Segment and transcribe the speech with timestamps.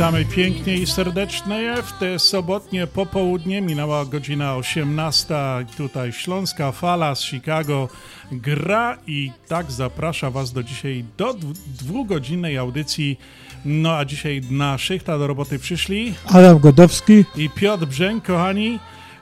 [0.00, 3.60] Witamy, pięknie i serdecznie w te sobotnie popołudnie.
[3.60, 5.34] Minęła godzina 18.
[5.76, 7.88] Tutaj Śląska Fala z Chicago
[8.32, 11.34] gra i tak zaprasza Was do dzisiaj do
[11.66, 13.18] dwugodzinnej audycji.
[13.64, 18.78] No a dzisiaj na szychta do roboty przyszli Adam Godowski i Piotr Brzęk, kochani.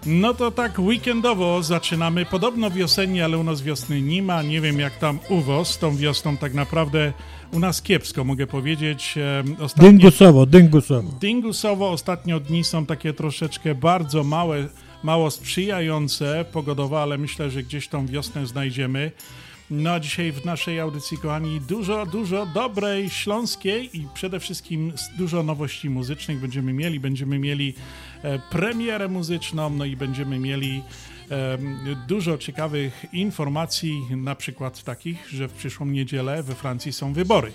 [0.06, 2.26] No to tak weekendowo zaczynamy.
[2.26, 4.42] Podobno wiosennie, ale u nas wiosny nie ma.
[4.42, 7.12] Nie wiem jak tam u was tą wiosną tak naprawdę
[7.52, 9.14] u nas kiepsko, mogę powiedzieć.
[9.18, 11.12] E, Ostatnie, Dyngusowo, dyngusowo.
[11.20, 14.68] dyngusowo ostatnio dni są takie troszeczkę bardzo małe,
[15.02, 19.12] mało sprzyjające pogodowo, ale myślę, że gdzieś tą wiosnę znajdziemy.
[19.70, 25.42] No a dzisiaj w naszej audycji, kochani, dużo, dużo dobrej śląskiej i przede wszystkim dużo
[25.42, 27.00] nowości muzycznych będziemy mieli.
[27.00, 27.74] Będziemy mieli
[28.22, 30.82] e, premierę muzyczną, no i będziemy mieli
[32.08, 37.52] dużo ciekawych informacji, na przykład takich, że w przyszłą niedzielę we Francji są wybory.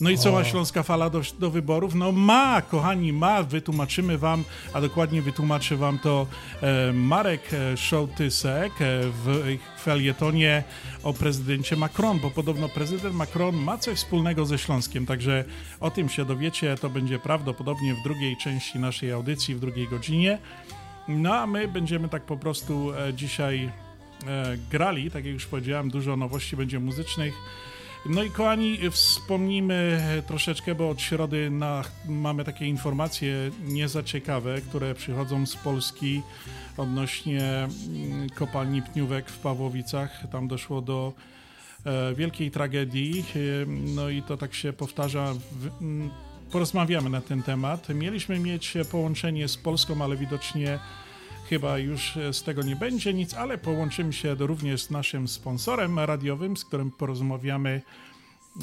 [0.00, 1.94] No i co ma Śląska Fala do, do wyborów?
[1.94, 6.26] No ma, kochani, ma, wytłumaczymy wam, a dokładnie wytłumaczy wam to
[6.60, 10.64] e, Marek Szołtysek e, w felietonie
[11.02, 15.44] o prezydencie Macron, bo podobno prezydent Macron ma coś wspólnego ze Śląskiem, także
[15.80, 20.38] o tym się dowiecie, to będzie prawdopodobnie w drugiej części naszej audycji, w drugiej godzinie.
[21.08, 23.70] No a my będziemy tak po prostu e, dzisiaj
[24.26, 27.34] e, grali, tak jak już powiedziałem, dużo nowości będzie muzycznych.
[28.06, 34.60] No i kochani, wspomnijmy troszeczkę, bo od środy na, mamy takie informacje nie za ciekawe,
[34.60, 36.22] które przychodzą z Polski
[36.76, 40.30] odnośnie mm, kopalni pniówek w Pawłowicach.
[40.32, 41.12] Tam doszło do
[41.86, 45.34] e, wielkiej tragedii, e, no i to tak się powtarza.
[45.34, 46.10] W, m,
[46.52, 47.88] porozmawiamy na ten temat.
[47.88, 50.78] Mieliśmy mieć połączenie z Polską, ale widocznie
[51.48, 56.56] chyba już z tego nie będzie nic, ale połączymy się również z naszym sponsorem radiowym,
[56.56, 57.82] z którym porozmawiamy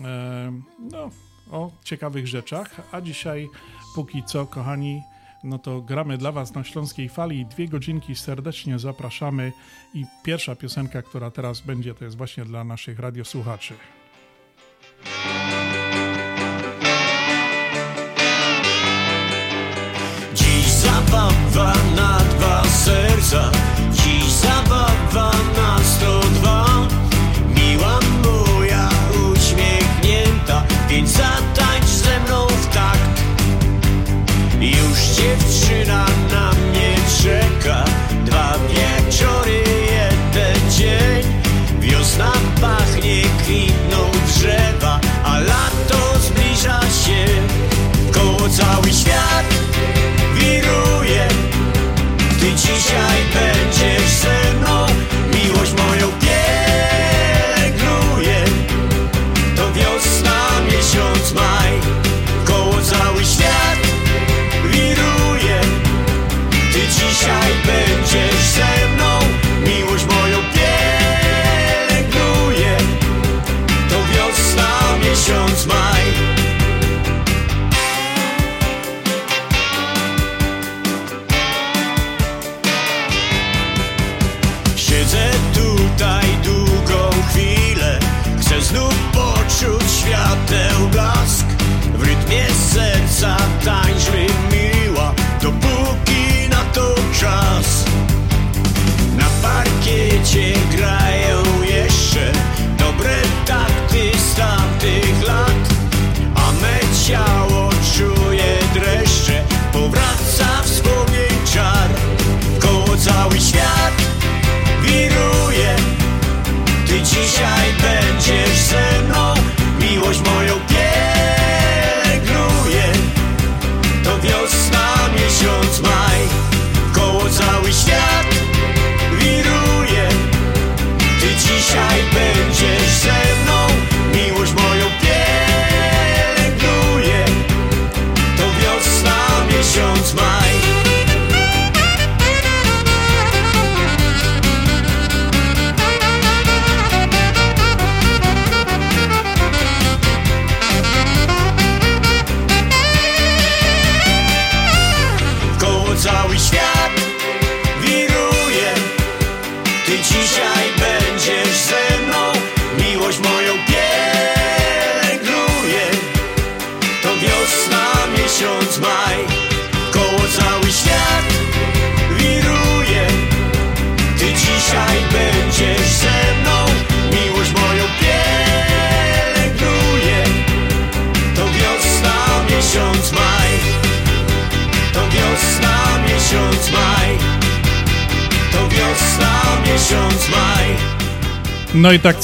[0.03, 1.09] e, no,
[1.51, 2.75] o ciekawych rzeczach.
[2.91, 3.49] A dzisiaj,
[3.95, 5.01] póki co, kochani,
[5.43, 7.45] no to gramy dla Was na Śląskiej Fali.
[7.45, 9.51] Dwie godzinki serdecznie zapraszamy.
[9.93, 13.73] I pierwsza piosenka, która teraz będzie, to jest właśnie dla naszych radiosłuchaczy.
[21.09, 23.51] Zabawa na dwa serca.
[23.91, 26.18] Dziś zabawa na 102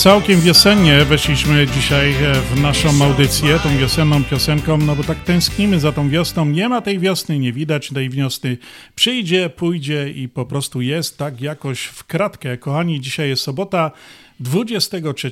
[0.06, 5.80] całkiem wiosennie weszliśmy dzisiaj e, w naszą audycję, tą wiosenną piosenką, no bo tak tęsknimy
[5.80, 6.46] za tą wiosną.
[6.46, 8.58] Nie ma tej wiosny, nie widać tej wiosny.
[8.96, 12.58] Przyjdzie, pójdzie i po prostu jest tak jakoś w kratkę.
[12.58, 13.92] Kochani, dzisiaj jest sobota
[14.40, 15.32] 23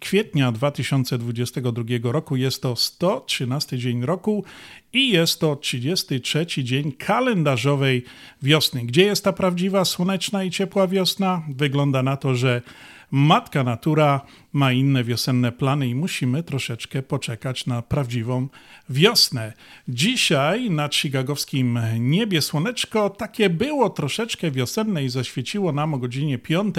[0.00, 2.36] kwietnia 2022 roku.
[2.36, 4.44] Jest to 113 dzień roku
[4.92, 8.04] i jest to 33 dzień kalendarzowej
[8.42, 8.84] wiosny.
[8.84, 11.42] Gdzie jest ta prawdziwa słoneczna i ciepła wiosna?
[11.48, 12.62] Wygląda na to, że
[13.10, 14.20] Matka Natura
[14.52, 18.48] ma inne wiosenne plany i musimy troszeczkę poczekać na prawdziwą
[18.88, 19.52] wiosnę.
[19.88, 26.74] Dzisiaj nad chicagowskim niebie słoneczko takie było troszeczkę wiosenne i zaświeciło nam o godzinie 5.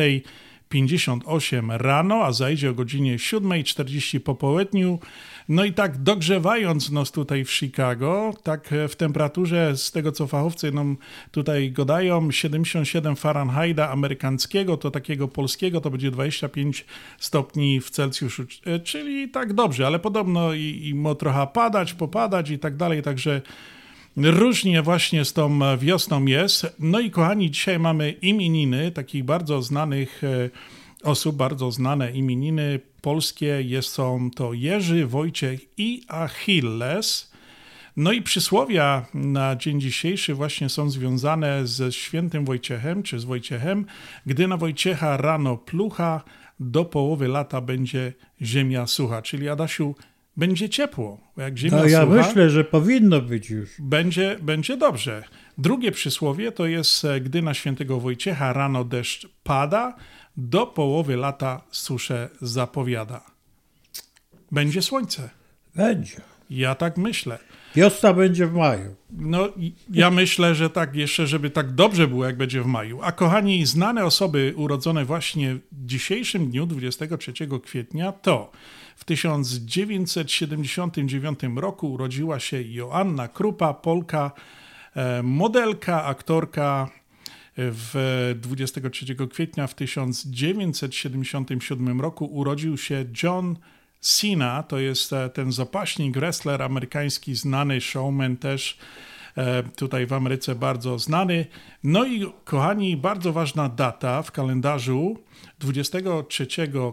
[0.71, 5.00] 58 rano, a zajdzie o godzinie 7.40 po południu.
[5.50, 10.71] No i tak dogrzewając nos tutaj w Chicago, tak w temperaturze z tego co fachowcy
[10.71, 10.97] nam
[11.31, 16.85] tutaj godają 77 Fahrenheita amerykańskiego, to takiego polskiego to będzie 25
[17.19, 22.50] stopni w Celsjuszu, e, czyli tak dobrze, ale podobno i, i mo trochę padać, popadać
[22.50, 23.41] i tak dalej, także
[24.18, 26.75] Różnie właśnie z tą wiosną jest.
[26.80, 30.50] No i kochani, dzisiaj mamy imieniny takich bardzo znanych e,
[31.04, 33.62] osób, bardzo znane imieniny polskie.
[33.62, 37.31] Jest, są to Jerzy, Wojciech i Achilles.
[37.98, 43.86] No i przysłowia na dzień dzisiejszy właśnie są związane ze świętym Wojciechem, czy z Wojciechem.
[44.25, 46.24] Gdy na Wojciecha rano plucha,
[46.60, 49.22] do połowy lata będzie ziemia sucha.
[49.22, 49.96] Czyli Adasiu,
[50.38, 51.19] będzie ciepło.
[51.38, 53.69] Jak ziemia No ja sucha, myślę, że powinno być już.
[53.80, 55.24] będzie, będzie dobrze.
[55.57, 59.95] Drugie przysłowie to jest, e, gdy na świętego Wojciecha rano deszcz pada,
[60.38, 63.25] do połowy lata suszę zapowiada.
[64.51, 65.30] Będzie słońce.
[65.75, 66.22] Będzie.
[66.51, 67.39] Ja tak myślę.
[67.75, 68.95] Wiosna będzie w maju.
[69.12, 69.50] No,
[69.89, 73.00] ja myślę, że tak jeszcze, żeby tak dobrze było, jak będzie w maju.
[73.01, 77.33] A kochani, znane osoby urodzone właśnie w dzisiejszym dniu, 23
[77.63, 78.51] kwietnia, to
[78.95, 84.31] w 1979 roku urodziła się Joanna Krupa, Polka,
[84.95, 86.89] e, modelka, aktorka.
[87.57, 93.56] W 23 kwietnia w 1977 roku urodził się John
[94.01, 98.77] Cena, to jest e, ten zapaśnik, wrestler amerykański, znany showman też
[99.38, 101.45] e, tutaj w Ameryce bardzo znany.
[101.83, 105.18] No i kochani, bardzo ważna data w kalendarzu
[105.59, 106.47] 23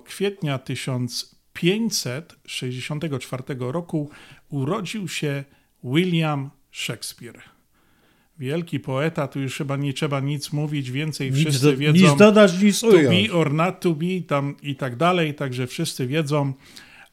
[0.05, 4.11] kwietnia 1564 roku
[4.49, 5.45] urodził się
[5.85, 7.41] William Shakespeare.
[8.39, 12.17] Wielki poeta, tu już chyba nie trzeba nic mówić, więcej Nic, wszyscy do, wiedzą nic
[12.17, 16.53] dodać, nic to be or not to be, tam i tak dalej, także wszyscy wiedzą.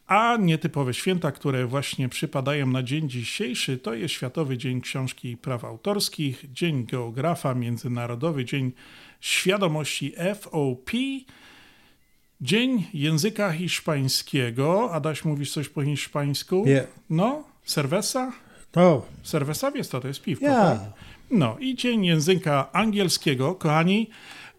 [0.07, 5.37] A nietypowe święta, które właśnie przypadają na dzień dzisiejszy, to jest Światowy Dzień Książki i
[5.37, 8.71] Praw Autorskich, Dzień Geografa, Międzynarodowy Dzień
[9.21, 10.91] Świadomości FOP,
[12.41, 14.93] Dzień Języka Hiszpańskiego.
[14.93, 16.63] Adaś, mówisz coś po hiszpańsku?
[16.65, 16.83] Nie.
[17.09, 18.31] No, cerveza?
[18.71, 20.61] To, Cerveza, wiesz co to jest piwko, ja.
[20.61, 20.79] tak?
[21.31, 24.09] No i Dzień Języka Angielskiego, kochani,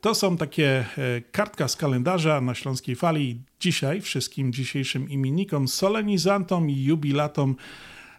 [0.01, 0.85] to są takie e,
[1.33, 3.41] kartka z kalendarza na Śląskiej Fali.
[3.61, 7.57] Dzisiaj wszystkim dzisiejszym imiennikom, solenizantom i jubilatom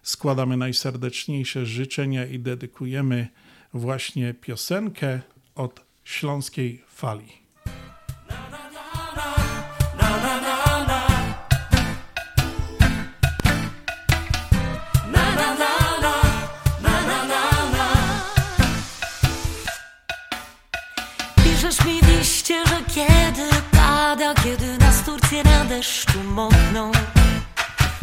[0.04, 3.28] składamy najserdeczniejsze życzenia i dedykujemy
[3.74, 5.22] właśnie piosenkę
[5.56, 7.28] od Śląskiej Fali.
[21.44, 24.87] Piszesz mi liście, że kiedy pada, kiedy nas
[25.38, 26.92] Wakacje na deszczu mokną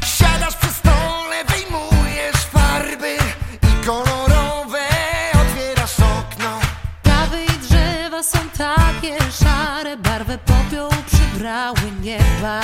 [0.04, 3.16] Siadasz przy stole, wyjmujesz farby
[3.62, 4.86] i kolorowe
[5.34, 6.60] otwierasz okno.
[7.02, 12.60] Trawy i drzewa są takie szare, barwę popiół przybrały nieba.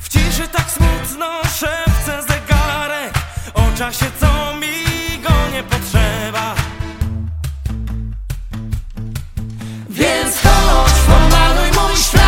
[0.00, 3.14] W ciszy tak smutno szepce zegarek.
[3.54, 4.84] O czasie co mi
[5.22, 6.54] go nie potrzeba.
[9.88, 12.27] Więc chodź, pomaluj mój świat.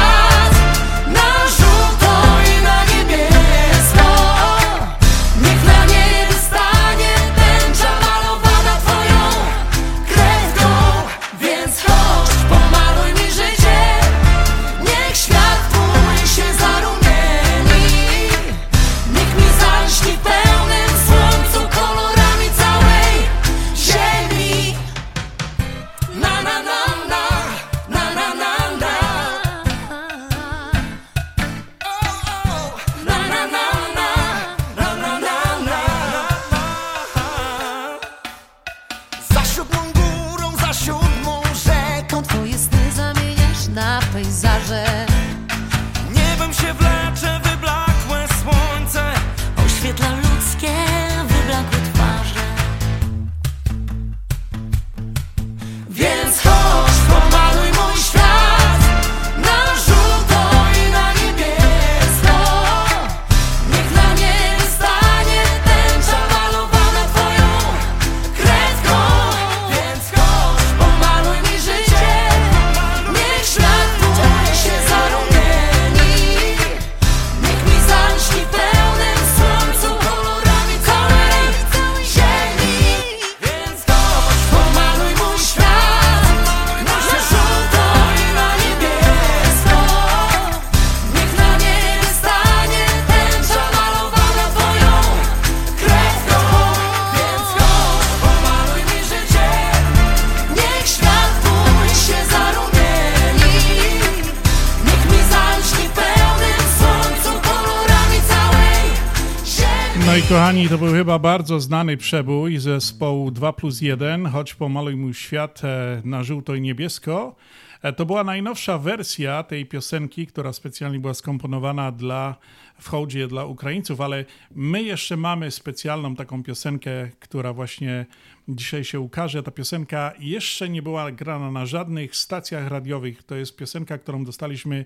[110.30, 115.64] Kochani, to był chyba bardzo znany przebój zespołu 2 plus 1, choć pomaluj mój świat
[115.64, 117.36] e, na żółto i niebiesko.
[117.82, 122.36] E, To była najnowsza wersja tej piosenki, która specjalnie była skomponowana dla,
[122.78, 128.06] w hołdzie dla Ukraińców, ale my jeszcze mamy specjalną taką piosenkę, która właśnie
[128.48, 129.42] dzisiaj się ukaże.
[129.42, 133.22] Ta piosenka jeszcze nie była grana na żadnych stacjach radiowych.
[133.22, 134.84] To jest piosenka, którą dostaliśmy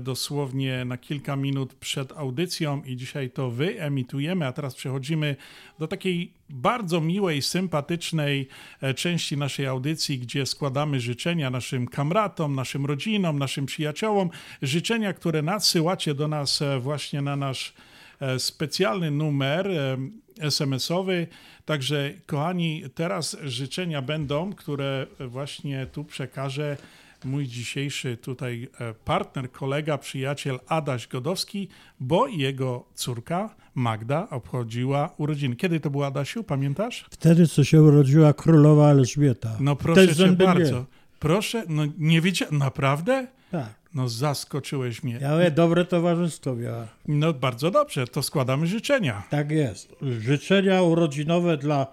[0.00, 5.36] dosłownie na kilka minut przed audycją i dzisiaj to wyemitujemy, a teraz przechodzimy
[5.78, 8.48] do takiej bardzo miłej, sympatycznej
[8.80, 14.30] e, części naszej audycji, gdzie składamy życzenia naszym kamratom, naszym rodzinom, naszym przyjaciołom,
[14.62, 17.74] życzenia, które nadsyłacie do nas e, właśnie na nasz
[18.20, 19.96] e, specjalny numer e,
[20.40, 21.26] SMS-owy.
[21.64, 26.76] Także, kochani, teraz życzenia będą, które właśnie tu przekaże
[27.24, 31.68] mój dzisiejszy tutaj e, partner, kolega, przyjaciel Adaś Godowski,
[32.00, 35.56] bo jego córka Magda obchodziła urodziny.
[35.56, 37.04] Kiedy to było, Adasiu, pamiętasz?
[37.10, 39.56] Wtedy, co się urodziła królowa Elżbieta.
[39.60, 40.86] No proszę Też cię bardzo.
[41.20, 43.26] Proszę, no nie wiedziałem, naprawdę?
[43.50, 43.74] Tak.
[43.94, 45.18] No zaskoczyłeś mnie.
[45.20, 46.88] Ja dobre towarzystwo miała.
[47.08, 49.22] No bardzo dobrze, to składamy życzenia.
[49.30, 49.94] Tak jest.
[50.20, 51.86] Życzenia urodzinowe dla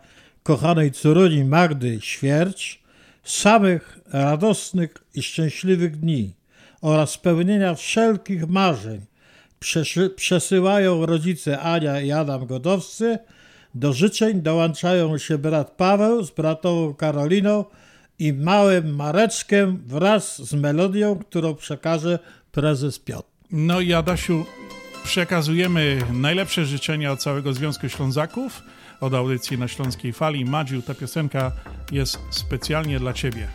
[0.43, 2.83] kochanej córuni Magdy Świerć,
[3.25, 6.33] samych radosnych i szczęśliwych dni
[6.81, 9.01] oraz spełnienia wszelkich marzeń
[10.15, 13.17] przesyłają rodzice Ania i Adam Godowscy.
[13.75, 17.65] Do życzeń dołączają się brat Paweł z bratową Karoliną
[18.19, 22.19] i małym Mareczkiem wraz z melodią, którą przekaże
[22.51, 23.27] prezes Piotr.
[23.51, 24.45] No i Adasiu,
[25.03, 28.63] przekazujemy najlepsze życzenia od całego Związku Ślązaków,
[29.01, 30.45] od audycji na Śląskiej Fali.
[30.45, 31.51] Madziu, ta piosenka
[31.91, 33.47] jest specjalnie dla Ciebie.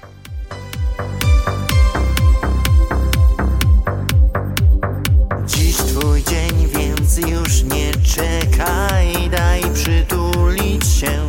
[5.46, 11.26] Dziś twój dzień, więc już nie czekaj, daj przytulić się.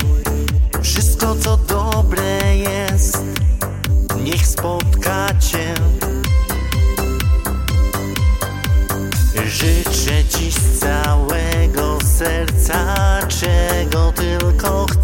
[0.82, 3.24] Wszystko co dobre jest,
[4.24, 5.91] niech spotka cię.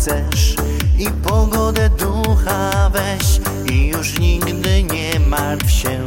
[0.07, 0.55] Chcesz.
[0.99, 3.39] I pogodę ducha weź
[3.71, 6.05] i już nigdy nie martw się.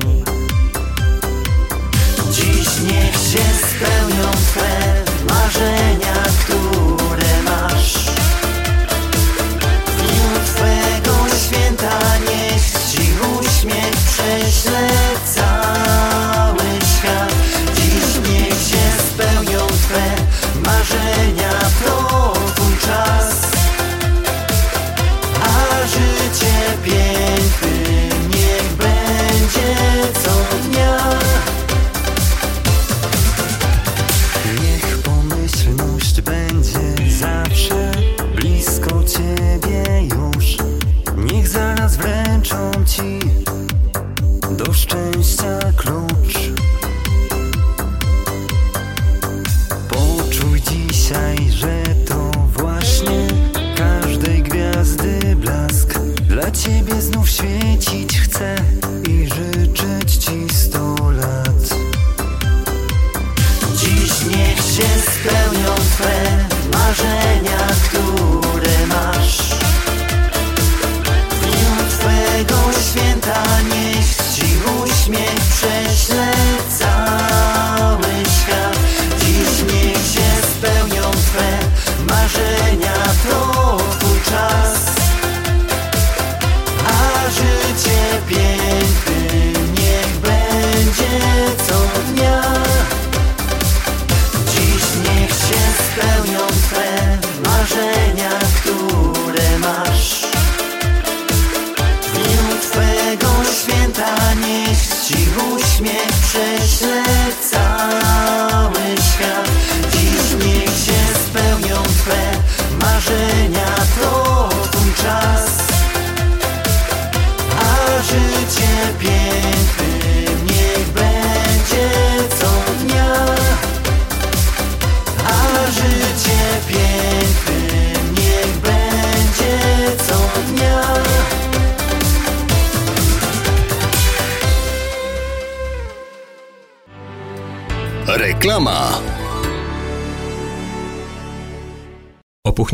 [2.33, 6.15] Dziś niech się spełnią Twe marzenia,
[6.45, 6.80] które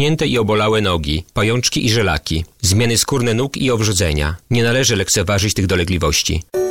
[0.06, 4.36] Opuchnięte i obolałe nogi, pajączki i żelaki, zmiany skórne nóg i owrzodzenia.
[4.50, 6.42] Nie należy lekceważyć tych dolegliwości.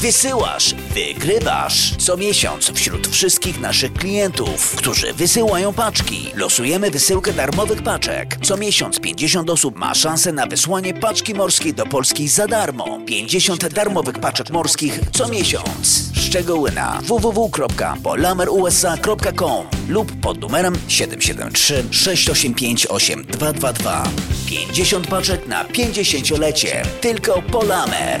[0.00, 1.94] Wysyłasz, wygrywasz.
[1.98, 8.38] Co miesiąc wśród wszystkich naszych klientów, którzy wysyłają paczki, losujemy wysyłkę darmowych paczek.
[8.42, 12.98] Co miesiąc 50 osób ma szansę na wysłanie paczki morskiej do Polski za darmo.
[13.06, 16.02] 50 darmowych paczek morskich co miesiąc.
[16.14, 24.04] Szczegóły na www.polamerusa.com lub pod numerem 773 685 8222.
[24.46, 26.82] 50 paczek na 50-lecie.
[27.00, 28.20] Tylko Polamer.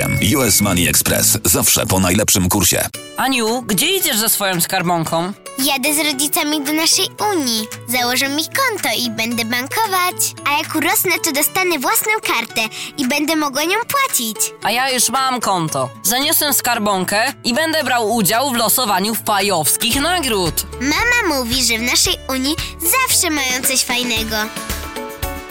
[0.37, 1.37] US Money Express.
[1.45, 2.89] Zawsze po najlepszym kursie.
[3.17, 5.33] Aniu, gdzie idziesz ze swoją skarbonką?
[5.59, 7.67] Jadę z rodzicami do naszej Unii.
[7.87, 10.15] Założę mi konto i będę bankować.
[10.49, 12.61] A jak urosnę, to dostanę własną kartę
[12.97, 14.37] i będę mogła nią płacić.
[14.63, 15.89] A ja już mam konto.
[16.03, 20.65] Zaniosę skarbonkę i będę brał udział w losowaniu fajowskich nagród.
[20.81, 24.35] Mama mówi, że w naszej Unii zawsze mają coś fajnego.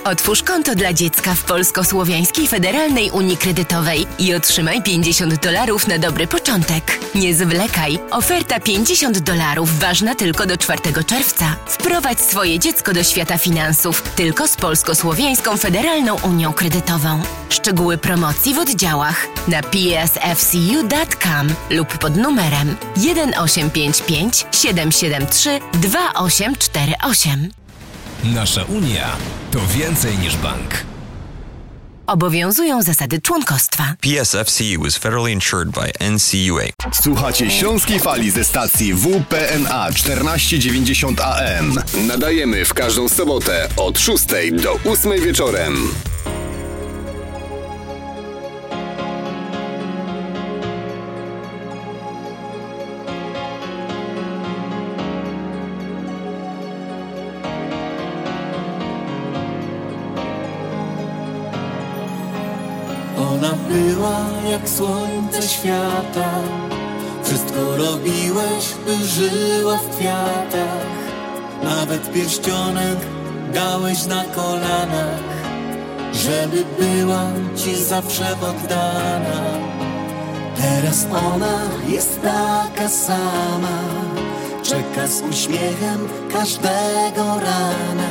[0.04, 6.26] Otwórz konto dla dziecka w Polsko-Słowiańskiej Federalnej Unii Kredytowej i otrzymaj 50 dolarów na dobry
[6.26, 6.98] początek.
[7.14, 7.98] Nie zwlekaj.
[8.10, 11.56] Oferta 50 dolarów ważna tylko do 4 czerwca.
[11.66, 17.22] Wprowadź swoje dziecko do świata finansów tylko z Polsko-Słowiańską Federalną Unią Kredytową.
[17.48, 27.59] Szczegóły promocji w oddziałach na psfcu.com lub pod numerem 1855 773 2848.
[28.24, 29.16] Nasza Unia
[29.50, 30.84] to więcej niż bank.
[32.06, 33.94] Obowiązują zasady członkostwa.
[34.00, 36.62] PSFCU is federally insured by NCUA.
[37.02, 41.82] Słuchacie Śląskiej Fali ze stacji WPNA 1490 AM.
[42.06, 45.88] Nadajemy w każdą sobotę od 6 do 8 wieczorem.
[64.50, 66.30] Jak słońce świata.
[67.24, 70.86] Wszystko robiłeś, by żyła w kwiatach.
[71.62, 72.98] Nawet pierścionek
[73.54, 75.30] dałeś na kolanach.
[76.12, 79.70] Żeby była ci zawsze oddana
[80.56, 83.78] Teraz ona jest taka sama.
[84.62, 88.10] Czeka z uśmiechem każdego rana.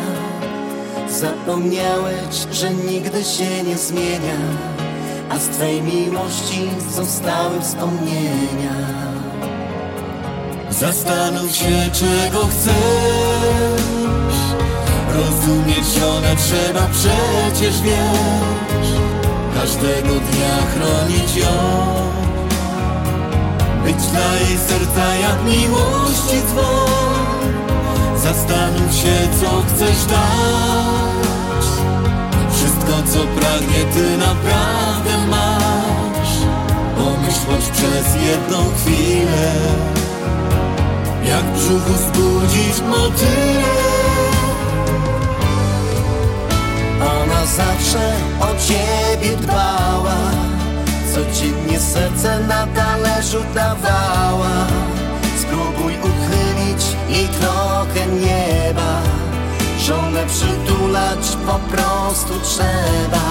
[1.09, 4.78] Zapomniałeś, że nigdy się nie zmienia
[5.29, 8.75] A z Twej miłości zostały wspomnienia.
[10.69, 13.79] Zastanów się, czego chcesz.
[15.15, 18.89] Rozumieć ona trzeba przecież wiesz.
[19.55, 21.53] Każdego dnia chronić ją.
[23.83, 27.39] Być dla jej serca jak miłości dzwon.
[28.17, 31.38] Zastanów się, co chcesz dać
[33.03, 36.33] co pragnie, ty naprawdę masz.
[36.97, 39.51] Pomyśl choć przez jedną chwilę
[41.25, 43.73] Jak w brzuchu zbudzić motylę
[47.01, 50.19] Ona zawsze o ciebie dbała
[51.13, 54.67] Codziennie serce na talerzu dawała.
[55.41, 59.18] Spróbuj uchylić jej trochę nieba
[59.89, 63.25] Żonę przytulać po prostu trzeba.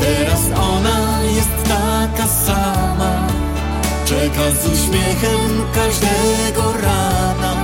[0.00, 3.26] Teraz ona jest taka sama.
[4.04, 7.54] Czeka z uśmiechem każdego rana.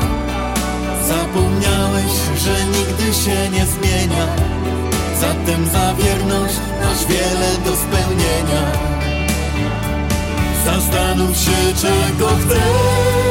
[1.09, 4.27] Zapomniałeś, że nigdy się nie zmienia.
[5.21, 8.62] Zatem za wierność masz wiele do spełnienia.
[10.65, 13.26] Zastanów się czego chcesz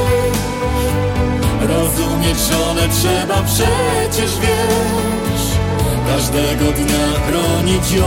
[1.68, 5.46] Rozumieć żonę trzeba przecież wiesz
[6.08, 8.06] Każdego dnia chronić ją.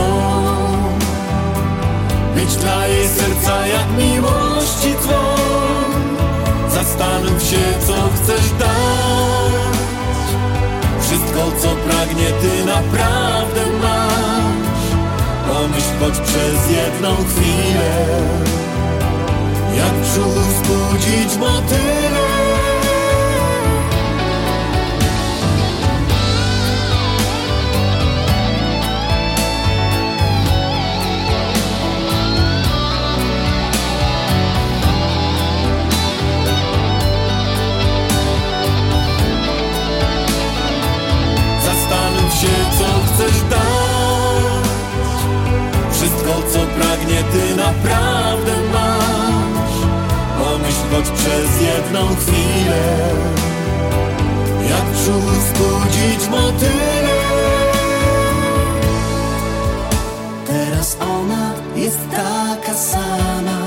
[2.35, 5.99] Być dla jej serca jak miłości dzwon
[6.73, 8.69] Zastanów się co chcesz dać.
[11.01, 14.39] Wszystko co pragnie ty naprawdę masz.
[15.47, 18.05] Pomyśl choć przez jedną chwilę
[19.77, 22.28] Jak w brzuchu wzbudzić motylę
[47.31, 49.29] ty naprawdę masz.
[50.39, 52.81] Pomyśl choć przez jedną chwilę
[54.69, 57.19] Jak w brzuchu wzbudzić motylę
[60.47, 63.59] Teraz ona jest taka sama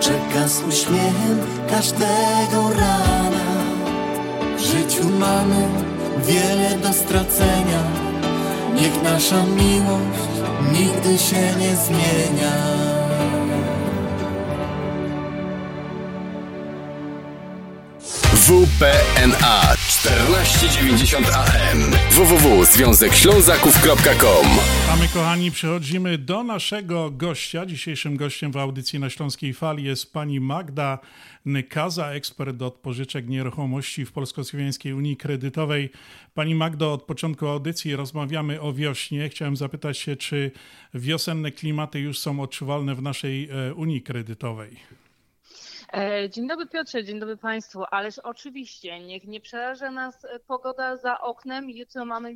[0.00, 1.38] Czeka z uśmiechem
[1.70, 3.48] każdego rana.
[4.56, 5.68] W życiu mamy
[6.26, 7.82] wiele do stracenia.
[8.74, 10.27] Niech nasza miłość
[10.72, 12.52] nigdy się nie zmienia.
[18.48, 24.46] WPNA 1490 AM www.związekślązaków.com
[24.90, 27.66] A my, kochani, przechodzimy do naszego gościa.
[27.66, 30.98] Dzisiejszym gościem w audycji na Śląskiej Fali jest pani Magda
[31.44, 35.90] Nykaza, ekspert od pożyczek nieruchomości w Polsko-Słowiańskiej Unii Kredytowej.
[36.34, 39.28] Pani Magdo, od początku audycji rozmawiamy o wiośnie.
[39.28, 40.50] Chciałem zapytać się, czy
[40.94, 44.97] wiosenne klimaty już są odczuwalne w naszej e, Unii Kredytowej?
[45.92, 47.84] E, Dzień dobry Piotrze, dzień dobry Państwu.
[47.90, 51.70] Ależ oczywiście, niech nie przeraża nas e, pogoda za oknem.
[51.70, 52.34] Jutro mamy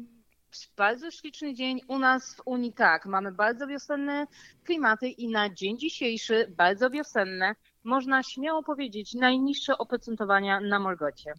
[0.77, 2.73] bardzo śliczny dzień u nas w Unii.
[2.73, 4.27] Tak, mamy bardzo wiosenne
[4.65, 7.55] klimaty i na dzień dzisiejszy bardzo wiosenne.
[7.85, 11.33] Można śmiało powiedzieć najniższe oprocentowania na Molgocie.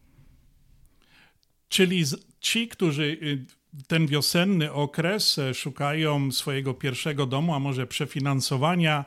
[1.69, 2.03] Czyli
[2.39, 3.45] ci, którzy y,
[3.87, 9.05] ten wiosenny okres e, szukają swojego pierwszego domu, a może przefinansowania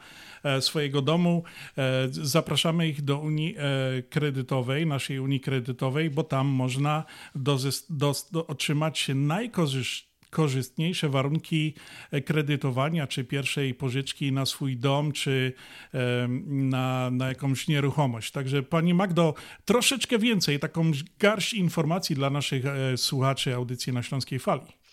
[0.61, 1.45] swojego domu,
[1.79, 7.05] e, zapraszamy ich do Unii e, Kredytowej, naszej Unii Kredytowej, bo tam można
[7.37, 11.75] dozys- dos- do, otrzymać najkorzystniejsze warunki
[12.11, 15.53] e, kredytowania, czy pierwszej pożyczki na swój dom, czy
[16.47, 18.31] na, na jakąś nieruchomość.
[18.33, 24.39] Także Pani Magdo, troszeczkę więcej, taką garść informacji dla naszych e, słuchaczy audycji na Śląskiej
[24.39, 24.86] Fali.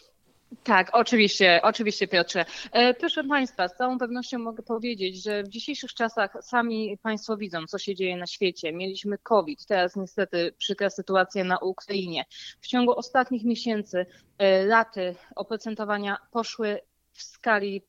[0.63, 2.45] Tak, oczywiście, oczywiście Piotrze.
[2.71, 7.65] E, Proszę Państwa, z całą pewnością mogę powiedzieć, że w dzisiejszych czasach sami Państwo widzą,
[7.67, 8.73] co się dzieje na świecie.
[8.73, 12.25] Mieliśmy COVID, teraz niestety przykra sytuacja na Ukrainie.
[12.61, 14.05] W ciągu ostatnich miesięcy
[14.37, 16.79] e, raty oprocentowania poszły
[17.11, 17.81] w skali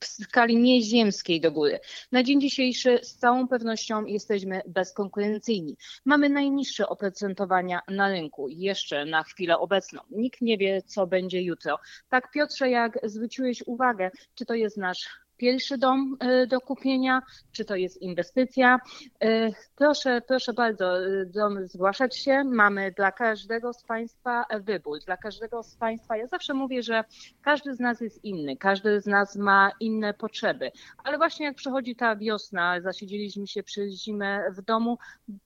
[0.00, 1.80] w skali nieziemskiej do góry.
[2.12, 5.76] Na dzień dzisiejszy z całą pewnością jesteśmy bezkonkurencyjni.
[6.04, 10.00] Mamy najniższe oprocentowania na rynku jeszcze na chwilę obecną.
[10.10, 11.78] Nikt nie wie, co będzie jutro.
[12.08, 17.64] Tak, Piotrze, jak zwróciłeś uwagę, czy to jest nasz pierwszy dom e, do kupienia, czy
[17.64, 18.78] to jest inwestycja.
[19.20, 21.26] E, Proszę, proszę bardzo, e,
[21.66, 22.44] zgłaszać się.
[22.44, 24.98] Mamy dla każdego z Państwa wybór.
[25.06, 27.04] Dla każdego z Państwa, ja zawsze mówię, że
[27.42, 30.70] każdy z nas jest inny, każdy z nas ma inne potrzeby,
[31.04, 34.98] ale właśnie jak przychodzi ta wiosna, zasiedzieliśmy się przez zimę w domu,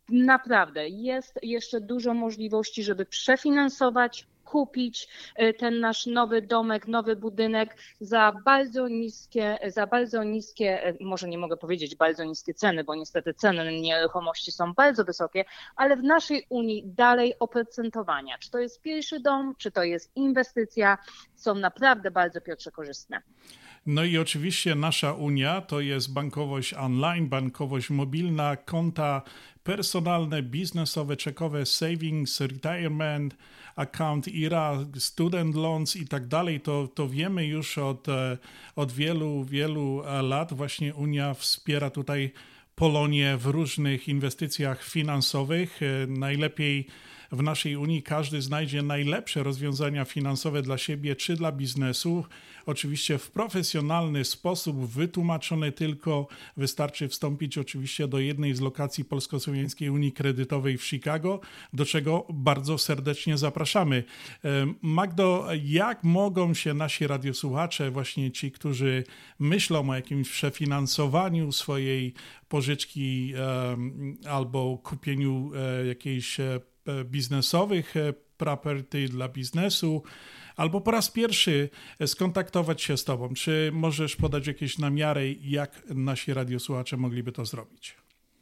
[0.08, 7.76] naprawdę jest jeszcze dużo możliwości, żeby przefinansować, kupić e, ten nasz nowy domek, nowy budynek
[8.00, 12.94] za bardzo niskie, za bardzo niskie, e, może nie mogę powiedzieć bardzo niskie ceny, bo
[12.94, 15.44] niestety ceny nieruchomości są bardzo wysokie,
[15.76, 18.38] ale w naszej Unii dalej oprocentowania.
[18.38, 20.98] Czy to jest pierwszy dom, czy to jest inwestycja,
[21.34, 23.22] są naprawdę bardzo Piotrze korzystne.
[23.86, 29.22] No i oczywiście nasza Unia to jest bankowość online, bankowość mobilna, konta
[29.62, 33.36] personalne, biznesowe, czekowe, savings, retirement,
[33.78, 36.60] account IRA, student loans i tak dalej.
[36.60, 38.38] To, to wiemy już od, e,
[38.76, 40.52] od wielu, wielu e, lat.
[40.52, 42.32] Właśnie Unia wspiera tutaj
[42.74, 45.80] Polonię w różnych inwestycjach finansowych.
[45.82, 46.86] E, Najlepiej
[47.32, 52.24] w naszej Unii każdy znajdzie najlepsze rozwiązania finansowe dla siebie czy dla biznesu.
[52.66, 56.28] Oczywiście w profesjonalny sposób, wytłumaczone tylko.
[56.56, 61.40] Wystarczy wstąpić oczywiście do jednej z lokacji Polsko-Słowiańskiej Unii Kredytowej w Chicago,
[61.72, 64.04] do czego bardzo serdecznie zapraszamy.
[64.82, 69.04] Magdo, jak mogą się nasi radiosłuchacze, właśnie ci, którzy
[69.38, 72.14] myślą o jakimś przefinansowaniu swojej
[72.48, 73.32] pożyczki
[74.30, 76.60] albo kupieniu e, jakiejś e,
[77.04, 80.02] biznesowych e, property dla biznesu,
[80.56, 81.70] albo po raz pierwszy
[82.06, 83.34] skontaktować się z Tobą.
[83.34, 87.96] Czy możesz podać jakieś namiary, jak nasi radiosłuchacze mogliby to zrobić?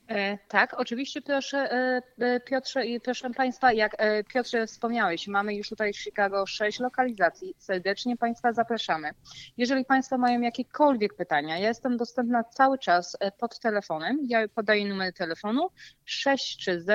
[0.09, 3.96] E, tak, oczywiście proszę e, e, Piotrze i proszę Państwa, jak
[4.32, 7.54] Piotrze wspomniałeś, mamy już tutaj w Chicago sześć lokalizacji.
[7.59, 9.11] Serdecznie Państwa zapraszamy.
[9.56, 14.18] Jeżeli Państwo mają jakiekolwiek pytania, ja jestem dostępna cały czas pod telefonem.
[14.28, 15.70] Ja podaję numer telefonu
[16.04, 16.87] 630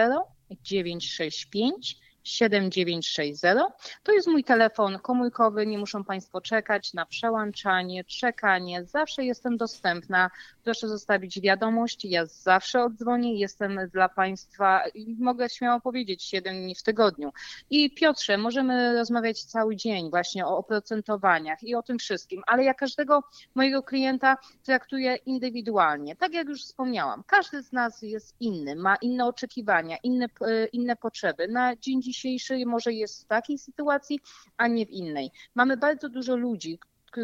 [0.64, 3.60] 965 7960.
[4.04, 8.86] To jest mój telefon komórkowy, nie muszą Państwo czekać na przełączanie, czekanie.
[8.86, 10.30] Zawsze jestem dostępna.
[10.64, 16.76] Proszę zostawić wiadomość, ja zawsze oddzwonię, jestem dla Państwa i mogę śmiało powiedzieć 7 dni
[16.76, 17.32] w tygodniu.
[17.70, 22.74] I Piotrze, możemy rozmawiać cały dzień właśnie o oprocentowaniach i o tym wszystkim, ale ja
[22.74, 23.24] każdego
[23.56, 26.16] mojego klienta traktuję indywidualnie.
[26.16, 30.28] Tak jak już wspomniałam, każdy z nas jest inny, ma inne oczekiwania, inne,
[30.74, 31.48] inne potrzeby.
[31.48, 34.20] Na dzień dzisiejszy może jest w takiej sytuacji,
[34.58, 35.32] a nie w innej.
[35.56, 36.80] Mamy bardzo dużo ludzi,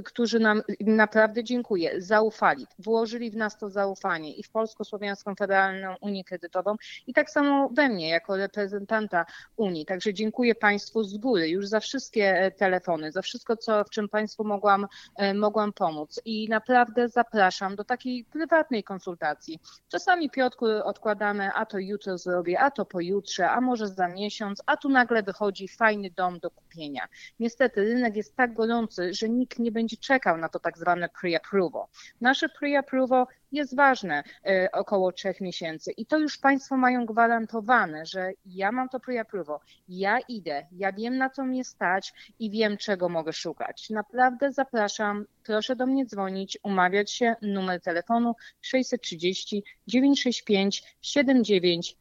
[0.05, 6.23] którzy nam naprawdę dziękuję, zaufali, włożyli w nas to zaufanie i w Polsko-Słowiańską Federalną Unię
[6.23, 6.75] Kredytową
[7.07, 9.25] i tak samo we mnie jako reprezentanta
[9.57, 9.85] Unii.
[9.85, 14.09] Także dziękuję Państwu z góry już za wszystkie e, telefony, za wszystko, co, w czym
[14.09, 19.59] Państwu mogłam, e, mogłam pomóc i naprawdę zapraszam do takiej prywatnej konsultacji.
[19.87, 24.77] Czasami Piotrku odkładamy, a to jutro zrobię, a to pojutrze, a może za miesiąc, a
[24.77, 27.07] tu nagle wychodzi fajny dom do kupienia.
[27.39, 31.85] Niestety rynek jest tak gorący, że nikt nie będzie czekał na to tak zwane pre-approval.
[32.21, 38.31] Nasze pre-approval jest ważne e, około trzech miesięcy i to już Państwo mają gwarantowane, że
[38.45, 43.09] ja mam to pre-approval, ja idę, ja wiem na co mnie stać i wiem czego
[43.09, 43.89] mogę szukać.
[43.89, 51.97] Naprawdę zapraszam, proszę do mnie dzwonić, umawiać się, numer telefonu 630 965 79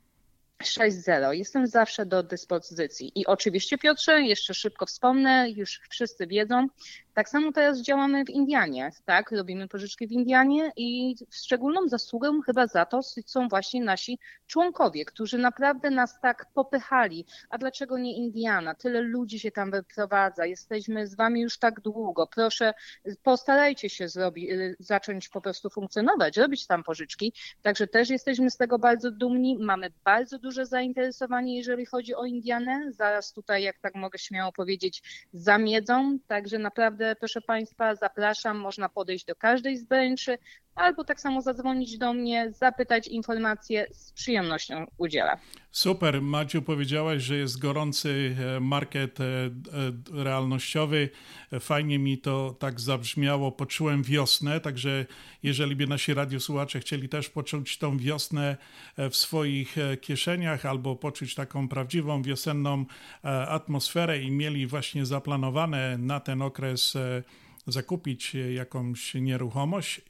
[0.62, 1.30] 6-0.
[1.30, 3.12] Jestem zawsze do dyspozycji.
[3.14, 6.68] I oczywiście, Piotrze, jeszcze szybko wspomnę, już wszyscy wiedzą,
[7.16, 9.32] tak samo teraz działamy w Indianie, tak?
[9.32, 15.38] Robimy pożyczki w Indianie i szczególną zasługę chyba za to są właśnie nasi członkowie, którzy
[15.38, 17.26] naprawdę nas tak popychali.
[17.50, 18.74] A dlaczego nie Indiana?
[18.74, 22.26] Tyle ludzi się tam wyprowadza, jesteśmy z wami już tak długo.
[22.26, 22.74] Proszę,
[23.22, 27.32] postarajcie się zrobić, zacząć po prostu funkcjonować, robić tam pożyczki.
[27.62, 29.58] Także też jesteśmy z tego bardzo dumni.
[29.60, 32.92] Mamy bardzo duże zainteresowanie, jeżeli chodzi o Indianę.
[32.92, 36.18] Zaraz tutaj, jak tak mogę śmiało powiedzieć, zamiedzą.
[36.26, 40.38] Także naprawdę proszę Państwa, zapraszam, można podejść do każdej z benczy,
[40.76, 45.38] albo tak samo zadzwonić do mnie, zapytać informacje, z przyjemnością udzielę.
[45.70, 51.10] Super, Maciu, powiedziałaś, że jest gorący e, market e, e, realnościowy.
[51.60, 55.06] Fajnie mi to tak zabrzmiało, poczułem wiosnę, także
[55.42, 58.56] jeżeli by nasi radiosłuchacze chcieli też poczuć tą wiosnę
[59.10, 62.84] w swoich kieszeniach albo poczuć taką prawdziwą wiosenną
[63.48, 66.94] atmosferę i mieli właśnie zaplanowane na ten okres
[67.66, 70.00] zakupić jakąś nieruchomość,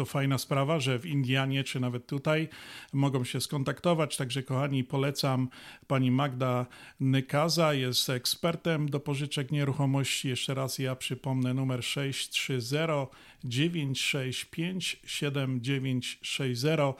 [0.00, 2.48] to fajna sprawa, że w Indianie czy nawet tutaj
[2.92, 4.16] mogą się skontaktować.
[4.16, 5.48] Także, kochani, polecam
[5.86, 6.66] pani Magda
[7.00, 10.28] Nykaza, jest ekspertem do pożyczek nieruchomości.
[10.28, 12.76] Jeszcze raz ja przypomnę numer 630
[13.44, 16.96] 965 7960.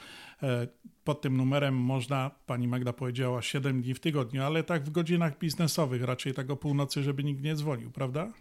[1.04, 5.38] Pod tym numerem można, pani Magda powiedziała, 7 dni w tygodniu, ale tak w godzinach
[5.38, 8.32] biznesowych, raczej tak o północy, żeby nikt nie dzwonił, prawda?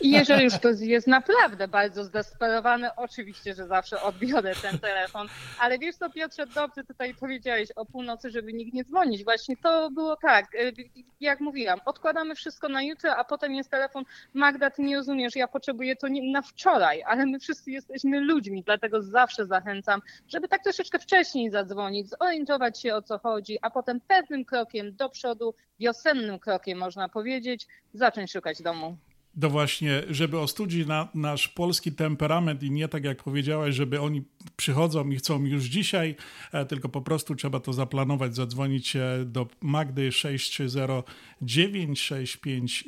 [0.00, 5.28] I jeżeli już ktoś jest naprawdę bardzo zdesperowany, oczywiście, że zawsze odbiorę ten telefon.
[5.60, 9.24] Ale wiesz co, Piotrze, dobrze tutaj powiedziałeś o północy, żeby nikt nie dzwonić.
[9.24, 10.72] Właśnie to było tak, y,
[11.20, 15.48] jak mówiłam, odkładamy wszystko na jutro, a potem jest telefon, Magda, ty nie rozumiesz, ja
[15.48, 20.98] potrzebuję to na wczoraj, ale my wszyscy jesteśmy ludźmi, dlatego zawsze zachęcam, żeby tak troszeczkę
[20.98, 26.78] wcześniej zadzwonić, zorientować się o co chodzi, a potem pewnym krokiem do przodu, wiosennym krokiem
[26.78, 28.96] można powiedzieć, zacząć szukać domu
[29.36, 34.22] do właśnie, żeby ostudzić na, nasz polski temperament i nie tak jak powiedziałeś, żeby oni
[34.56, 36.16] przychodzą i chcą już dzisiaj,
[36.52, 42.84] e, tylko po prostu trzeba to zaplanować, zadzwonić do Magdy 630 965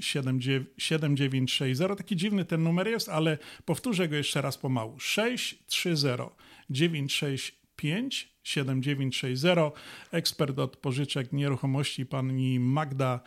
[0.79, 1.99] 7960.
[1.99, 5.01] Taki dziwny ten numer jest, ale powtórzę go jeszcze raz pomału.
[5.01, 6.07] 630
[6.71, 9.75] 965 7960.
[10.13, 13.21] Ekspert od pożyczek nieruchomości pani Magda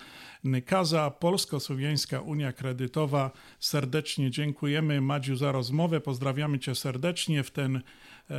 [0.43, 3.31] Nykaza, Polsko-Słowiańska Unia Kredytowa.
[3.60, 6.01] Serdecznie dziękujemy Madziu za rozmowę.
[6.01, 7.81] Pozdrawiamy cię serdecznie w ten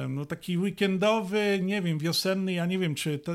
[0.09, 3.33] no taki weekendowy, nie wiem, wiosenny, ja nie wiem, czy to,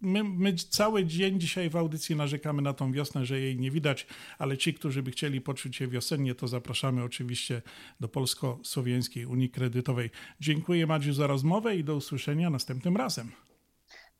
[0.00, 4.06] my, my, cały dzień dzisiaj w audycji narzekamy na tą wiosnę, że jej nie widać,
[4.38, 7.62] ale ci, którzy by chcieli poczuć się wiosennie, to zapraszamy oczywiście
[8.00, 10.10] do Polsko-Słowiańskiej Unii Kredytowej.
[10.40, 13.32] Dziękuję Madziu za rozmowę i do usłyszenia następnym razem.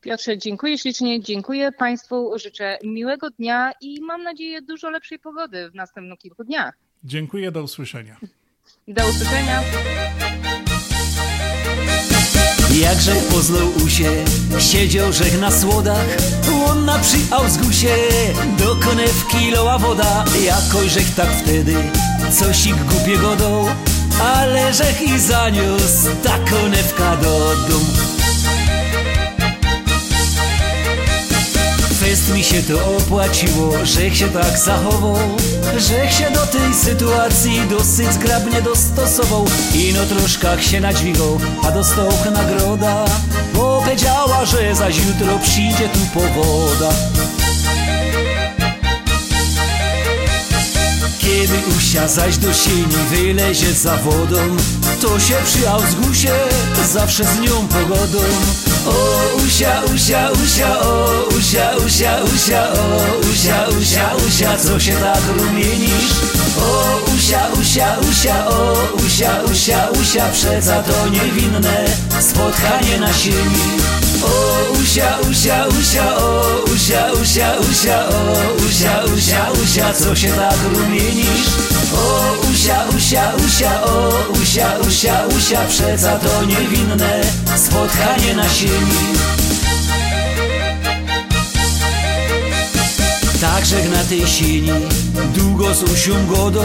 [0.01, 5.75] Piotrze, dziękuję ślicznie, dziękuję Państwu, życzę miłego dnia i mam nadzieję dużo lepszej pogody w
[5.75, 6.73] następnych kilku dniach.
[7.03, 8.17] Dziękuję, do usłyszenia.
[8.87, 9.61] Do usłyszenia.
[12.81, 14.11] Jakże poznał usie,
[14.59, 16.05] siedział żech na słodach
[16.51, 17.95] Łonna przy Ausgusie,
[18.57, 21.75] do konewki loła woda Jakoś żech tak wtedy,
[22.31, 23.65] coś ich głupiego dał
[24.35, 28.04] Ale żech i zaniósł ta konewka do domu
[31.99, 35.17] Fest mi się to opłaciło, żech się tak zachował
[35.77, 39.45] Żech się do tej sytuacji dosyć zgrabnie dostosował.
[39.73, 43.05] Ino troszkach się nadźwigał, a dostał nagroda
[43.85, 46.89] powiedziała, że zaś jutro przyjdzie tu powoda.
[51.19, 54.57] Kiedy usia zaś do sieni wylezie za wodą
[55.01, 56.33] To się przy zgusie
[56.93, 58.19] zawsze z nią pogodą
[58.85, 65.21] O usia, usia, usia, o usia, usia, usia, o usia, usia, usia, co się tak
[65.37, 66.11] rumienisz?
[66.57, 68.73] O usia, usia, usia, o
[69.05, 71.85] usia, usia, usia, przeca to niewinne
[72.19, 73.65] spotkanie na sieni
[74.25, 80.59] O usia, usia, usia, o usia, usia, usia, o usia, usia, usia, co się tak
[80.73, 81.47] rumienisz?
[81.93, 84.09] O usia, usia, usia, o
[84.41, 87.21] usia, usia, usia, przeca to niewinne
[87.55, 89.44] spotkanie na sieni
[93.41, 94.69] Także na tej sieni
[95.35, 96.63] długo z usią godą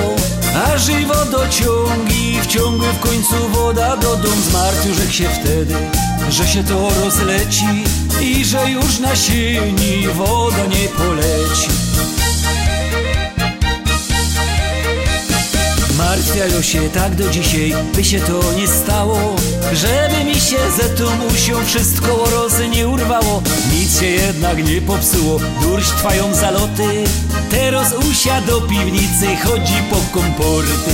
[0.66, 5.74] A żywo dociągi wciągły w końcu woda do dom Zmartwił się wtedy,
[6.30, 7.84] że się to rozleci
[8.22, 11.89] I że już na sieni woda nie poleci
[16.30, 19.36] Martwiają się tak do dzisiaj, by się to nie stało.
[19.72, 25.40] Żeby mi się ze tą usią wszystko rozy nie urwało Nic się jednak nie popsuło,
[25.62, 27.04] durś trwają zaloty.
[27.50, 30.90] Teraz usia do piwnicy chodzi po komporty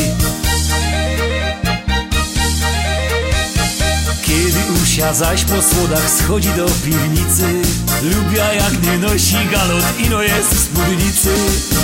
[4.96, 7.62] Usia zaś po słodach schodzi do piwnicy
[8.02, 11.30] Lubia jak nie nosi galot, ino jest w spódnicy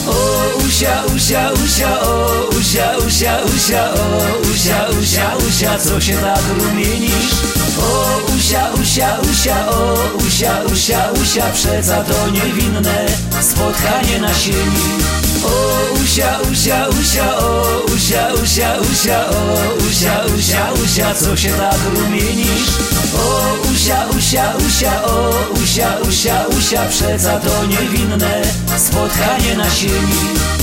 [0.07, 6.41] O usia, usia, usia, o usia, usia, usia, o usia, usia, usia, co się tak
[6.59, 7.33] rumienisz?
[7.79, 9.95] O usia, usia, usia, o
[10.27, 13.07] usia, usia, usia, przeca to niewinne
[13.41, 21.15] spotkanie na sieni O usia, usia, usia, o usia, usia, usia, o usia, usia, usia,
[21.15, 22.71] co się tak rumienisz?
[23.15, 25.31] O usia, usia, usia, o
[25.63, 28.43] usia, usia, usia, przeca to niewinne
[28.77, 30.62] spotkanie na sieni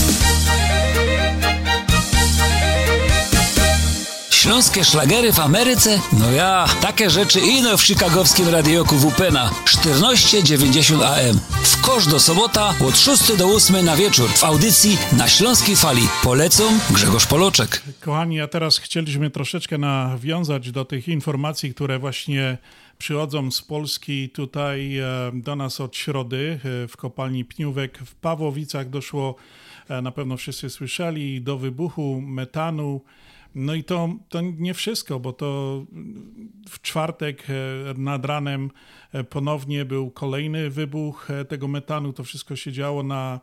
[4.49, 5.99] Śląskie szlagery w Ameryce?
[6.19, 11.39] No ja, takie rzeczy ino w chicagowskim radioku WPNA 1490 AM.
[11.63, 16.01] W kosz do sobota od 6 do 8 na wieczór w audycji na Śląskiej Fali.
[16.23, 17.81] Polecą Grzegorz Poloczek.
[18.01, 22.57] Kochani, a teraz chcieliśmy troszeczkę nawiązać do tych informacji, które właśnie
[22.97, 27.97] przychodzą z Polski tutaj e, do nas od środy e, w kopalni Pniówek.
[28.05, 29.35] W Pawłowicach doszło,
[29.89, 33.01] e, na pewno wszyscy słyszeli, do wybuchu metanu.
[33.55, 35.81] No i to, to nie wszystko, bo to
[36.69, 37.47] w czwartek
[37.97, 38.71] nad ranem
[39.29, 42.13] ponownie był kolejny wybuch tego metanu.
[42.13, 43.39] To wszystko się działo na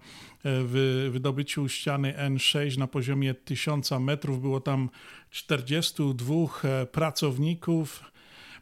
[1.10, 4.40] wydobyciu ściany N6 na poziomie 1000 metrów.
[4.40, 4.90] Było tam
[5.30, 6.34] 42
[6.92, 8.04] pracowników.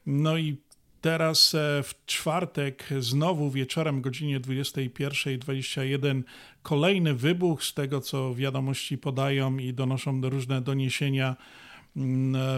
[0.06, 0.56] No i
[1.04, 6.22] Teraz w czwartek, znowu wieczorem, godzinie 21.21,
[6.62, 11.36] kolejny wybuch z tego, co wiadomości podają i donoszą do różne doniesienia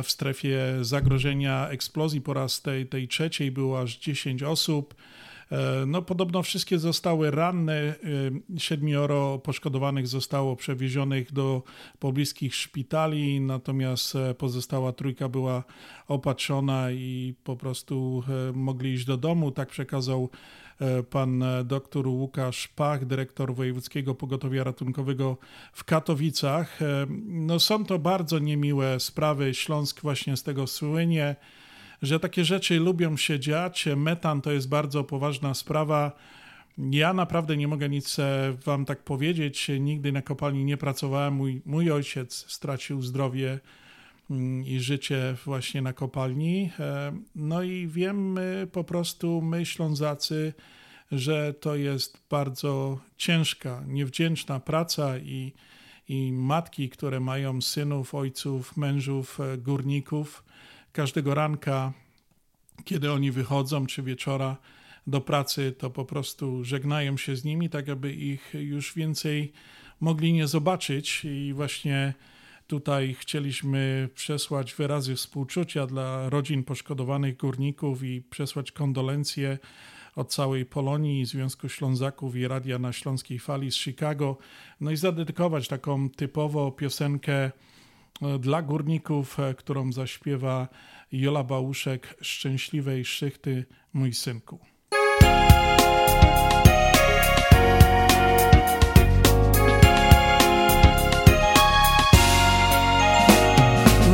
[0.02, 2.20] w strefie zagrożenia eksplozji.
[2.20, 4.94] Po raz tej, tej trzeciej było aż 10 osób.
[5.86, 7.94] No, podobno wszystkie zostały ranne.
[8.58, 11.62] Siedmioro poszkodowanych zostało przewiezionych do
[11.98, 15.64] pobliskich szpitali, natomiast pozostała trójka była
[16.08, 18.22] opatrzona i po prostu
[18.54, 19.50] mogli iść do domu.
[19.50, 20.30] Tak przekazał
[21.10, 25.36] pan dr Łukasz Pach, dyrektor Wojewódzkiego Pogotowia Ratunkowego
[25.72, 26.78] w Katowicach.
[27.26, 29.54] No są to bardzo niemiłe sprawy.
[29.54, 31.36] Śląsk właśnie z tego słynie.
[32.02, 33.88] Że takie rzeczy lubią się dziać.
[33.96, 36.12] Metan to jest bardzo poważna sprawa.
[36.78, 39.70] Ja naprawdę nie mogę nic e, wam tak powiedzieć.
[39.80, 41.34] Nigdy na kopalni nie pracowałem.
[41.34, 43.58] Mój, mój ojciec stracił zdrowie
[44.30, 46.70] mm, i życie właśnie na kopalni.
[46.80, 48.38] E, no i wiem
[48.72, 50.52] po prostu, my Ślązacy,
[51.12, 55.52] że to jest bardzo ciężka, niewdzięczna praca i,
[56.08, 60.44] i matki, które mają synów, ojców, mężów, e, górników,
[60.96, 61.92] każdego ranka,
[62.84, 64.56] kiedy oni wychodzą, czy wieczora
[65.06, 69.52] do pracy, to po prostu żegnają się z nimi, tak aby ich już więcej
[70.00, 72.14] mogli nie zobaczyć i właśnie
[72.66, 79.58] tutaj chcieliśmy przesłać wyrazy współczucia dla rodzin poszkodowanych górników i przesłać kondolencje
[80.14, 84.38] od całej Polonii, Związku Ślązaków i Radia na Śląskiej Fali z Chicago.
[84.80, 87.50] No i zadedykować taką typowo piosenkę
[88.38, 90.68] dla górników, e, którą zaśpiewa
[91.12, 94.58] Jola Bałuszek Szczęśliwej Szychty, mój synku.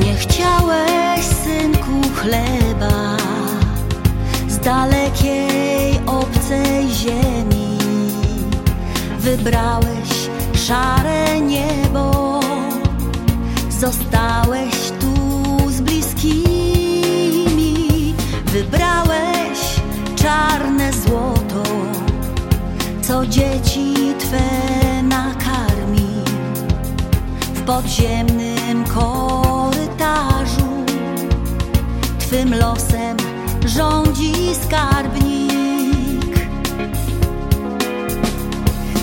[0.01, 3.17] Nie chciałeś, synku, chleba
[4.49, 7.79] z dalekiej, obcej ziemi.
[9.19, 12.12] Wybrałeś szare niebo,
[13.83, 15.15] zostałeś tu
[15.71, 16.45] z bliskimi.
[18.47, 19.59] Wybrałeś
[20.17, 21.63] czarne złoto,
[23.03, 26.25] co dzieci Twe nakarmi
[27.55, 30.69] w podziemnym korytarzu.
[32.19, 33.17] Twym losem
[33.67, 35.53] rządzi skarbnik.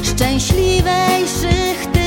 [0.04, 1.99] Szczęśliwej szychty,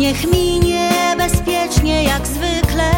[0.00, 2.90] niech minie bezpiecznie jak zwykle.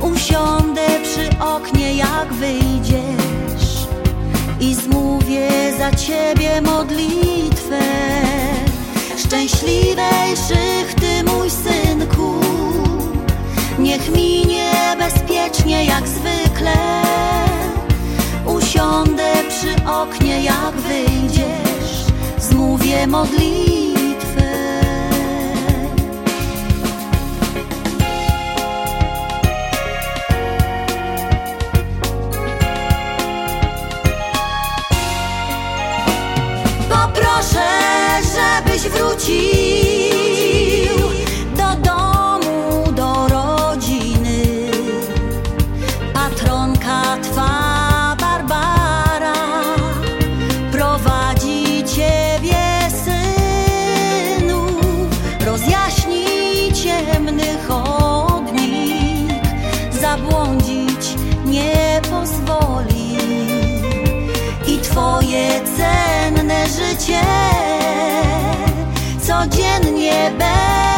[0.00, 3.86] Usiądę przy oknie, jak wyjdziesz
[4.60, 7.82] i zmówię za ciebie modlitwę.
[9.16, 12.40] Szczęśliwej szychty, mój synku,
[13.78, 16.76] niech minie bezpiecznie jak zwykle.
[18.46, 22.04] Usiądę przy oknie, jak wyjdziesz,
[22.38, 23.75] zmówię modlitwę.
[37.36, 37.68] Poproszę,
[38.22, 39.95] żebyś wrócił
[67.06, 67.22] życie
[69.26, 70.95] codziennie będzie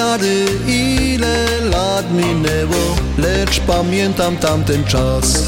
[0.00, 5.44] wiary, ile lat minęło, lecz pamiętam tamten czas.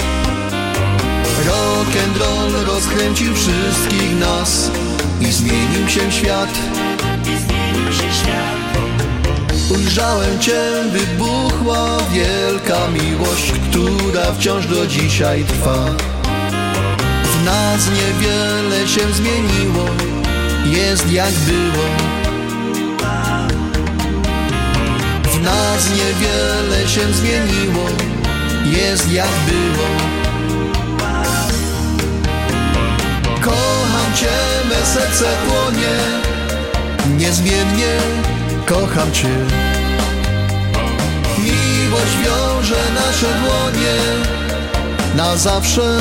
[1.47, 4.71] Rock and roll rozkręcił wszystkich nas
[5.21, 6.49] i zmienił się świat.
[9.71, 10.61] Ujrzałem Cię,
[10.93, 15.87] wybuchła wielka miłość, która wciąż do dzisiaj trwa.
[17.25, 19.87] W nas niewiele się zmieniło,
[20.65, 22.12] jest jak było.
[25.73, 27.87] Nas niewiele się zmieniło,
[28.65, 29.89] jest jak było.
[33.41, 34.37] Kocham Cię,
[34.69, 35.97] me serce płonie,
[37.19, 37.93] niezmiennie
[38.67, 39.29] kocham Cię.
[41.39, 43.97] Miłość wiąże nasze dłonie
[45.17, 45.99] na zawsze.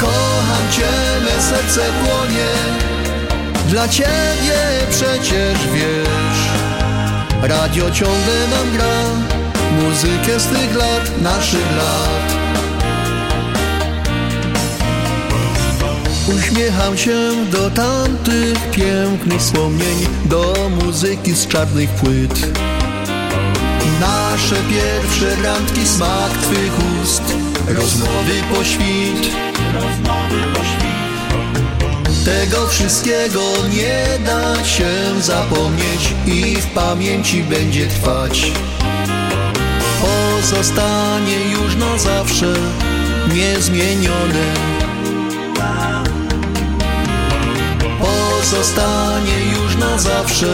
[0.00, 0.90] Kocham Cię,
[1.24, 2.77] me serce płonie,
[3.68, 4.58] dla Ciebie
[4.90, 6.48] przecież wiesz.
[7.42, 9.02] Radio ciągle nam gra,
[9.82, 12.34] muzykę z tych lat, naszych lat.
[16.36, 17.16] Uśmiecham się
[17.50, 20.54] do tamtych pięknych wspomnień, do
[20.84, 22.46] muzyki z czarnych płyt.
[24.00, 27.22] Nasze pierwsze randki, smak Twych ust,
[27.68, 29.32] rozmowy po świt.
[32.28, 33.40] Tego wszystkiego
[33.72, 38.52] nie da się zapomnieć i w pamięci będzie trwać.
[40.00, 42.54] Pozostanie już na zawsze
[43.34, 44.54] niezmienione.
[48.00, 50.52] Pozostanie już na zawsze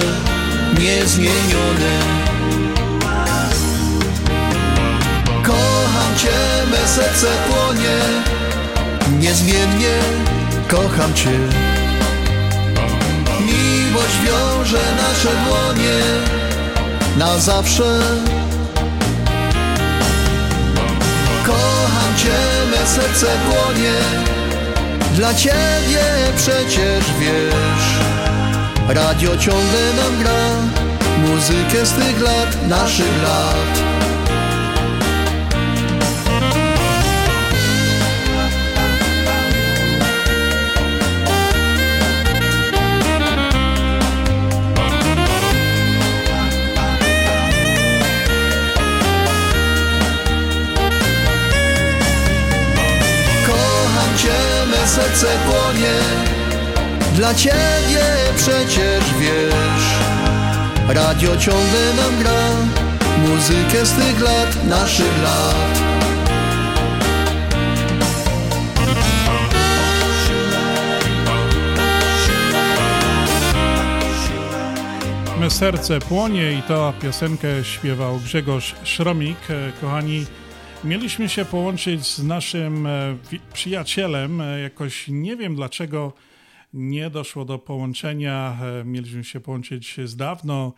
[0.78, 1.98] niezmienione.
[5.42, 7.98] Kocham Cię, me serce płonie,
[9.20, 9.98] niezmiennie
[10.68, 11.63] kocham Cię.
[14.04, 16.00] Miłość wiąże nasze dłonie
[17.18, 18.00] na zawsze.
[21.46, 22.30] Kocham Cię,
[22.70, 23.94] me serce płonie,
[25.14, 26.04] dla Ciebie
[26.36, 28.04] przecież wiesz.
[28.88, 30.40] Radio ciągle nam gra,
[31.28, 33.83] muzykę z tych lat, naszych lat.
[54.94, 55.94] Serce płonie,
[57.14, 58.04] dla Ciebie
[58.36, 59.84] przecież wiesz.
[60.88, 62.40] Radio ciągle nam gra,
[63.28, 65.80] muzykę z tych lat, naszych lat.
[75.40, 79.38] Me serce płonie i to piosenkę śpiewał Grzegorz Szromik.
[79.80, 80.26] Kochani,
[80.84, 83.16] mieliśmy się połączyć z naszym e,
[83.52, 84.40] przyjacielem.
[84.40, 86.12] E, Jakoś nie wiem dlaczego
[86.74, 88.56] nie doszło do połączenia.
[88.80, 90.72] E, Mieliśmy się połączyć z dawno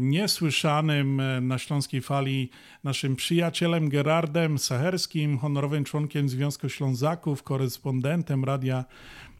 [0.00, 2.50] niesłyszanym na Śląskiej Fali
[2.84, 8.84] naszym przyjacielem Gerardem Sacherskim, honorowym członkiem Związku Ślązaków, korespondentem radia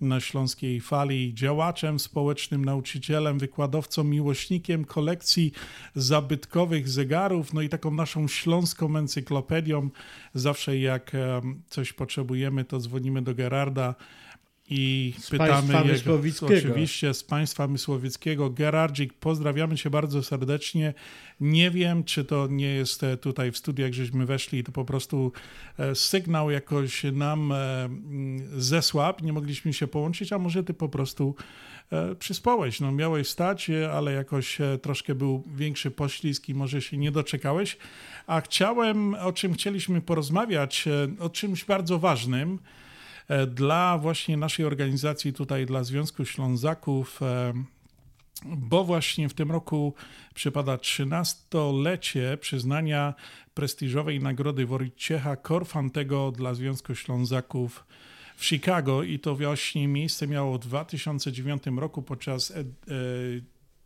[0.00, 5.52] na Śląskiej Fali, działaczem społecznym, nauczycielem, wykładowcą, miłośnikiem kolekcji
[5.94, 9.90] zabytkowych zegarów, no i taką naszą śląską encyklopedią.
[10.34, 11.12] Zawsze jak
[11.68, 13.94] coś potrzebujemy, to dzwonimy do Gerarda
[14.68, 18.50] i Z pytamy jego, oczywiście z państwa Mysłowieckiego.
[18.50, 20.94] Gerardzik, pozdrawiamy cię bardzo serdecznie.
[21.40, 24.84] Nie wiem, czy to nie jest e, tutaj w studiu, jak żeśmy weszli, to po
[24.84, 25.32] prostu
[25.78, 30.88] e, sygnał jakoś nam e, mm, zesłabł, nie mogliśmy się połączyć, a może ty po
[30.88, 31.34] prostu
[32.18, 32.80] przyspałeś.
[32.80, 37.76] No, miałeś stać, ale jakoś troszkę był większy poślizg i może się nie doczekałeś.
[38.26, 40.84] A chciałem, o czym chcieliśmy porozmawiać,
[41.18, 42.58] o czymś bardzo ważnym,
[43.48, 47.20] dla właśnie naszej organizacji tutaj, dla Związku Ślązaków,
[48.44, 49.94] bo właśnie w tym roku
[50.34, 53.14] przypada 13-lecie przyznania
[53.54, 57.84] prestiżowej nagrody Wojciecha Korfantego dla Związku Ślązaków
[58.36, 62.64] w Chicago i to właśnie miejsce miało w 2009 roku podczas e, e,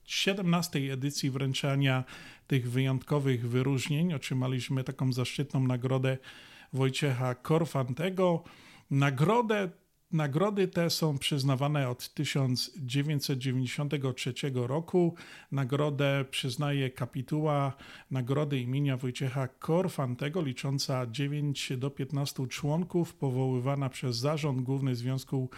[0.04, 2.04] 17 edycji wręczania
[2.46, 6.18] tych wyjątkowych wyróżnień otrzymaliśmy taką zaszczytną nagrodę
[6.72, 8.42] Wojciecha Korfantego.
[8.90, 9.70] Nagrodę
[10.12, 15.14] Nagrody te są przyznawane od 1993 roku.
[15.52, 17.72] Nagrodę przyznaje kapituła
[18.10, 25.50] Nagrody imienia Wojciecha Korfantego, licząca 9 do 15 członków, powoływana przez Zarząd Główny Związku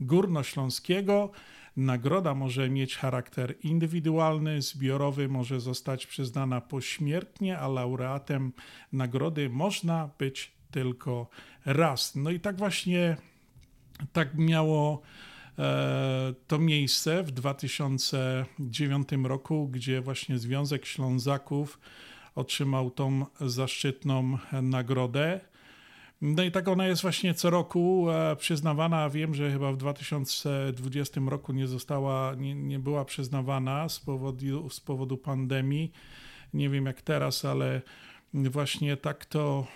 [0.00, 1.30] Górnośląskiego.
[1.76, 8.52] Nagroda może mieć charakter indywidualny, zbiorowy, może zostać przyznana pośmiertnie, a laureatem
[8.92, 11.28] nagrody można być tylko
[11.64, 12.16] raz.
[12.16, 13.16] No i tak właśnie
[14.12, 15.02] tak miało
[15.58, 21.78] e, to miejsce w 2009 roku, gdzie właśnie Związek Ślązaków
[22.34, 25.40] otrzymał tą zaszczytną nagrodę.
[26.20, 29.10] No i tak ona jest właśnie co roku e, przyznawana.
[29.10, 34.80] Wiem, że chyba w 2020 roku nie została, nie, nie była przyznawana z powodu, z
[34.80, 35.92] powodu pandemii.
[36.54, 37.82] Nie wiem jak teraz, ale
[38.34, 39.66] właśnie tak to,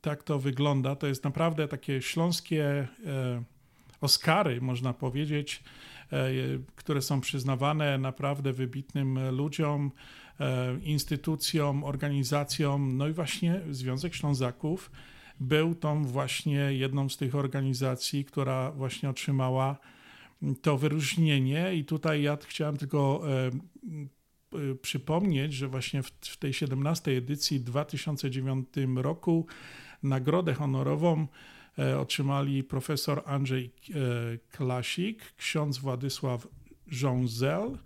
[0.00, 0.96] tak to wygląda.
[0.96, 2.64] To jest naprawdę takie śląskie
[3.06, 3.42] e,
[4.00, 5.62] Oscary, można powiedzieć,
[6.12, 6.30] e,
[6.76, 9.90] które są przyznawane naprawdę wybitnym ludziom,
[10.40, 12.96] e, instytucjom, organizacjom.
[12.96, 14.90] No i właśnie Związek Ślązaków
[15.40, 19.76] był tą właśnie jedną z tych organizacji, która właśnie otrzymała
[20.62, 21.74] to wyróżnienie.
[21.74, 29.46] I tutaj ja chciałem tylko e, przypomnieć, że właśnie w, tej 17 edycji 2009 roku
[30.02, 31.26] nagrodę honorową
[31.98, 33.92] otrzymali profesor Andrzej e,
[34.56, 36.46] Klasik, ksiądz Władysław
[36.86, 37.78] Żązel,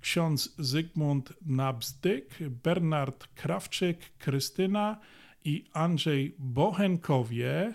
[0.00, 5.00] ksiądz Zygmunt Nabzdyk, Bernard Krawczyk, Krystyna
[5.44, 7.74] i Andrzej Bochenkowie.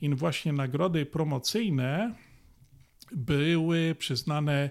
[0.00, 2.14] I właśnie nagrody promocyjne
[3.12, 4.70] były przyznane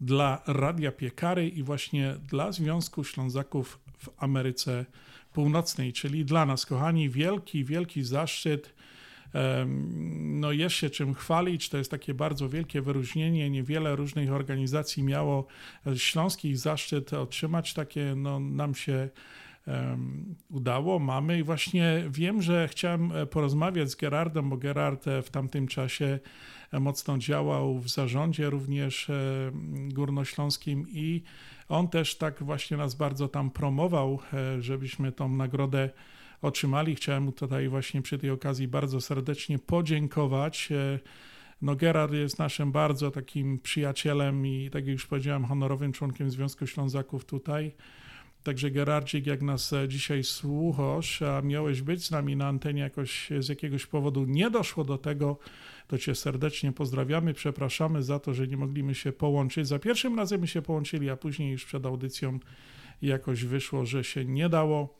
[0.00, 4.86] dla Radia Piekary i właśnie dla Związku Ślązaków w Ameryce
[5.32, 8.74] Północnej, czyli dla nas, kochani, wielki, wielki zaszczyt
[10.18, 11.68] no jest się czym chwalić.
[11.68, 13.50] To jest takie bardzo wielkie wyróżnienie.
[13.50, 15.46] Niewiele różnych organizacji miało
[15.96, 19.08] śląski zaszczyt otrzymać takie, no nam się
[20.50, 25.30] udało, mamy i właśnie wiem, że chciałem e, porozmawiać z Gerardem, bo Gerard e, w
[25.30, 26.18] tamtym czasie
[26.72, 29.10] e, mocno działał w zarządzie również
[29.88, 31.22] górnośląskim i
[31.68, 34.18] on też tak właśnie nas bardzo tam promował,
[34.60, 35.90] żebyśmy tą nagrodę
[36.42, 36.94] otrzymali.
[36.94, 40.68] Chciałem mu tutaj właśnie przy tej okazji bardzo serdecznie podziękować.
[40.72, 40.98] E,
[41.62, 46.66] no Gerard jest naszym bardzo takim przyjacielem i tak jak już powiedziałem, honorowym członkiem Związku
[46.66, 47.72] Ślązaków tutaj.
[48.42, 53.28] Także Gerardzik, jak nas e, dzisiaj słuchasz, a miałeś być z nami na antenie jakoś
[53.40, 55.38] z jakiegoś powodu nie doszło do tego,
[55.86, 59.68] to cię serdecznie pozdrawiamy, przepraszamy za to, że nie mogliśmy się połączyć.
[59.68, 62.38] Za pierwszym razem się połączyli, a później już przed audycją
[63.02, 64.97] jakoś wyszło, że się nie dało.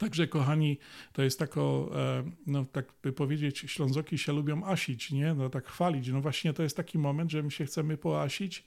[0.00, 0.78] Także, kochani,
[1.12, 5.34] to jest tako, e, no tak by powiedzieć, Ślązoki się lubią asić, nie?
[5.34, 6.08] No tak chwalić.
[6.08, 8.64] No właśnie to jest taki moment, że my się chcemy poasić,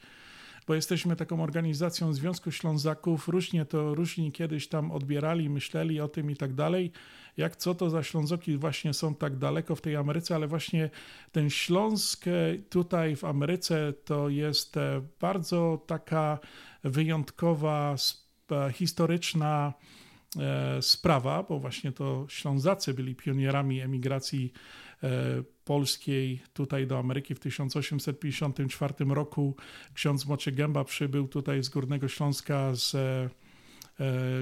[0.68, 3.28] bo jesteśmy taką organizacją Związku Ślązaków.
[3.28, 6.92] Różnie to, różni kiedyś tam odbierali, myśleli o tym i tak dalej.
[7.38, 10.90] Jak co to za Ślązoki właśnie są tak daleko w tej Ameryce, ale właśnie
[11.32, 12.32] ten Śląsk e,
[12.70, 16.40] tutaj w Ameryce to jest e, bardzo taka
[16.84, 17.96] wyjątkowa,
[18.74, 19.74] historyczna,
[20.82, 24.54] sprawa, bo właśnie to Ślązacy byli pionierami emigracji
[25.04, 25.10] e,
[25.66, 29.56] polskiej tutaj do Ameryki w 1854 roku.
[29.94, 33.30] Ksiądz Moczy Gęba przybył tutaj z Górnego Śląska z e,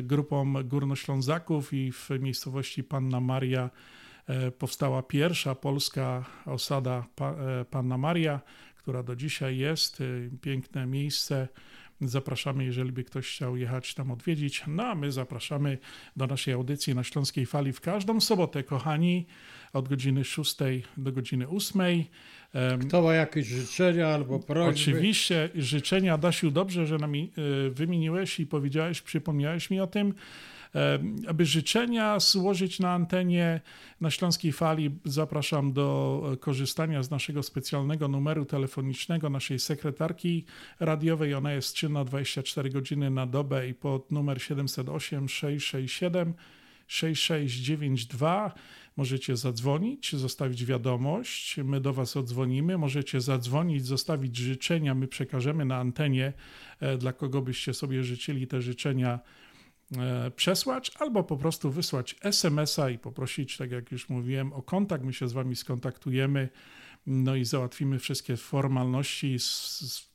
[0.03, 3.69] grupą górnoślązaków i w miejscowości Panna Maria
[4.57, 7.05] powstała pierwsza polska osada
[7.69, 8.41] Panna Maria,
[8.77, 10.03] która do dzisiaj jest.
[10.41, 11.47] Piękne miejsce
[12.01, 14.63] Zapraszamy, jeżeli by ktoś chciał jechać tam odwiedzić.
[14.67, 15.77] No a my zapraszamy
[16.15, 19.25] do naszej audycji na Śląskiej Fali w każdą sobotę, kochani,
[19.73, 20.55] od godziny 6
[20.97, 21.81] do godziny 8.
[22.87, 24.81] Kto ma jakieś życzenia albo prośby?
[24.81, 27.31] Oczywiście życzenia, Dasiu, dobrze, że nami
[27.67, 30.13] e, wymieniłeś i powiedziałeś, przypomniałeś mi o tym
[31.27, 33.61] aby życzenia złożyć na antenie
[34.01, 40.45] na Śląskiej Fali, zapraszam do korzystania z naszego specjalnego numeru telefonicznego naszej sekretarki
[40.79, 41.33] radiowej.
[41.33, 46.33] Ona jest czynna 24 godziny na dobę i pod numer 708 667
[46.87, 48.53] 6692.
[48.97, 52.77] Możecie zadzwonić, zostawić wiadomość, my do Was odzwonimy.
[52.77, 56.33] Możecie zadzwonić, zostawić życzenia, my przekażemy na antenie,
[56.79, 59.19] e, dla kogo byście sobie życzyli te życzenia
[60.35, 65.03] przesłać, albo po prostu wysłać SMS-a i poprosić, tak jak już mówiłem, o kontakt.
[65.03, 66.49] My się z Wami skontaktujemy,
[67.05, 70.10] no i załatwimy wszystkie formalności z,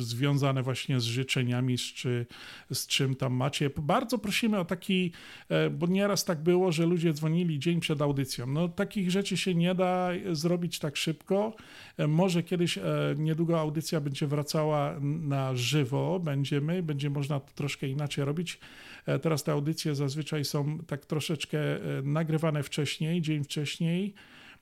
[0.00, 2.26] związane właśnie z życzeniami, z, czy,
[2.72, 3.70] z czym tam macie.
[3.76, 5.12] Bardzo prosimy o taki,
[5.48, 8.46] e, bo nieraz tak było, że ludzie dzwonili dzień przed audycją.
[8.46, 11.56] No takich rzeczy się nie da zrobić tak szybko.
[11.96, 12.78] E, może kiedyś,
[13.16, 18.58] niedługo audycja będzie wracała na żywo, będziemy, będzie można to troszkę inaczej robić.
[19.22, 21.58] Teraz te audycje zazwyczaj są tak troszeczkę
[22.02, 24.14] nagrywane wcześniej, dzień wcześniej.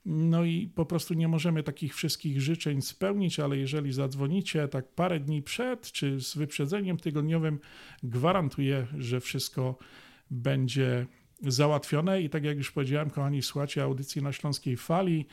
[0.07, 5.21] No i po prostu nie możemy takich wszystkich życzeń spełnić, ale jeżeli zadzwonicie tak parę
[5.21, 7.59] dni przed, czy z wyprzedzeniem tygodniowym,
[8.03, 9.79] gwarantuję, że wszystko
[10.31, 11.07] będzie
[11.43, 12.23] załatwione.
[12.23, 15.27] I tak jak już powiedziałem, kochani, słuchacie audycji na Śląskiej Fali,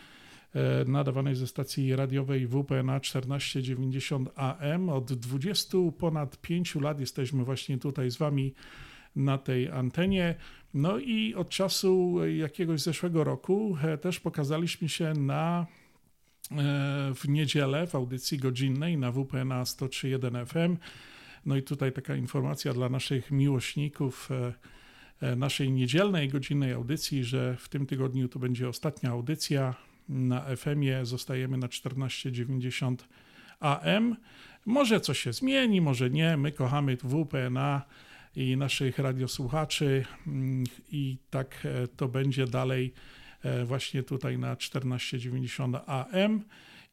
[0.55, 4.89] e, nadawanej ze stacji radiowej WPNA 1490 AM.
[4.89, 8.53] Od 20 ponad 5 lat jesteśmy właśnie tutaj z Wami
[9.15, 10.35] na tej antenie.
[10.73, 15.65] No i od czasu jakiegoś zeszłego roku e, też pokazaliśmy się na
[16.51, 16.55] e,
[17.15, 20.77] w niedzielę w audycji godzinnej na WPNA 103.1 FM.
[21.45, 24.29] No i tutaj taka informacja dla naszych miłośników
[25.21, 29.75] e, naszej niedzielnej godzinnej audycji, że w tym tygodniu to będzie ostatnia audycja
[30.09, 31.05] na FM-ie.
[31.05, 33.07] Zostajemy na 1490
[33.59, 34.15] AM.
[34.65, 36.37] Może coś się zmieni, może nie.
[36.37, 37.81] My kochamy WPNA
[38.35, 42.93] i naszych radiosłuchaczy mm, i tak e, to będzie dalej
[43.43, 46.43] e, właśnie tutaj na 1490 AM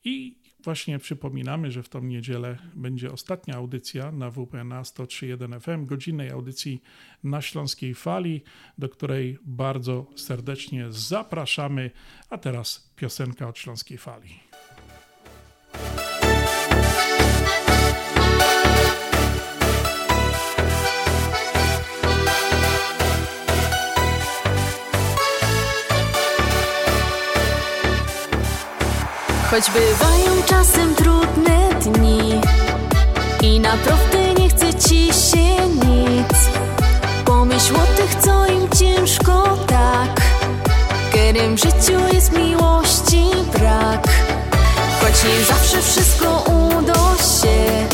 [0.05, 6.31] i właśnie przypominamy, że w tą niedzielę będzie ostatnia audycja na WPNA 103.1 FM, godzinnej
[6.31, 6.83] audycji
[7.25, 8.43] na Śląskiej Fali,
[8.79, 11.91] do której bardzo serdecznie zapraszamy.
[12.31, 14.41] A teraz piosenka od Śląskiej Fali.
[29.51, 32.41] Choć bywają czasem trudne dni.
[33.43, 36.39] I naprawdę nie chce ci się nic.
[37.25, 40.21] Pomyśl o tych, co im ciężko tak.
[41.13, 44.09] Kiedy w życiu jest miłości brak.
[45.01, 47.87] Choć nie zawsze wszystko uda się.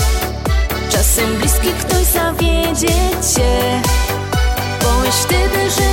[0.90, 2.94] Czasem bliski ktoś zawiedzie
[3.34, 3.80] cię.
[4.80, 5.83] Pomyśl wtedy, że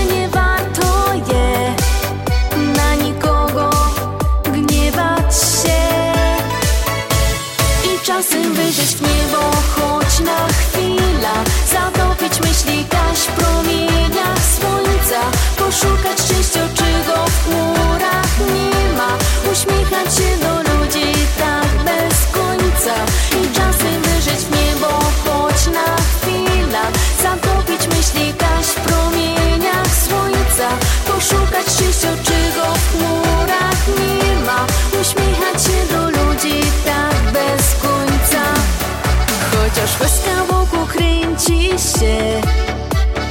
[10.21, 11.33] choć na chwilę
[11.71, 15.21] Zatopić myśli gaś w promieniach słońca.
[15.57, 19.17] Poszukać szczęścia, czego w chmurach nie ma.
[19.51, 22.95] Uśmiechać się do ludzi tak bez końca.
[23.41, 24.87] I czasem wyjrzeć w niebo
[25.23, 26.81] choć na chwilę.
[27.23, 30.69] Zatopić myśli gaś w promieniach słońca.
[31.07, 34.65] Poszukać szczęścia, czego w chmurach nie ma.
[35.01, 36.00] Uśmiechać się do
[39.99, 42.41] Łezka wokół kręci się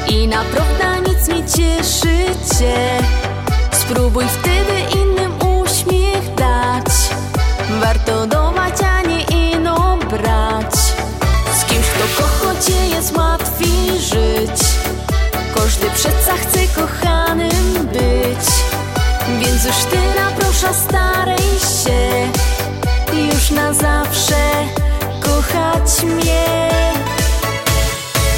[0.09, 2.25] I naprawdę nic nie cieszy
[2.59, 2.99] cię.
[3.73, 6.87] Spróbuj wtedy innym uśmiech dać.
[7.81, 10.75] Warto dawać, a nie inną brać.
[11.61, 14.61] Z kimś, kto kocha cię jest łatwiej żyć.
[15.55, 18.47] Każdy przeca chce kochanym być.
[19.41, 21.39] Więc już tyle proszę staraj
[21.85, 22.31] się.
[23.13, 24.35] Już na zawsze
[25.31, 26.71] kochać mnie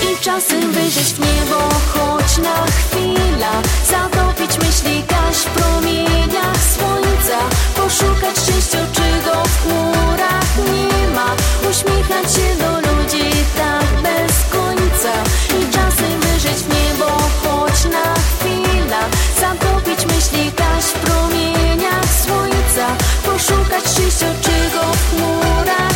[0.03, 1.59] I czasem wyjrzeć w niebo
[1.93, 3.53] choć na chwilę
[3.91, 7.39] Zatopić myśli gaś w promieniach słońca
[7.77, 11.29] Poszukać szczęścia, czego w chmurach nie ma
[11.71, 15.13] Uśmiechać się do ludzi tak bez końca
[15.61, 17.07] I czasem wyjrzeć w niebo
[17.43, 19.01] choć na chwilę
[19.41, 22.87] Zatopić myśli gaś w promieniach słońca
[23.25, 25.92] Poszukać szczęścia, czego w chmurach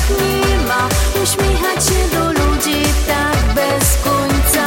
[1.27, 4.67] uśmiechać się do ludzi tak bez końca.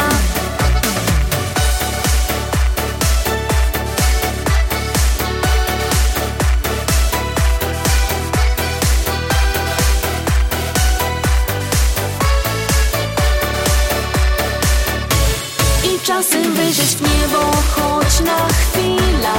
[15.84, 19.34] I czasem wyjrzeć w niebo choć na chwilę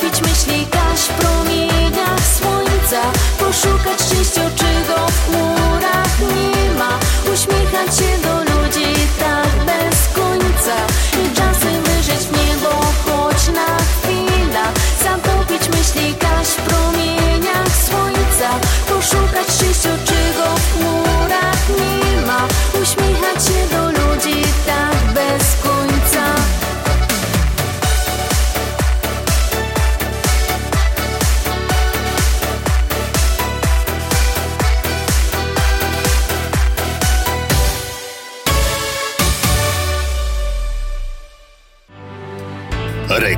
[0.00, 3.00] Skupić myśli kaś w promieniach słońca
[3.38, 6.98] Poszukać szczęścia, czego w chmurach nie ma.
[7.32, 10.76] Uśmiechać się do ludzi tak bez końca
[11.24, 12.68] I czasem wyżyć w niebo
[13.04, 14.64] choć na chwilę.
[15.04, 18.48] Zatopić myśli kaś w promieniach słońca
[18.88, 22.48] Poszukać szczęścia, czego w chmurach nie ma.
[22.82, 23.89] Uśmiechać się do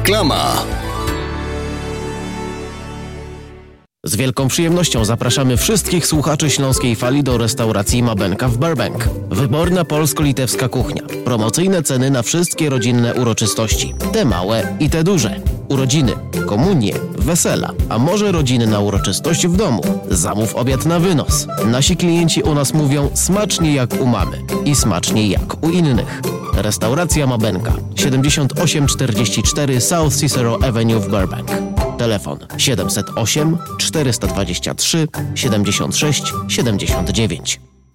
[0.02, 0.64] Reklama.
[4.04, 9.08] Z wielką przyjemnością zapraszamy wszystkich słuchaczy Śląskiej Fali do restauracji Mabenka w Burbank.
[9.30, 11.02] Wyborna polsko-litewska kuchnia.
[11.24, 13.94] Promocyjne ceny na wszystkie rodzinne uroczystości.
[14.12, 15.40] Te małe i te duże.
[15.68, 16.12] Urodziny,
[16.46, 19.82] komunie, wesela, a może rodziny na uroczystość w domu.
[20.08, 21.46] Zamów obiad na wynos.
[21.66, 26.22] Nasi klienci u nas mówią smacznie jak u mamy i smacznie jak u innych.
[26.56, 31.50] Restauracja Mabenka 7844 South Cicero Avenue w Burbank.
[31.98, 37.71] Telefon 708 423 76 79.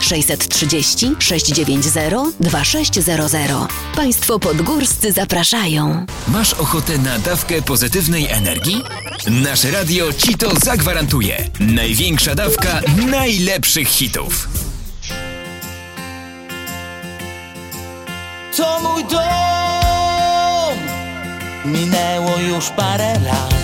[0.00, 3.50] 630 690 2600.
[3.96, 6.06] Państwo podgórscy zapraszają.
[6.28, 8.82] Masz ochotę na dawkę pozytywnej energii?
[9.30, 11.48] Nasze radio ci to zagwarantuje.
[11.60, 12.80] Największa dawka
[13.10, 14.48] najlepszych hitów.
[18.56, 20.78] To mój dom
[21.64, 23.54] Minęło już parę lat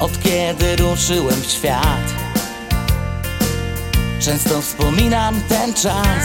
[0.00, 2.15] Od kiedy ruszyłem w świat
[4.20, 6.24] Często wspominam ten czas.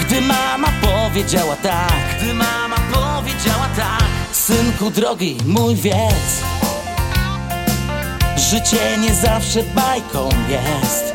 [0.00, 1.92] Gdy mama powiedziała tak.
[2.18, 4.04] Gdy mama powiedziała tak.
[4.32, 6.50] Synku drogi, mój wiedz
[8.50, 11.14] Życie nie zawsze bajką jest.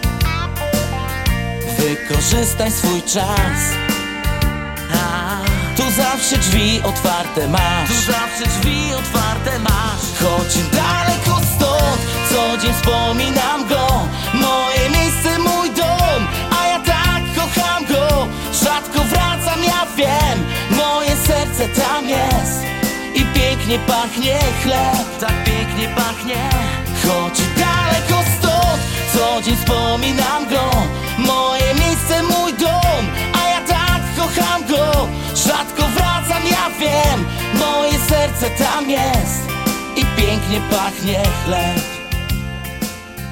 [1.79, 3.74] Wykorzystaj swój czas
[5.95, 7.87] zawsze drzwi otwarte masz.
[7.87, 10.05] Tu zawsze drzwi otwarte masz.
[10.21, 13.87] Choć daleko stąd Co dzień wspominam go.
[14.33, 16.27] Moje miejsce, mój dom
[16.59, 18.27] A ja tak kocham go.
[18.63, 22.61] Rzadko wracam, ja wiem Moje serce tam jest.
[23.15, 25.19] I pięknie pachnie chleb.
[25.19, 26.49] Tak pięknie pachnie.
[27.03, 28.81] Choć daleko stąd
[29.13, 30.69] Co dzień wspominam go.
[31.17, 32.84] Moje miejsce, mój dom
[36.79, 37.25] wiem
[37.59, 39.47] Moje serce tam jest
[39.97, 41.95] I pięknie pachnie chleb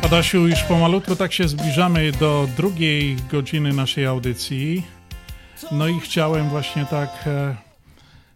[0.02, 4.84] Adasiu, już pomalutku tak się zbliżamy do drugiej godziny naszej audycji.
[5.72, 7.56] No i chciałem właśnie tak, e,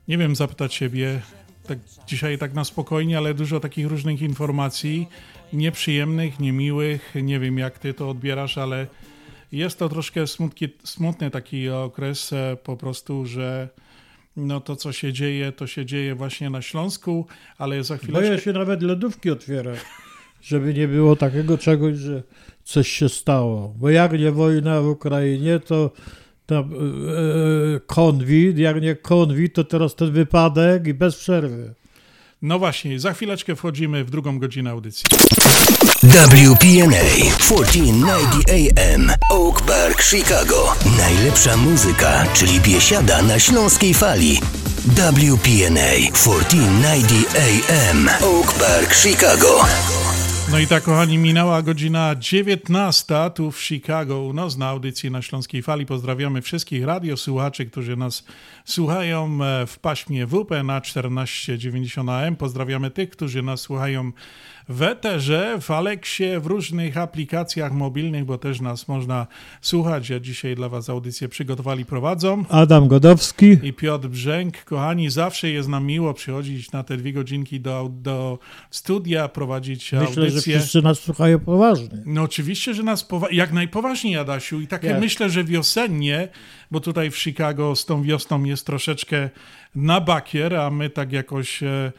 [0.08, 1.22] nie wiem, zapytać Ciebie,
[1.68, 1.78] tak
[2.08, 5.08] dzisiaj tak na spokojnie, ale dużo takich różnych informacji,
[5.54, 7.16] nieprzyjemnych, niemiłych.
[7.22, 8.88] Nie wiem, jak Ty to odbierasz, ale
[9.52, 13.70] jest to troszkę smutki, smutny taki okres e, po prostu, że
[14.38, 17.26] no to, co się dzieje, to się dzieje właśnie na Śląsku,
[17.58, 18.14] ale za chwilę...
[18.14, 19.80] Boję się nawet lodówki otwierać,
[20.42, 22.24] żeby nie było takiego czegoś, że
[22.64, 23.74] coś się stało.
[23.78, 25.92] Bo jak nie wojna w Ukrainie, to
[26.46, 31.74] tam, e, konwit, jak nie konwit, to teraz ten wypadek i bez przerwy.
[32.42, 35.06] No właśnie, za chwileczkę wchodzimy w drugą godzinę audycji.
[36.04, 40.76] WPNA 1490 AM Oak Park, Chicago.
[40.98, 44.42] Najlepsza muzyka, czyli biesiada na śląskiej fali.
[44.86, 47.36] WPNA 1490
[47.70, 49.66] AM Oak Park, Chicago.
[50.52, 55.22] No i tak, kochani, minęła godzina 19 tu w Chicago u nas na audycji na
[55.22, 55.86] Śląskiej Fali.
[55.86, 58.24] Pozdrawiamy wszystkich radiosłuchaczy, którzy nas
[58.66, 62.36] słuchają e, w paśmie WP na 1490 AM.
[62.36, 64.12] Pozdrawiamy tych, którzy nas słuchają
[64.70, 69.28] w Eterze, w Aleksie, w różnych aplikacjach mobilnych, bo też nas można
[69.62, 70.10] słuchać.
[70.10, 72.46] Ja dzisiaj dla Was audycję przygotowali, prowadzą.
[72.50, 73.58] Adam Godowski.
[73.64, 74.64] I Piotr Brzęk.
[74.64, 78.40] Kochani, zawsze jest nam miło przychodzić na te dwie godzinki do, do
[78.72, 80.54] studia, prowadzić Myślę, audycję.
[80.54, 81.90] że wszyscy nas słuchają poważnie.
[82.06, 84.62] No oczywiście, że nas powa- jak najpoważniej, Adasiu.
[84.62, 85.00] I takie Jak?
[85.02, 86.28] myślę, że wiosennie,
[86.72, 89.30] bo tutaj w Chicago z tą wiosną jest troszeczkę
[89.76, 91.92] na bakier, a my tak jakoś e,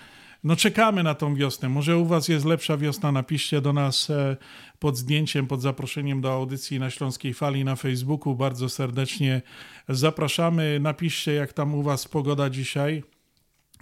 [0.44, 1.68] no czekamy na tą wiosnę.
[1.68, 4.36] Może u Was jest lepsza wiosna, napiszcie do nas e,
[4.78, 8.34] pod zdjęciem, pod zaproszeniem do audycji na Śląskiej Fali na Facebooku.
[8.34, 9.42] Bardzo serdecznie
[9.88, 10.80] zapraszamy.
[10.80, 13.02] Napiszcie, jak tam u Was pogoda dzisiaj,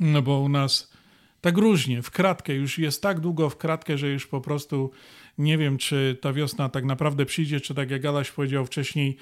[0.00, 0.92] no bo u nas
[1.40, 2.54] tak różnie, w kratkę.
[2.54, 4.90] Już jest tak długo w kratkę, że już po prostu
[5.38, 9.16] nie wiem, czy ta wiosna tak naprawdę przyjdzie, czy tak jak Adaś powiedział wcześniej,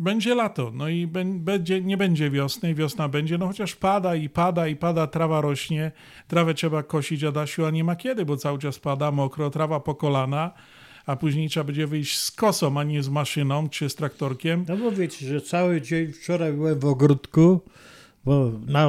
[0.00, 4.68] będzie lato, no i będzie, nie będzie wiosny, wiosna będzie, no chociaż pada i pada
[4.68, 5.92] i pada, trawa rośnie,
[6.28, 9.94] trawę trzeba kosić, Adasiu, a nie ma kiedy, bo cały czas pada, mokro, trawa po
[9.94, 10.52] kolana,
[11.06, 14.64] a później trzeba będzie wyjść z kosą, a nie z maszyną czy z traktorkiem.
[14.68, 17.60] No bo wiecie, że cały dzień wczoraj byłem w ogródku,
[18.24, 18.88] bo na,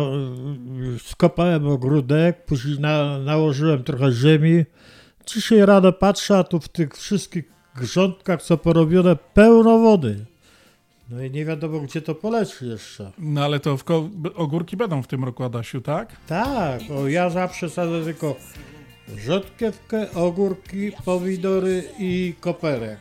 [1.05, 4.63] skopałem ogródek, później na, nałożyłem trochę ziemi.
[5.27, 10.30] Dzisiaj rano patrzę, a tu w tych wszystkich grządkach, co porobione, pełno wody.
[11.11, 13.11] No i nie wiadomo, gdzie to poleci jeszcze.
[13.17, 13.77] No ale to
[14.35, 16.15] ogórki będą w tym roku, Adasiu, tak?
[16.27, 18.35] Tak, o, ja zawsze sadzę tylko
[19.17, 22.99] rzodkiewkę, ogórki, pomidory i koperek.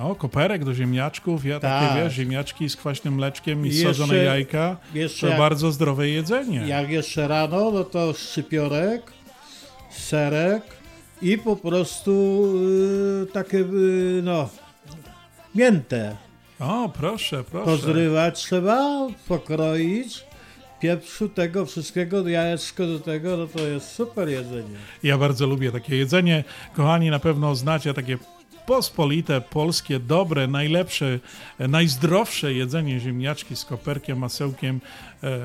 [0.00, 1.88] O, koperek do ziemniaczków, ja tak.
[1.88, 4.76] takie wiesz, ziemniaczki z kwaśnym mleczkiem i jeszcze, sadzone jajka.
[5.20, 6.66] To jak, bardzo zdrowe jedzenie.
[6.66, 9.12] Jak jeszcze rano, no to szczypiorek,
[9.90, 10.62] serek
[11.22, 12.44] i po prostu
[13.20, 14.48] yy, takie, yy, no,
[15.54, 16.16] mięte.
[16.62, 17.64] O, proszę, proszę.
[17.64, 20.24] Pozrywać trzeba, pokroić.
[20.80, 24.76] Pieprzu tego wszystkiego, jajeczko do tego, no to jest super jedzenie.
[25.02, 26.44] Ja bardzo lubię takie jedzenie.
[26.74, 28.18] Kochani, na pewno znacie takie
[28.66, 31.18] pospolite, polskie, dobre, najlepsze,
[31.58, 34.80] najzdrowsze jedzenie ziemniaczki z koperkiem, masełkiem,
[35.22, 35.38] e,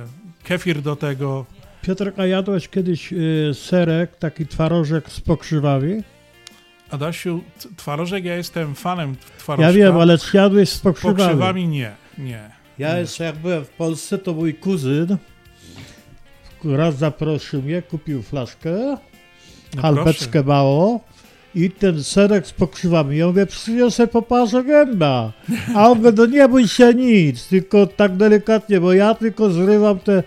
[0.44, 1.46] kefir do tego.
[1.82, 6.04] Piotrek, a jadłeś kiedyś y, serek, taki twarożek z pokrzywami?
[6.92, 7.44] Adasiu,
[7.78, 9.68] twarożek, ja jestem fanem twarożka.
[9.68, 11.18] Ja wiem, ale czy jadłeś z pokrzywami?
[11.18, 12.50] Z pokrzywami nie, nie.
[12.78, 13.00] Ja nie.
[13.00, 15.18] jeszcze jak byłem w Polsce, to mój kuzyn
[16.64, 18.98] raz zaprosił mnie, kupił flaszkę,
[19.76, 21.00] no halbeczkę mało
[21.56, 23.18] i ten serek z pokrzywami.
[23.18, 25.34] Ja mówię, przyniosę poparze gęba.
[25.76, 30.00] A on mówi, no nie bój się nic, tylko tak delikatnie, bo ja tylko zrywam
[30.00, 30.24] te,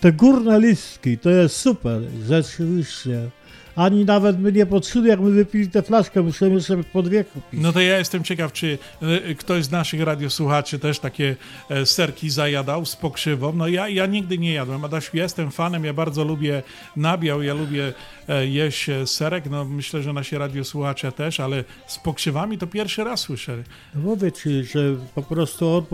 [0.00, 1.18] te górne listki.
[1.18, 3.30] To jest super, rzeczywiście
[3.76, 7.60] ani nawet my nie poczuli, jak my wypili tę flaszkę, musimy sobie po dwie kupić.
[7.60, 11.36] No to ja jestem ciekaw, czy e, ktoś z naszych radiosłuchaczy też takie
[11.70, 13.52] e, serki zajadał z pokrzywą.
[13.52, 16.62] No ja, ja nigdy nie jadłem, Adasiu, jestem fanem, ja bardzo lubię
[16.96, 17.92] nabiał, ja lubię
[18.28, 23.20] e, jeść serek, no myślę, że nasi radiosłuchacze też, ale z pokrzywami to pierwszy raz
[23.20, 23.56] słyszę.
[23.94, 24.80] No mówię ci, że
[25.14, 25.84] po prostu on,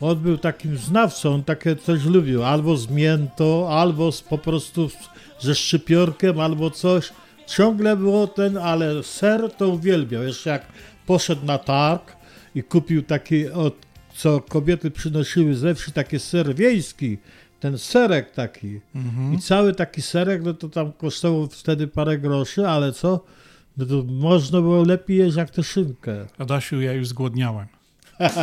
[0.00, 4.90] on był takim znawcą, on takie coś lubił, albo z miętą, albo z, po prostu
[5.40, 7.12] ze szczypiorkiem albo coś.
[7.46, 10.22] Ciągle było ten, ale ser to uwielbiał.
[10.22, 10.66] Jeszcze jak
[11.06, 12.16] poszedł na targ
[12.54, 13.74] i kupił taki, od,
[14.14, 17.18] co kobiety przynosiły ze wsi, taki ser wiejski,
[17.60, 18.80] ten serek taki.
[18.94, 19.34] Mhm.
[19.34, 23.24] I cały taki serek, no to tam kosztował wtedy parę groszy, ale co?
[23.76, 26.26] No to można było lepiej jeść jak tę szynkę.
[26.38, 27.79] Adasiu, ja już zgłodniałem.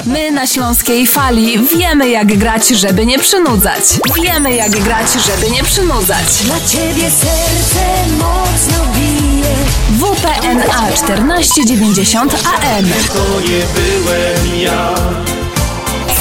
[0.05, 3.83] My na Śląskiej Fali wiemy jak grać, żeby nie przynudzać.
[4.23, 6.25] Wiemy jak grać, żeby nie przynudzać.
[6.43, 9.55] Dla ciebie serce mocno bije.
[9.99, 12.85] WPNA 1490 AM.
[13.13, 14.95] To nie byłem ja.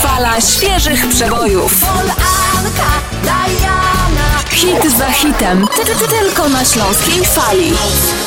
[0.03, 1.81] Fala świeżych przebojów.
[1.81, 2.91] Pol Anka,
[3.23, 4.06] Diana.
[4.57, 5.67] Hit za hitem.
[5.77, 7.73] Ty, ty, ty, tylko na Śląskiej Fali.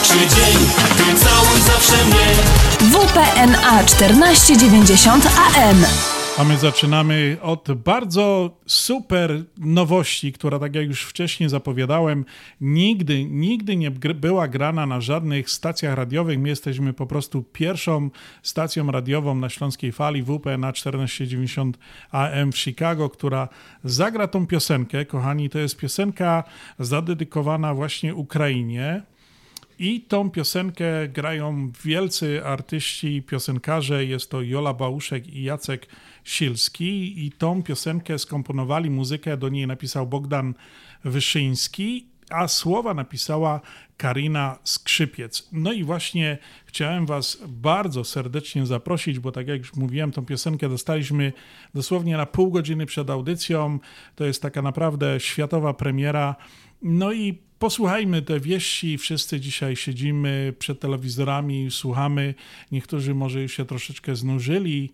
[0.03, 0.69] Czy dzień,
[1.17, 2.25] całuj zawsze mnie.
[2.81, 5.85] WPNA 1490 AM.
[6.39, 12.25] A my zaczynamy od bardzo super nowości, która, tak jak już wcześniej zapowiadałem,
[12.61, 16.39] nigdy, nigdy nie była grana na żadnych stacjach radiowych.
[16.39, 18.09] My jesteśmy po prostu pierwszą
[18.43, 21.77] stacją radiową na śląskiej fali WPNA 1490
[22.11, 23.49] AM w Chicago, która
[23.83, 25.05] zagra tą piosenkę.
[25.05, 26.43] Kochani, to jest piosenka
[26.79, 29.01] zadedykowana właśnie Ukrainie.
[29.79, 34.05] I tą piosenkę grają wielcy artyści, piosenkarze.
[34.05, 35.87] Jest to Jola Bałuszek i Jacek
[36.29, 37.25] Silski.
[37.25, 40.53] I tą piosenkę skomponowali, muzykę do niej napisał Bogdan
[41.03, 43.61] Wyszyński, a słowa napisała
[43.97, 45.49] Karina Skrzypiec.
[45.51, 50.69] No i właśnie chciałem Was bardzo serdecznie zaprosić, bo tak jak już mówiłem, tą piosenkę
[50.69, 51.33] dostaliśmy
[51.73, 53.79] dosłownie na pół godziny przed audycją.
[54.15, 56.35] To jest taka naprawdę światowa premiera.
[56.81, 58.97] No i posłuchajmy te wieści.
[58.97, 62.33] Wszyscy dzisiaj siedzimy przed telewizorami, słuchamy.
[62.71, 64.93] Niektórzy może już się troszeczkę znużyli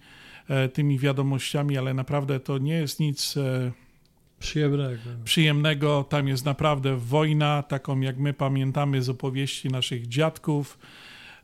[0.73, 3.71] tymi wiadomościami, ale naprawdę to nie jest nic e,
[4.39, 5.01] przyjemnego.
[5.23, 6.03] przyjemnego.
[6.03, 10.77] Tam jest naprawdę wojna, taką jak my pamiętamy z opowieści naszych dziadków.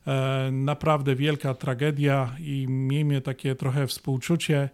[0.06, 4.68] E, naprawdę wielka tragedia i miejmy takie trochę współczucie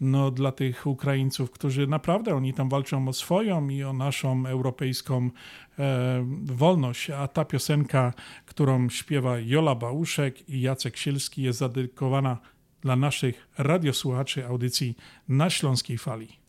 [0.00, 5.30] no, dla tych Ukraińców, którzy naprawdę oni tam walczą o swoją i o naszą europejską
[5.78, 7.10] e, wolność.
[7.10, 8.12] A ta piosenka,
[8.46, 12.38] którą śpiewa Jola Bałuszek i Jacek Sielski, jest zadedykowana
[12.84, 14.96] dla naszych radiosłuchaczy audycji
[15.28, 16.43] na Śląskiej Fali.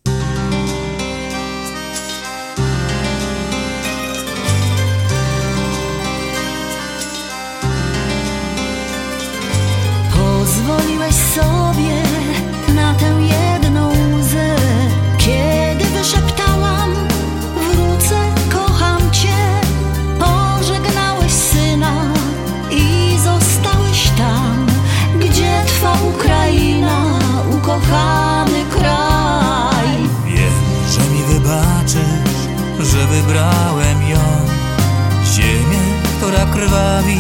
[36.96, 37.20] Krwawi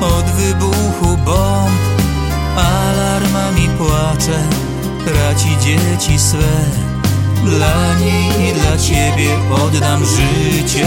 [0.00, 1.80] od wybuchu bomb.
[2.56, 4.38] Alarmami płacze,
[5.04, 6.54] traci dzieci swe.
[7.44, 9.28] Dla niej i dla ciebie
[9.64, 10.86] oddam życie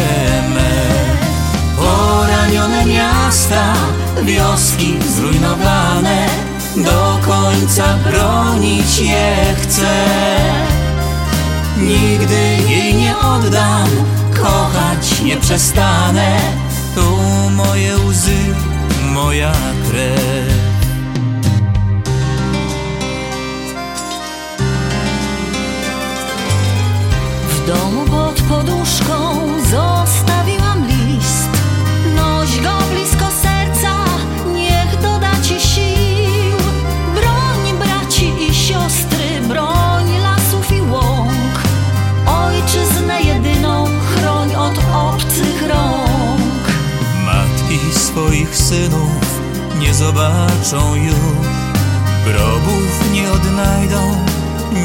[0.56, 0.72] me.
[1.78, 3.74] Poranione miasta,
[4.24, 6.28] wioski zrujnowane
[6.76, 10.06] Do końca bronić je chcę.
[11.78, 13.88] Nigdy jej nie oddam,
[14.44, 16.63] kochać nie przestanę
[16.96, 17.02] Tu
[17.52, 18.38] moje łzy,
[19.14, 19.54] moja
[19.90, 20.54] krew.
[27.50, 29.16] W domu pod poduszką
[29.72, 30.73] zostawiłam
[48.74, 49.42] synów
[49.80, 51.48] nie zobaczą już.
[52.26, 54.16] Grobów nie odnajdą,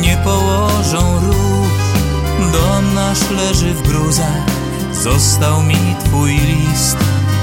[0.01, 2.53] nie położą róż.
[2.53, 4.47] Dom nasz leży w gruzach,
[4.93, 6.97] został mi twój list.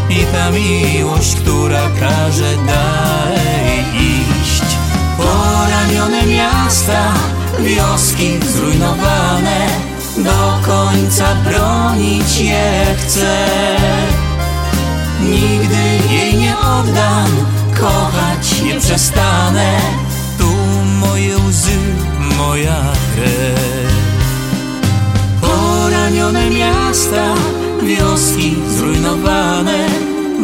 [0.09, 4.75] I ta miłość, która każe dalej iść.
[5.17, 7.13] Poranione miasta,
[7.59, 9.67] wioski zrujnowane
[10.17, 13.45] Do końca bronić je chcę
[15.29, 17.29] Nigdy jej nie oddam,
[17.79, 19.77] kochać nie przestanę.
[20.37, 20.49] Tu
[20.99, 21.79] moje łzy,
[22.37, 22.81] moja
[23.13, 23.93] krew.
[25.41, 27.35] Poranione miasta,
[27.83, 29.87] wioski zrujnowane.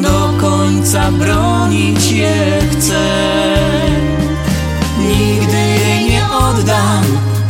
[0.01, 3.05] Do końca bronić je chcę.
[4.99, 7.03] Nigdy jej nie oddam,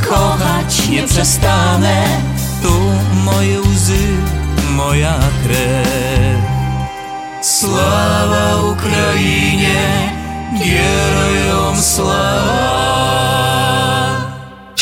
[0.09, 2.03] kochać nie przestanę.
[2.63, 2.73] Tu
[3.25, 4.07] moje łzy,
[4.75, 6.00] moja krew
[7.43, 9.75] Слава Україні,
[10.51, 13.50] героям слава!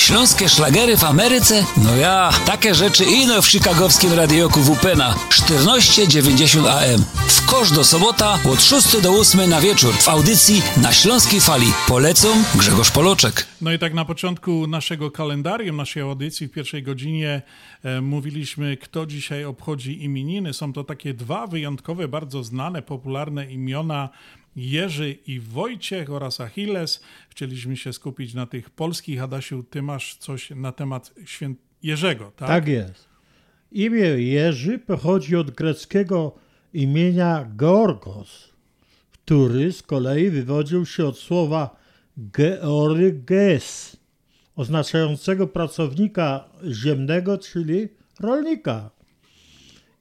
[0.10, 1.66] Śląskie szlagery w Ameryce?
[1.84, 7.04] No ja, takie rzeczy ino w chicagowskim radioku WPNA 1490 AM.
[7.28, 11.66] W kosz do sobota od 6 do 8 na wieczór w audycji na Śląskiej Fali.
[11.88, 13.48] Polecą Grzegorz Poloczek.
[13.62, 17.42] No i tak na początku naszego kalendarium, naszej audycji w pierwszej godzinie
[17.84, 20.54] e, mówiliśmy, kto dzisiaj obchodzi imieniny.
[20.54, 24.10] Są to takie dwa wyjątkowe, bardzo znane, popularne imiona
[24.60, 27.02] Jerzy i Wojciech oraz Achilles.
[27.30, 29.22] Chcieliśmy się skupić na tych polskich.
[29.22, 32.48] Adasiu, ty masz coś na temat święt Jerzego, tak?
[32.48, 33.10] Tak jest.
[33.72, 36.36] Imię Jerzy pochodzi od greckiego
[36.74, 38.50] imienia Georgos,
[39.12, 41.80] który z kolei wywodził się od słowa
[42.32, 43.98] georges,
[44.56, 47.88] oznaczającego pracownika ziemnego, czyli
[48.20, 48.92] rolnika.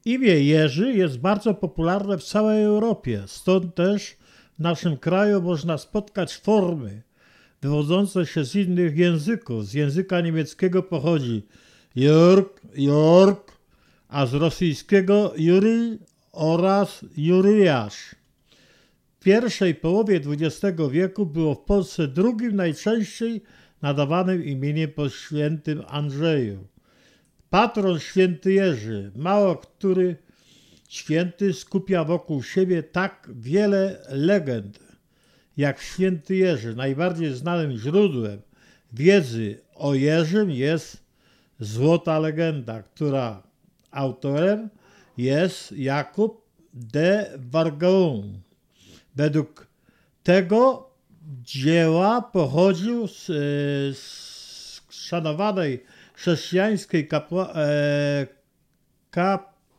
[0.05, 4.18] Imię Jerzy jest bardzo popularne w całej Europie, stąd też
[4.59, 7.03] w naszym kraju można spotkać formy
[7.63, 9.67] wywodzące się z innych języków.
[9.67, 11.47] Z języka niemieckiego pochodzi
[11.97, 13.53] Jörg, Jorg,
[14.09, 15.99] a z rosyjskiego Juri
[16.33, 18.15] oraz Juriasz.
[19.21, 23.43] W pierwszej połowie XX wieku było w Polsce drugim najczęściej
[23.83, 26.67] nadawanym imieniem po świętym Andrzeju.
[27.51, 30.17] Patron święty Jerzy, mało który
[30.89, 34.79] święty skupia wokół siebie tak wiele legend,
[35.57, 36.75] jak święty Jerzy.
[36.75, 38.43] Najbardziej znanym źródłem
[38.93, 41.05] wiedzy o Jerzym jest
[41.61, 43.43] Złota Legenda, która
[43.91, 44.69] autorem
[45.17, 46.45] jest Jakub
[46.75, 48.41] de Vargaun.
[49.17, 49.67] Według
[50.23, 50.91] tego
[51.43, 53.27] dzieła pochodził z,
[53.99, 55.85] z szanowanej
[56.15, 58.27] chrześcijańskiej kapła, e,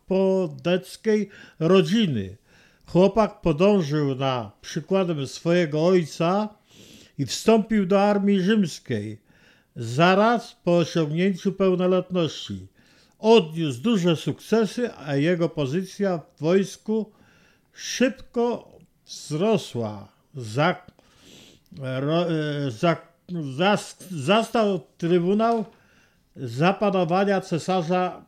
[0.09, 1.29] kapodeckiej
[1.59, 2.37] rodziny.
[2.85, 6.49] chłopak podążył na przykładem swojego ojca
[7.17, 9.21] i wstąpił do armii rzymskiej
[9.75, 12.67] zaraz po osiągnięciu pełnoletności.
[13.19, 17.11] Odniósł duże sukcesy, a jego pozycja w wojsku
[17.73, 18.71] szybko
[19.05, 20.07] wzrosła.
[20.35, 20.75] Za,
[21.79, 22.25] ro,
[22.69, 22.97] za,
[23.57, 25.65] zas, zastał trybunał
[26.35, 28.25] zapanowania cesarza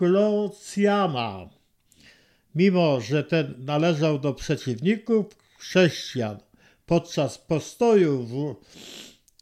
[0.00, 1.48] Diaklocjana.
[2.54, 5.26] Mimo, że ten należał do przeciwników
[5.58, 6.38] chrześcijan,
[6.86, 8.56] podczas postoju w,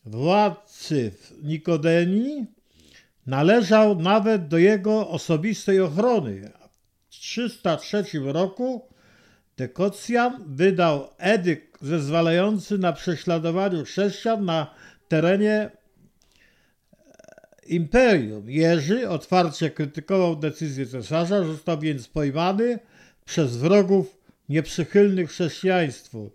[0.05, 2.47] władcy w Nikodenii
[3.27, 6.51] należał nawet do jego osobistej ochrony.
[7.11, 8.89] W 303 roku
[9.57, 14.75] Dekocjan wydał edykt zezwalający na prześladowanie chrześcijan na
[15.09, 15.71] terenie
[17.75, 18.51] imperium.
[18.51, 22.79] Jerzy otwarcie krytykował decyzję cesarza, został więc pojmany
[23.25, 24.17] przez wrogów
[24.49, 26.31] nieprzychylnych chrześcijaństwu.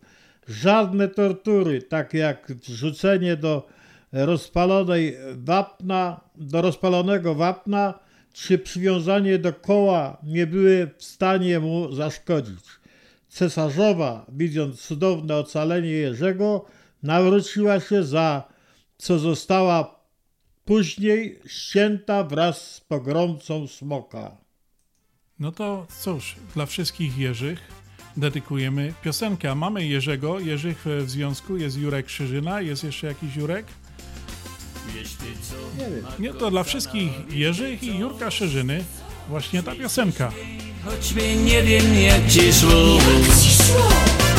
[0.48, 3.68] Żadne tortury, takie jak wrzucenie do
[4.12, 8.00] rozpalonej wapna, do rozpalonego wapna,
[8.34, 12.66] czy przywiązanie do koła nie były w stanie mu zaszkodzić.
[13.28, 16.66] Cesarzowa, widząc cudowne ocalenie Jerzego,
[17.04, 18.44] nawróciła się za
[18.98, 20.03] co została
[20.66, 24.38] później ścięta wraz z pogromcą smoka.
[25.40, 27.60] No to cóż, dla wszystkich Jerzych
[28.18, 29.52] dedykujemy piosenkę.
[29.52, 33.66] A mamy Jerzego, Jerzych w związku, jest Jurek Krzyżyna, jest jeszcze jakiś Jurek?
[35.78, 36.06] Nie wiem.
[36.20, 38.84] Nie, to dla wszystkich Jerzych i Jurka Szerzyny
[39.30, 40.32] właśnie ta piosenka.
[40.86, 43.00] Choćby nie wiem jak ci szło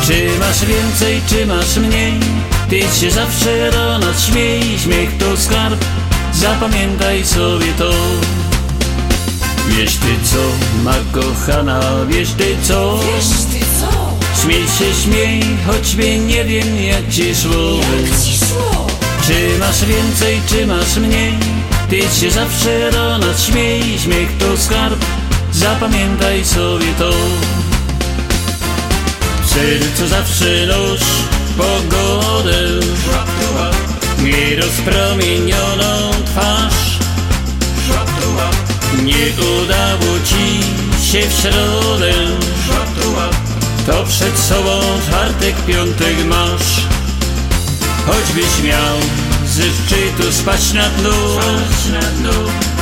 [0.07, 2.13] Czy masz więcej, czy masz mniej
[2.69, 5.85] Ty się zawsze rano śmiej Śmiech to skarb
[6.35, 7.91] Zapamiętaj sobie to.
[9.67, 10.37] Wiesz ty co,
[10.83, 12.99] ma kochana Wiesz ty co?
[14.41, 17.79] Śmiej się, śmiej Choćby nie wiem jak ci szło.
[19.27, 21.33] Czy masz więcej, czy masz mniej?
[21.89, 25.05] Ty się zawsze rano śmiej Śmiech to skarb.
[25.51, 27.11] Zapamiętaj sobie to.
[29.43, 31.01] W sercu zawsze noś
[31.57, 32.85] pogodę
[34.25, 36.99] Nie rozpromienioną twarz.
[39.03, 40.59] Nie udało ci
[41.11, 42.13] się w środę.
[43.85, 46.87] To przed sobą czwartek, piątek masz.
[48.07, 48.97] Choćbyś miał
[49.47, 51.11] ze szczytu spać na dnu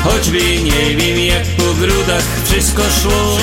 [0.04, 3.38] Choćby nie wiem jak po grudach wszystko szło.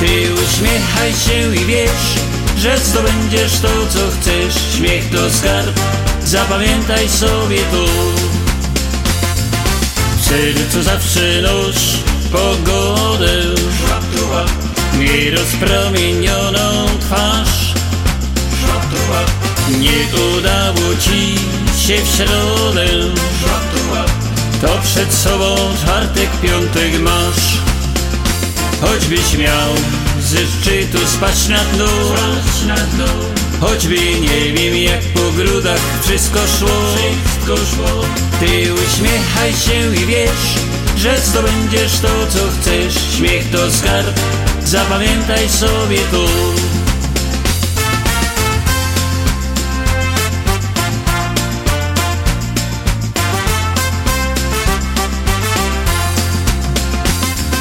[0.00, 2.14] Ty uśmiechaj się i wiesz
[2.58, 4.54] Że zdobędziesz to co chcesz.
[4.76, 5.80] Śmiech to skarb
[6.30, 7.84] Zapamiętaj sobie to
[10.16, 11.76] W sercu zawsze noś
[12.32, 13.32] pogodę
[14.98, 17.74] Nierozpromienioną twarz.
[19.78, 21.34] Nie udało ci
[21.86, 22.86] się w środę.
[24.60, 27.58] To przed sobą czwartek, piątek masz.
[28.80, 29.74] Choćbyś miał
[30.20, 31.86] ze szczytu spać na dnu
[33.60, 37.00] Choćby nie wiem jak po grudach wszystko szło.
[38.40, 40.54] Ty uśmiechaj się i wiesz
[40.96, 42.94] Że zdobędziesz to co chcesz.
[43.16, 44.20] Śmiech to skarb
[44.64, 46.26] Zapamiętaj sobie to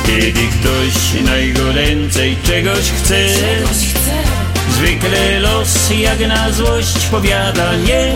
[0.05, 3.25] Kiedy ktoś na jego ręce czegoś chce
[4.79, 8.13] Zwykle los jak na złość powiada nie.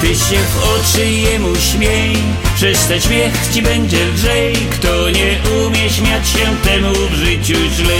[0.00, 2.16] Ty się w oczy jemu śmiej
[2.54, 4.56] Przez ten śmiech ci będzie lżej.
[4.70, 5.36] Kto nie
[5.66, 7.98] umie śmiać się temu w życiu źle.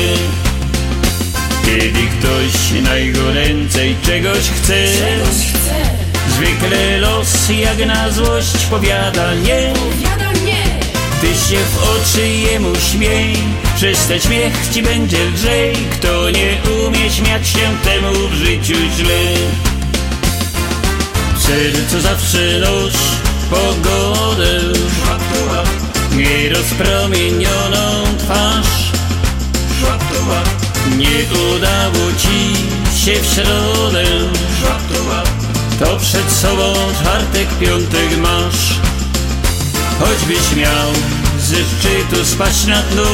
[1.65, 4.87] Kiedy ktoś na jego ręce czegoś chce
[6.29, 9.73] Zwykle los jak na złość powiada nie.
[11.21, 16.57] Ty się w oczy jemu śmiej Przez ten śmiech ci będzie lżej Kto nie
[16.87, 19.35] umie śmiać się temu w życiu źle.
[21.37, 22.93] W sercu zawsze noś
[23.51, 24.61] pogodę
[26.17, 28.93] Nierozpromienioną twarz.
[30.97, 32.55] Nie udało ci
[33.05, 34.05] się w środę.
[35.79, 38.81] To przed sobą czwartek, piątek masz.
[40.01, 40.93] Choćbyś miał
[41.49, 43.05] ze szczytu spać na dnu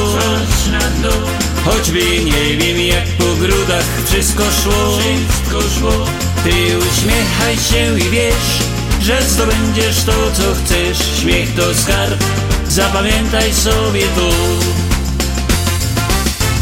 [1.65, 6.07] Choćby nie wiem jak po grudach wszystko szło.
[6.45, 8.59] Ty uśmiechaj się i wiesz
[9.03, 10.99] Że zdobędziesz to co chcesz.
[11.21, 12.25] Śmiech to skarb
[12.69, 14.31] Zapamiętaj sobie to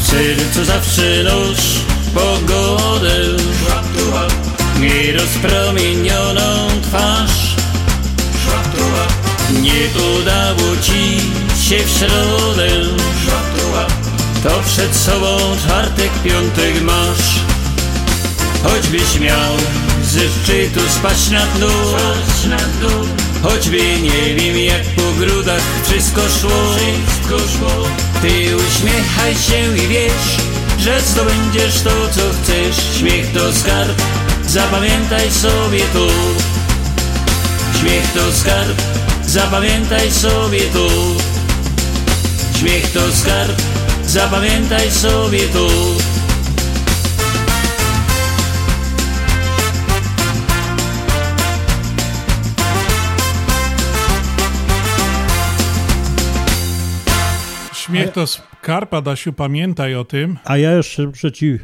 [0.03, 1.59] W sercu zawsze nóż
[2.15, 3.17] pogodę
[4.81, 7.57] Nierozpromienioną twarz.
[9.61, 9.89] Nie
[10.21, 11.21] udało ci
[11.79, 12.69] w środę.
[14.43, 17.41] To przed sobą czwartek, piątek masz.
[18.63, 19.53] Choćbyś miał
[20.03, 23.07] ze szczytu spać na dół
[23.43, 27.89] Choćby nie wiem jak po grudach wszystko szło.
[28.23, 30.37] Ty uśmiechaj się i wiesz
[30.79, 32.99] Że zdobędziesz to co chcesz.
[32.99, 34.03] Śmiech to skarb,
[34.47, 36.07] zapamiętaj sobie to
[37.81, 38.83] Śmiech to skarb,
[39.27, 40.89] zapamiętaj sobie to
[42.63, 43.63] Śmiech to skarb,
[44.03, 45.69] zapamiętaj sobie to
[57.75, 60.39] Śmiech to skarb, Adasiu, pamiętaj o tym.
[60.45, 61.59] A ja jeszcze muszę ci,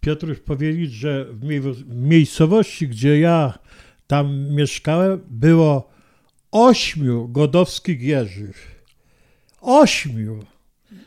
[0.00, 3.58] Piotruś, powiedzieć, że w miejscowości, gdzie ja
[4.06, 5.90] tam mieszkałem, było
[6.52, 8.73] ośmiu godowskich jeżych.
[9.64, 10.38] Ośmiu.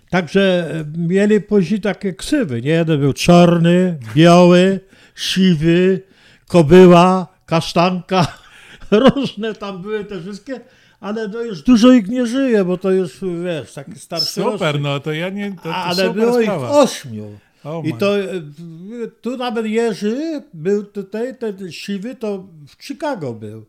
[0.10, 2.62] Także mieli później takie ksywy.
[2.62, 4.80] Nie jeden był czarny, biały,
[5.16, 6.02] siwy,
[6.48, 8.38] kobyła, kasztanka.
[8.92, 10.60] Różne tam były te wszystkie,
[11.00, 14.84] ale to już dużo ich nie żyje, bo to już, wiesz, taki starszy Super, rocznik.
[14.84, 15.52] no to ja nie...
[15.52, 16.68] To, to Ale było sprawa.
[16.68, 17.40] ich ośmiu.
[17.64, 18.26] Oh I to e,
[19.22, 23.66] tu nawet Jerzy był tutaj, ten siwy, to w Chicago był.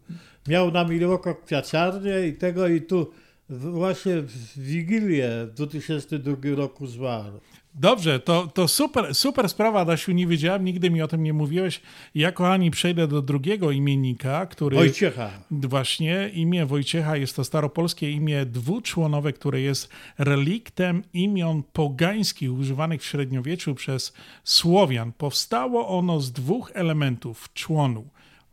[0.49, 3.11] Miał na Milwaukee kwiaciarnię i tego i tu
[3.51, 7.41] właśnie w Wigilię w 2002 roku zmarł.
[7.75, 11.81] Dobrze, to, to super, super sprawa, Adasiu, nie wiedziałem, nigdy mi o tym nie mówiłeś.
[12.15, 14.77] Ja, kochani, przejdę do drugiego imiennika, który...
[14.77, 15.31] Wojciecha.
[15.51, 19.89] Właśnie, imię Wojciecha jest to staropolskie imię dwuczłonowe, które jest
[20.19, 24.13] reliktem imion pogańskich używanych w średniowieczu przez
[24.45, 25.13] Słowian.
[25.13, 28.09] Powstało ono z dwóch elementów członu.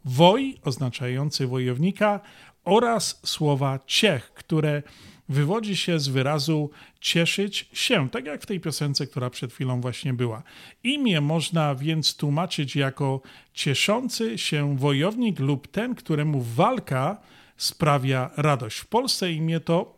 [0.05, 2.19] Woj, oznaczający wojownika,
[2.65, 4.83] oraz słowa ciech, które
[5.29, 6.69] wywodzi się z wyrazu
[6.99, 10.43] cieszyć się, tak jak w tej piosence, która przed chwilą właśnie była.
[10.83, 13.21] Imię można więc tłumaczyć jako
[13.53, 17.17] cieszący się wojownik lub ten, któremu walka
[17.57, 18.77] sprawia radość.
[18.77, 19.95] W Polsce imię to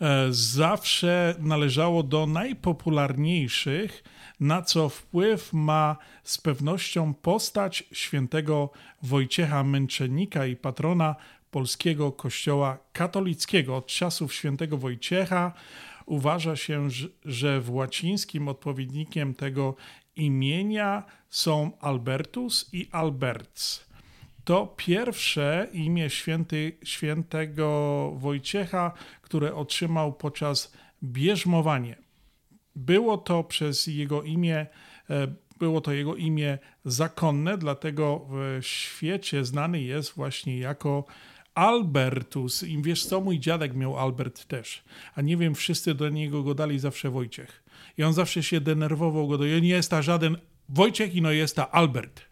[0.00, 4.04] e, zawsze należało do najpopularniejszych,
[4.40, 8.70] na co wpływ ma z pewnością postać świętego
[9.02, 11.16] Wojciecha Męczennika i patrona
[11.50, 13.76] polskiego kościoła katolickiego.
[13.76, 15.52] Od czasów świętego Wojciecha
[16.06, 16.88] uważa się,
[17.24, 19.74] że- w łacińskim odpowiednikiem tego
[20.16, 23.86] imienia są Albertus i Alberts.
[24.44, 28.92] To pierwsze imię święty, świętego Wojciecha,
[29.22, 30.72] które otrzymał podczas
[31.02, 32.05] bierzmowania.
[32.76, 34.66] Było to przez jego imię,
[35.10, 35.26] e,
[35.58, 41.04] było to jego imię zakonne, dlatego w świecie znany jest właśnie jako
[41.54, 42.62] Albertus.
[42.62, 44.84] I wiesz co, mój dziadek miał Albert też.
[45.14, 47.62] A nie wiem, wszyscy do niego go dali zawsze Wojciech.
[47.98, 50.36] I on zawsze się denerwował go, do nie jest ta żaden
[50.68, 52.22] Wojciech, i no jest ta Albert.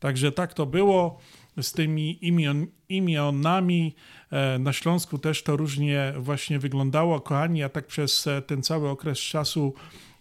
[0.00, 1.18] Także tak to było
[1.60, 3.94] z tymi imion, imionami.
[4.32, 7.20] E, Na Śląsku też to różnie właśnie wyglądało.
[7.20, 9.74] Kochani, a tak przez e, ten cały okres czasu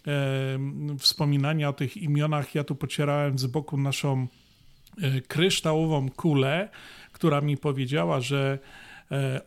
[0.08, 0.12] e,
[1.00, 4.28] wspominania o tych imionach, ja tu pocierałem z boku naszą
[5.28, 6.70] kryształową kulę,
[7.12, 8.60] która mi powiedziała, że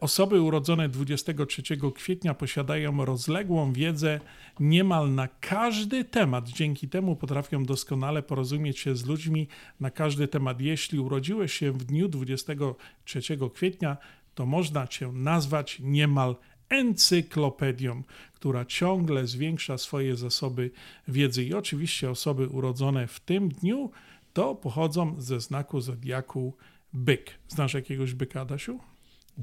[0.01, 1.63] osoby urodzone 23
[1.95, 4.21] kwietnia posiadają rozległą wiedzę
[4.61, 6.49] niemal na każdy temat.
[6.49, 9.49] Dzięki temu potrafią doskonale porozumieć się z ludźmi
[9.81, 10.61] na każdy temat.
[10.61, 13.21] Jeśli urodziłeś się w dniu 23
[13.55, 13.97] kwietnia,
[14.35, 16.37] to można cię nazwać niemal
[16.69, 18.03] encyklopedią,
[18.35, 20.71] która ciągle zwiększa swoje zasoby
[21.09, 21.45] wiedzy.
[21.45, 23.91] I oczywiście osoby urodzone w tym dniu
[24.33, 26.55] to pochodzą ze znaku zodiaku
[26.93, 27.31] byk.
[27.49, 28.79] Znasz jakiegoś byka, Adasiu?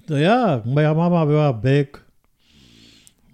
[0.06, 0.66] To jak?
[0.66, 2.11] Moja mama była byk.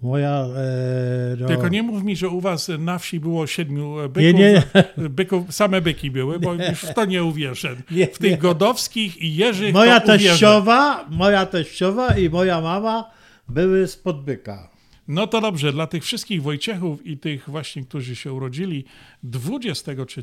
[0.02, 0.30] Moja.
[0.30, 4.22] E, no, Tylko nie mów mi, że u was na wsi było siedmiu e, byków.
[4.22, 4.62] Nie, nie.
[5.08, 7.76] byków same byki były, bo już w to nie uwierzę.
[7.90, 8.38] Nie, w tych nie.
[8.38, 10.18] godowskich i jeżych Moja uwierzę.
[10.30, 13.10] teściowa, moja teściowa i moja mama
[13.48, 14.70] były spod byka.
[15.08, 18.84] No to dobrze, dla tych wszystkich Wojciechów i tych właśnie, którzy się urodzili
[19.22, 20.22] 23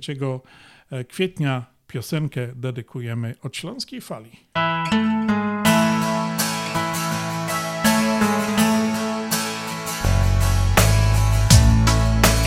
[1.07, 4.31] kwietnia piosenkę dedykujemy od Śląskiej Fali.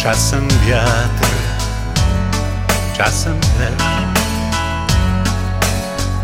[0.08, 1.28] Czasem wiatr,
[2.96, 4.18] czasem deszcz,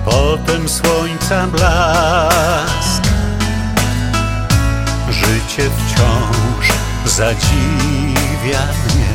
[0.05, 3.03] potem słońca blask.
[5.11, 6.73] Życie wciąż
[7.05, 9.15] zadziwia mnie,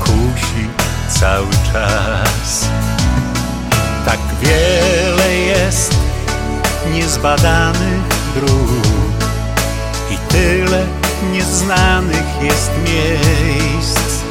[0.00, 0.68] kusi
[1.08, 2.68] cały czas.
[4.04, 5.94] Tak wiele jest
[6.92, 9.28] niezbadanych dróg
[10.10, 10.97] i tyle
[11.32, 14.22] nieznanych jest miejsc.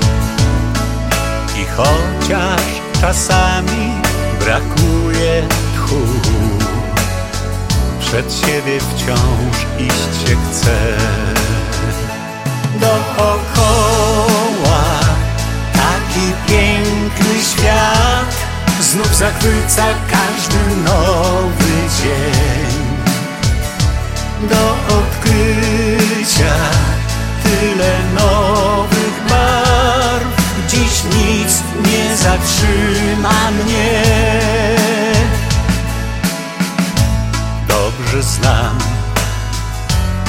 [1.56, 2.62] I chociaż
[3.02, 3.92] czasami
[4.40, 5.44] brakuje
[5.76, 6.02] tchu,
[8.00, 10.98] przed siebie wciąż iść się chce.
[12.80, 14.28] Dookoła
[15.74, 18.36] taki piękny świat
[18.82, 22.78] znów zachwyca każdy nowy dzień.
[24.50, 25.97] Do odkrycia
[27.44, 30.28] tyle nowych barw,
[30.68, 34.04] dziś nic nie zatrzyma mnie.
[37.68, 38.78] Dobrze znam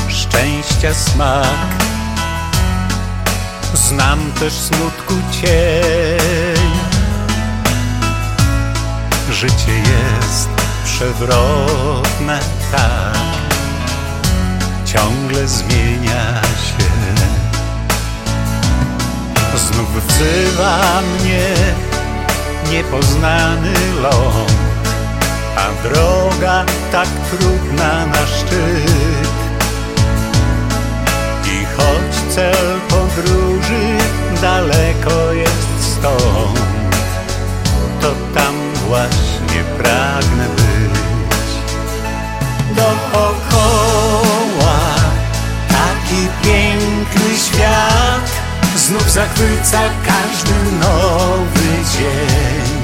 [0.08, 1.84] szczęścia smak,
[3.74, 6.70] znam też smutku cień.
[9.30, 10.48] Życie jest
[10.84, 12.40] przewrotne
[12.72, 13.37] tak,
[14.92, 16.88] ciągle zmienia się.
[19.56, 21.54] Znów wzywa mnie
[22.70, 24.52] niepoznany ląd,
[25.56, 29.38] a droga tak trudna na szczyt.
[31.44, 33.98] I choć cel podróży
[34.42, 36.60] daleko jest stąd,
[38.00, 38.54] to tam
[38.86, 41.48] właśnie pragnę być.
[42.76, 44.17] Dookoła
[46.08, 48.30] taki piękny świat
[48.76, 52.78] znów zachwyca każdy nowy dzień.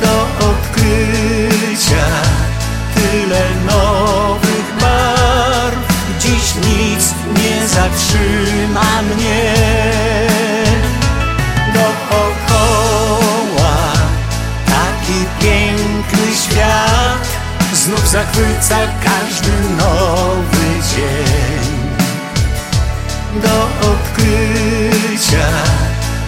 [0.00, 2.06] Do odkrycia
[2.94, 5.78] tyle nowych barw,
[6.20, 9.54] dziś nic nie zatrzyma mnie.
[11.74, 13.76] Dookoła
[14.66, 16.93] taki piękny świat
[17.84, 21.74] znów zachwyca każdy nowy dzień.
[23.42, 25.48] Do odkrycia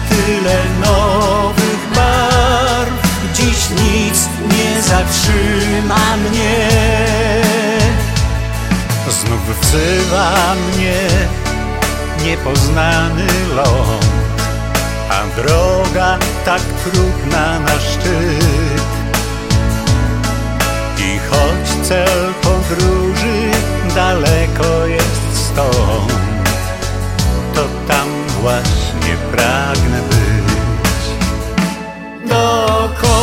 [0.09, 6.69] tyle nowych barw, dziś nic nie zatrzyma mnie.
[9.09, 11.07] Znów wzywa mnie
[12.25, 14.05] niepoznany ląd,
[15.09, 18.66] a droga tak trudna na szczyt.
[21.29, 23.51] Choć cel podróży
[23.95, 26.13] daleko jest stąd,
[27.55, 28.07] to tam
[28.41, 31.03] właśnie pragnę być.
[32.29, 33.17] Dookoła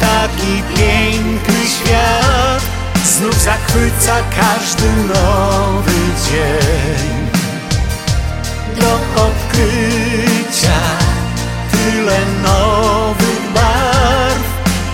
[0.00, 2.62] taki piękny świat
[3.04, 5.92] znów zachwyca każdy nowy
[6.30, 7.16] dzień.
[8.80, 8.92] Do
[9.22, 10.80] odkrycia
[11.72, 14.46] tyle nowych barw,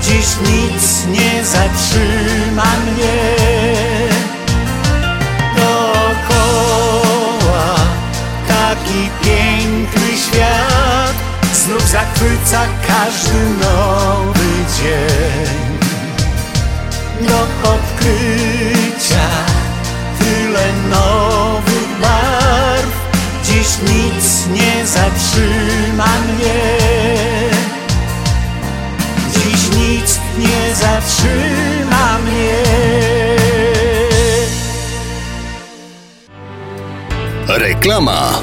[0.03, 3.37] dziś nic nie zatrzyma mnie.
[5.57, 6.95] Dookoła
[8.49, 11.15] taki piękny świat
[11.55, 15.63] znów zachwyca każdy nowy dzień.
[17.29, 19.29] Do odkrycia
[20.19, 22.95] tyle nowych barw,
[23.45, 27.52] dziś nic nie zatrzyma mnie.
[31.25, 32.63] Nie zatrzyma mnie.
[37.49, 38.43] Reklama.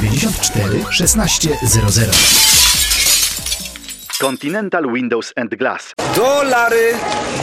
[0.00, 2.10] 794 1600.
[4.18, 5.92] Continental Windows and Glass.
[6.14, 6.92] Dolary,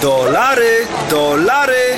[0.02, 1.98] dolary, dolary,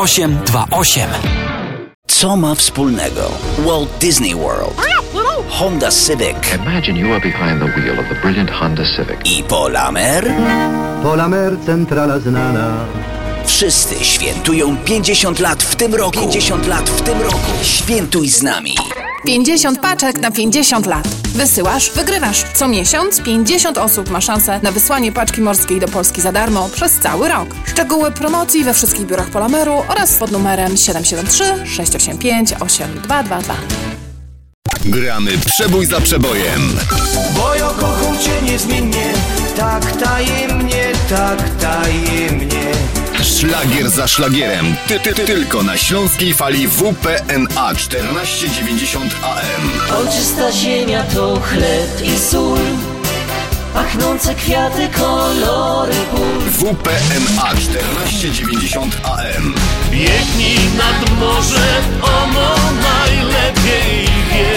[0.07, 1.09] 0828.
[2.07, 3.21] Co ma wspólnego
[3.65, 4.81] Walt Disney World,
[5.49, 9.17] Honda Civic Imagine you are behind the wheel of the brilliant Honda Civic.
[9.25, 10.33] i Polamer?
[11.03, 12.85] Polamer centrala znana.
[13.45, 16.19] Wszyscy świętują 50 lat w tym roku.
[16.19, 17.51] 50 lat w tym roku.
[17.63, 18.75] Świętuj z nami.
[19.25, 21.07] 50 paczek na 50 lat.
[21.35, 22.43] Wysyłasz, wygrywasz.
[22.53, 26.93] Co miesiąc 50 osób ma szansę na wysłanie paczki morskiej do Polski za darmo przez
[26.93, 27.47] cały rok.
[27.65, 33.55] Szczegóły promocji we wszystkich biurach Polameru oraz pod numerem 773 685 8222.
[34.85, 36.79] Gramy przebój za przebojem.
[37.35, 39.13] Bo ja kocham cię niezmiennie
[39.57, 42.71] Tak tajemnie, tak tajemnie
[43.23, 44.75] Szlagier za szlagierem.
[44.87, 49.71] Ty, ty, ty, tylko na śląskiej fali WPNA 1490 AM.
[49.97, 52.59] Ojczysta ziemia to chleb i sól
[53.73, 59.53] Pachnące kwiaty, kolory ból WPNA 1490 AM.
[59.91, 64.55] Biegnij nad morze, ono najlepiej wie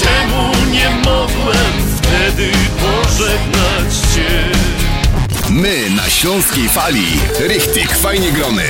[0.00, 2.50] Czemu nie mogłem wtedy
[2.80, 4.77] pożegnać Cię?
[5.50, 7.20] My na śląskiej fali.
[7.40, 8.64] Richtig, fajnie grony.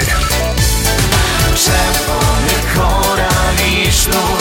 [1.54, 4.38] Czerwony koral i sznur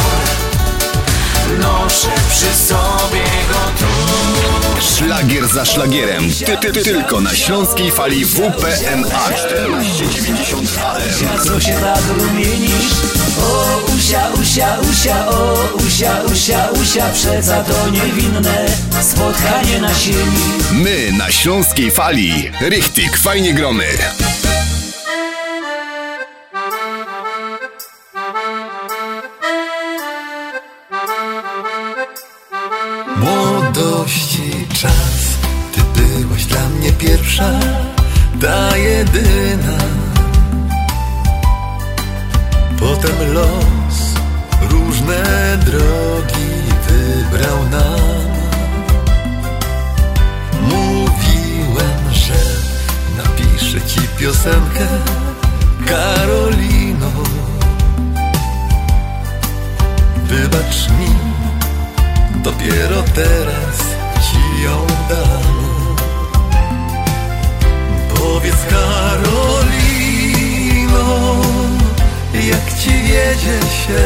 [1.60, 6.24] Noszę przy sobie go tu Szlagier za szlagierem.
[6.46, 11.40] Ty, ty, ty, tylko na śląskiej fali WPNA 1490 AM.
[11.46, 12.92] Co się tak rumienisz?
[13.42, 15.54] O usia, usia, usia, o
[15.88, 18.66] usia, usia, usia Przeca to niewinne
[19.02, 22.52] spotkanie na sieni My na śląskiej fali.
[22.62, 23.86] Richtig, fajnie grony.
[33.18, 35.38] Młodości czas,
[35.74, 37.52] ty byłaś dla mnie pierwsza,
[38.42, 39.78] ta jedyna.
[42.80, 43.98] Potem los
[44.72, 45.24] różne
[45.66, 46.52] drogi
[46.88, 48.28] wybrał nam.
[50.62, 52.40] Mówiłem, że
[53.18, 54.88] napiszę ci piosenkę,
[55.88, 57.12] Karolino.
[60.24, 61.38] Wybacz mi,
[62.44, 63.87] Dopiero teraz
[64.64, 65.48] ją dam
[68.16, 70.18] Powiedz Karolino
[72.34, 74.04] Jak ci wiedzie się?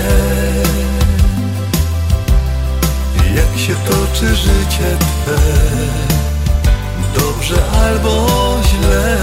[3.35, 5.37] Jak się toczy życie twe?
[7.15, 8.13] Dobrze albo
[8.63, 9.17] źle?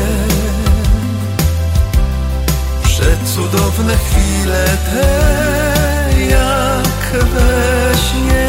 [3.01, 8.47] Przecudowne chwile te jak we śnie.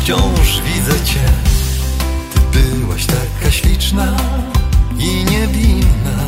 [0.00, 1.20] Wciąż widzę cię
[2.34, 4.16] Ty byłaś taka śliczna
[4.98, 6.18] i niewinna.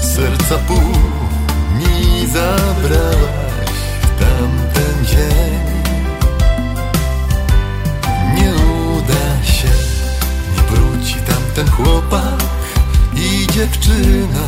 [0.00, 0.92] Serca pół
[1.78, 3.70] mi zabrałaś
[4.18, 5.37] tamten dzień
[11.78, 12.44] chłopak
[13.16, 14.46] i dziewczyna.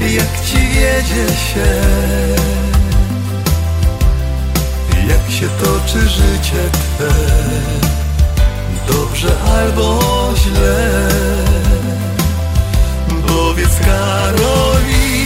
[0.00, 1.72] jak ci wiedzie się?
[5.08, 7.12] Jak się toczy życie twe?
[8.88, 10.00] Dobrze albo
[10.36, 11.51] źle
[13.32, 15.22] Powiedz Karolino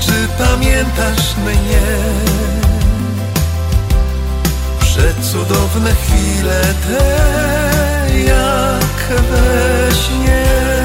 [0.00, 1.86] Czy pamiętasz mnie?
[4.80, 7.04] Przecudowne chwile te
[8.20, 10.75] jak we śnie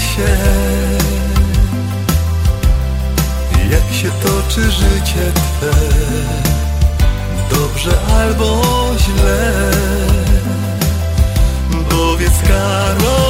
[0.00, 0.68] się.
[3.70, 5.72] Jak się toczy życie Twe
[7.50, 8.62] Dobrze albo
[8.98, 9.52] źle?
[11.90, 13.22] Powiedz Karolino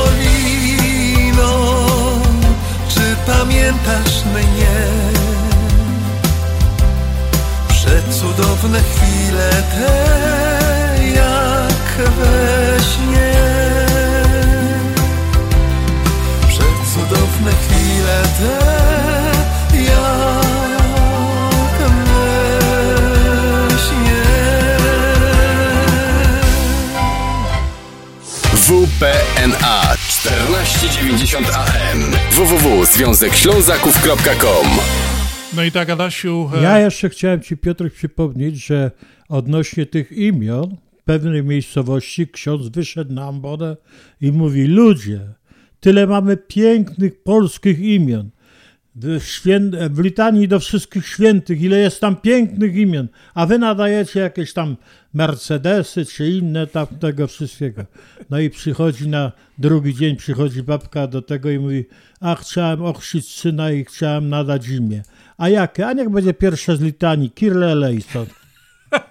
[2.89, 4.79] Czy pamiętasz mnie?
[7.69, 9.93] Przecudowne chwile te
[11.15, 13.33] Jak we śnie
[17.39, 18.59] Przecudowne chwile te
[19.83, 22.19] Jak we
[23.79, 24.23] śnie
[28.55, 29.83] WPNA
[30.23, 32.01] 1490 AM
[32.33, 34.67] www.związekślązaków.com
[35.57, 36.51] No i tak, Adasiu.
[36.57, 38.91] e, Ja jeszcze chciałem Ci, Piotr, przypomnieć, że
[39.29, 43.77] odnośnie tych imion w pewnej miejscowości ksiądz wyszedł na ambonę
[44.21, 45.21] i mówi: Ludzie,
[45.81, 48.31] tyle mamy pięknych polskich imion.
[49.91, 54.77] W, litanii do wszystkich świętych, ile jest tam pięknych imion, a wy nadajecie jakieś tam
[55.15, 57.85] Mercedesy czy inne tam tego wszystkiego.
[58.31, 61.85] No i przychodzi na drugi dzień, przychodzi babka do tego i mówi,
[62.21, 65.03] a chciałem ochrzcić syna i chciałem nadać imię.
[65.37, 65.87] A jakie?
[65.87, 68.27] A niech będzie pierwsze z litanii, Kirle Lejson.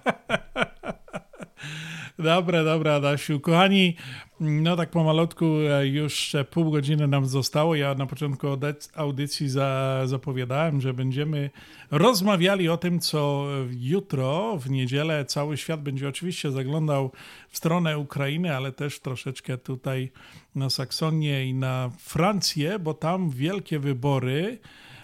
[2.20, 3.40] Dobra, dobra, Adasiu.
[3.40, 3.96] Kochani,
[4.40, 7.76] no tak pomalutku e, już pół godziny nam zostało.
[7.76, 11.50] Ja na początku audyc- audycji za, zapowiadałem, że będziemy
[11.92, 13.46] rozmawiali o tym, co
[13.80, 17.12] jutro, w niedzielę, cały świat będzie oczywiście zaglądał
[17.50, 20.12] w stronę Ukrainy, ale też troszeczkę tutaj
[20.56, 24.60] na Saksonię i na Francję, bo tam wielkie wybory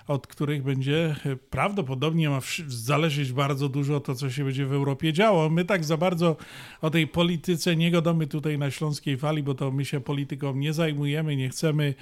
[0.07, 5.13] od których będzie e, prawdopodobnie ma zależeć bardzo dużo to, co się będzie w Europie
[5.13, 5.49] działo.
[5.49, 6.37] My tak za bardzo
[6.81, 10.73] o tej polityce nie gadamy tutaj na Śląskiej Fali, bo to my się polityką nie
[10.73, 11.93] zajmujemy, nie chcemy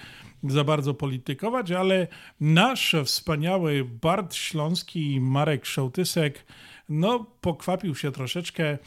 [0.44, 2.08] za bardzo politykować, ale
[2.40, 6.46] nasz wspaniały Bart Śląski i Marek Szołtysek
[6.90, 8.78] no, pokwapił się troszeczkę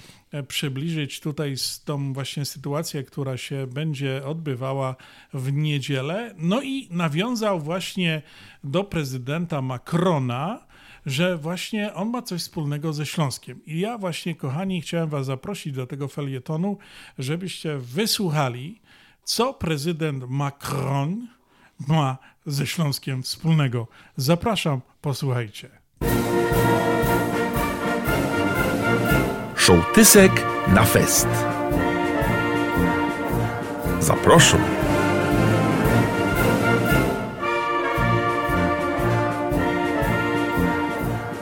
[0.42, 4.96] przybliżyć tutaj z tą właśnie sytuację, która się będzie odbywała
[5.34, 6.34] w niedzielę.
[6.38, 8.22] No i nawiązał właśnie
[8.64, 10.66] do prezydenta Macrona,
[11.06, 13.64] że właśnie on ma coś wspólnego ze Śląskiem.
[13.66, 16.78] I ja właśnie, kochani, chciałem was zaprosić do tego felietonu,
[17.18, 18.80] żebyście wysłuchali,
[19.24, 21.28] co prezydent Macron
[21.88, 23.88] ma ze Śląskiem wspólnego.
[24.16, 25.70] Zapraszam, posłuchajcie.
[29.66, 30.32] Szołtysek
[30.68, 31.28] na fest.
[34.00, 34.58] Zaproszą.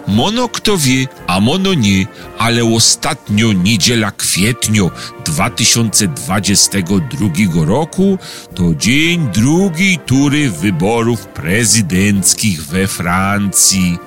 [0.07, 2.07] Mono kto wie, a mono nie,
[2.39, 4.91] ale ostatnio niedziela kwietnio
[5.25, 8.19] 2022 roku
[8.55, 13.99] to dzień drugiej tury wyborów prezydenckich we Francji.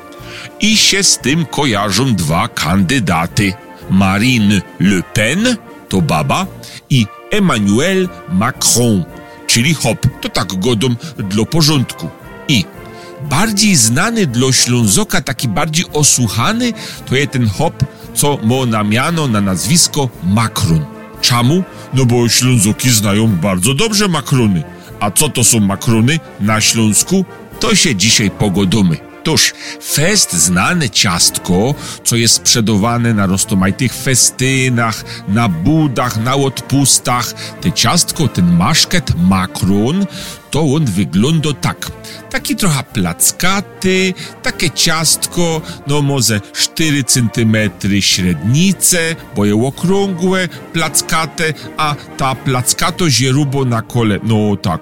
[0.59, 3.64] I się z tym kojarzą dwa kandydaty.
[3.89, 5.57] Marine Le Pen,
[5.89, 6.47] to baba,
[6.89, 9.03] i Emmanuel Macron,
[9.47, 10.87] czyli hop, to tak godą
[11.17, 12.09] dla porządku.
[12.47, 12.65] I
[13.29, 16.73] bardziej znany dla Ślązoka, taki bardziej osłuchany,
[17.05, 17.83] to jest ten hop,
[18.13, 20.85] co ma na miano, na nazwisko Macron.
[21.21, 21.63] Czemu?
[21.93, 24.63] No bo Ślązoki znają bardzo dobrze makrony.
[24.99, 27.25] A co to są makrony na Śląsku?
[27.59, 28.97] To się dzisiaj pogodomy.
[29.25, 37.33] Toż fest znane ciastko, co jest sprzedawane na rozmaitych festynach, na budach, na odpustach.
[37.61, 40.05] Te ciastko, ten maszket, makron,
[40.51, 41.91] to on wygląda tak.
[42.29, 47.55] Taki trochę plackaty, takie ciastko, no może 4 cm
[47.99, 54.81] średnice, bo je okrągłe, plackate, a ta plackato źróbo na kole, no tak,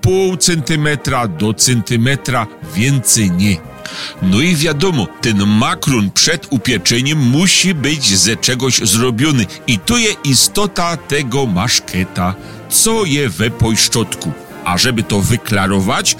[0.00, 3.75] pół centymetra do centymetra, więcej nie.
[4.22, 9.46] No i wiadomo, ten makron przed upieczeniem musi być ze czegoś zrobiony.
[9.66, 12.34] I tu jest istota tego maszketa,
[12.68, 14.32] co je we pojszczotku.
[14.64, 16.16] A żeby to wyklarować,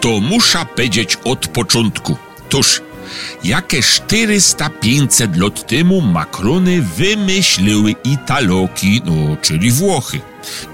[0.00, 2.16] to muszę powiedzieć od początku.
[2.48, 2.82] Toż,
[3.44, 10.20] jakie 400-500 lat temu makrony wymyśliły Italoki, no czyli Włochy.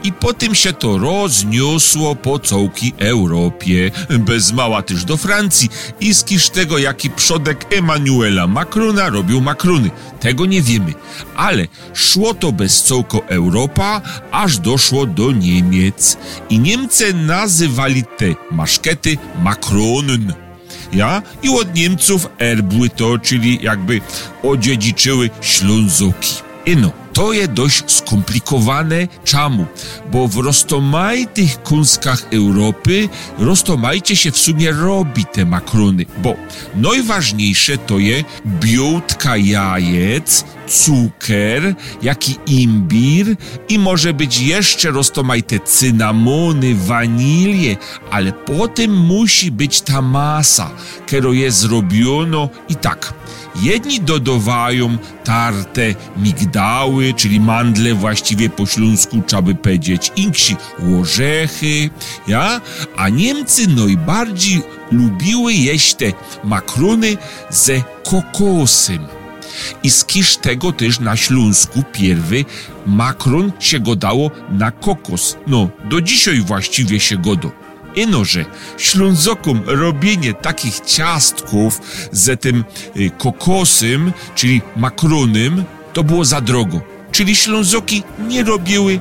[0.03, 5.69] I potem się to rozniosło po całej Europie, bez mała też do Francji.
[6.01, 9.91] I z tego, jaki przodek Emanuela Macrona robił makrony.
[10.21, 10.93] Tego nie wiemy.
[11.37, 16.17] Ale szło to bez całko Europa, aż doszło do Niemiec.
[16.51, 20.46] I Niemcy nazywali te maszkety Makronen.
[20.93, 21.23] Ja?
[21.43, 24.01] I od Niemców erbły to, czyli jakby
[24.43, 26.46] odziedziczyły Ślązoki.
[26.67, 29.09] Ino, to jest dość skomplikowane.
[29.25, 29.67] Czemu?
[30.13, 36.35] Bo w roztomajtych kunskach Europy roztomajcie się w sumie robi te makrony, bo
[36.75, 43.37] najważniejsze to je białtka jajec, cukier, jak i imbir
[43.69, 47.77] i może być jeszcze roztomajte cynamony, wanilię,
[48.11, 50.71] ale potem musi być ta masa,
[51.07, 53.15] którą jest zrobiono i tak.
[53.63, 60.57] Jedni dodawają tarte migdały, czyli mandle właściwie po śląsku trzeba by powiedzieć, inksi
[61.01, 61.91] orzechy,
[62.29, 62.61] ja?
[62.97, 64.63] A Niemcy najbardziej
[64.93, 66.13] lubiły jeść te
[66.45, 67.17] makrony
[67.51, 69.07] ze kokosem.
[69.83, 72.45] I z kisz tego też na Śląsku pierwy
[72.87, 75.37] makron się go dało na kokos.
[75.47, 77.66] No, do dzisiaj właściwie się godo.
[77.97, 78.45] Ino, że
[78.79, 81.81] Ślązokom robienie takich ciastków
[82.13, 82.65] ze tym
[82.97, 86.81] y, kokosem, czyli makronem, to było za drogo.
[87.13, 89.01] Czyli Ślązoki nie robiły,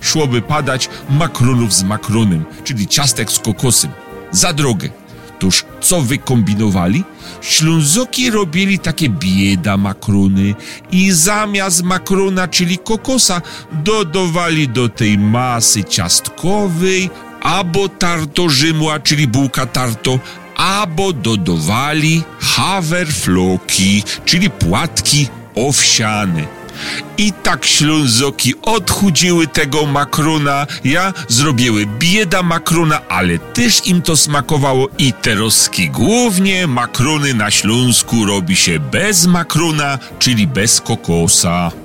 [0.00, 3.90] szłoby padać makronów z makronem, czyli ciastek z kokosem.
[4.30, 4.88] Za drogę.
[5.38, 7.04] Toż co wykombinowali?
[7.40, 10.54] Ślązoki robili takie bieda makrony
[10.90, 13.42] i zamiast makrona, czyli kokosa,
[13.72, 17.10] dodawali do tej masy ciastkowej
[17.42, 20.18] albo tarto rzymła, czyli bułka tarto,
[20.56, 26.62] albo dodawali haverfloki, czyli płatki owsiane.
[27.18, 34.88] I tak ślązoki odchudziły tego makrona, ja zrobiły bieda makrona, ale też im to smakowało
[34.98, 41.81] i teroski głównie makrony na Śląsku robi się bez makrona, czyli bez kokosa.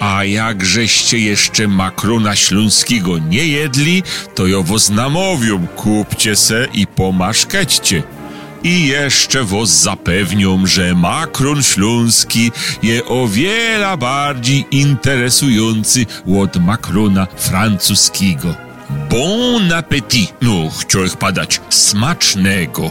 [0.00, 4.02] A jakżeście jeszcze makrona śląskiego nie jedli,
[4.34, 8.02] to was namowią, kupcie se i pomaszkecie.
[8.62, 12.52] I jeszcze was zapewnią, że makron śląski
[12.82, 16.06] je o wiele bardziej interesujący
[16.40, 18.54] od makrona francuskiego.
[19.10, 20.32] Bon appetit!
[20.42, 22.90] No, chciałem padać smacznego.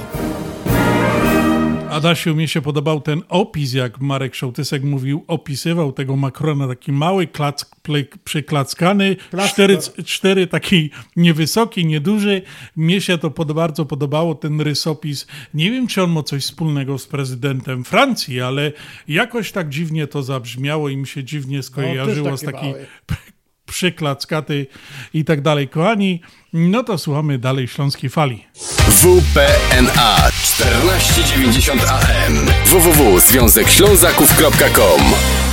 [1.89, 7.27] Adasiu, mi się podobał ten opis, jak Marek Szołtysek mówił, opisywał tego makrona, taki mały,
[7.27, 9.15] klack, ple- przyklackany,
[9.49, 12.41] cztery, cztery taki niewysoki, nieduży.
[12.75, 15.27] Mnie się to pod, bardzo podobało, ten rysopis.
[15.53, 18.71] Nie wiem, czy on ma coś wspólnego z prezydentem Francji, ale
[19.07, 22.85] jakoś tak dziwnie to zabrzmiało i mi się dziwnie skojarzyło z taki taki mały.
[23.67, 24.67] przyklackaty
[25.13, 25.67] i tak dalej.
[25.67, 26.21] Kochani,
[26.53, 28.45] no to słuchamy dalej Śląskiej Fali.
[28.89, 35.46] WPNA 1490 AM www.związekślązaków.com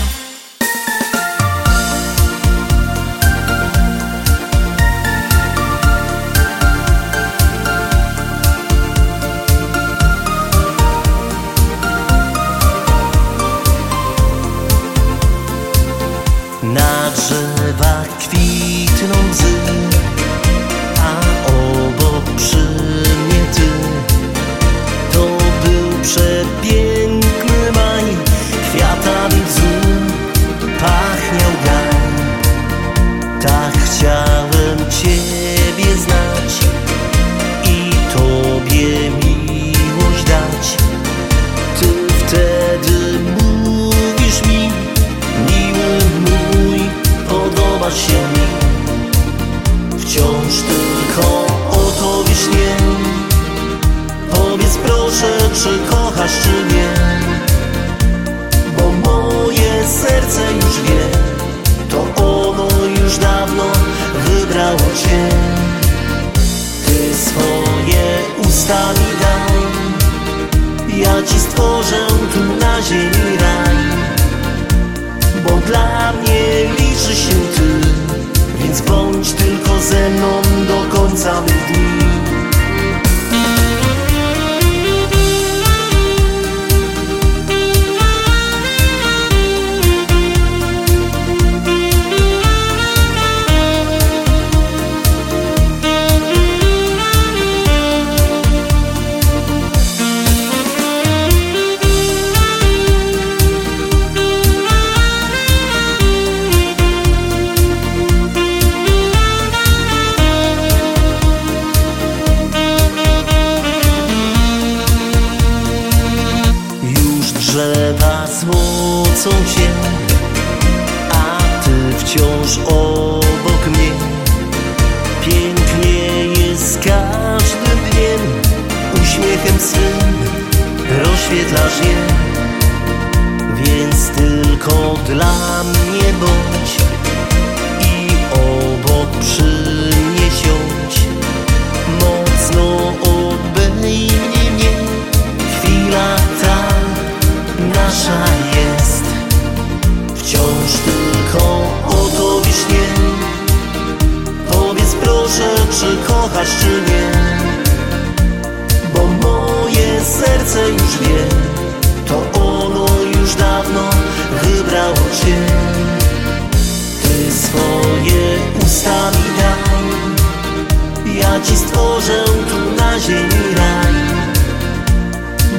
[171.74, 173.94] stworzę tu na ziemi raj.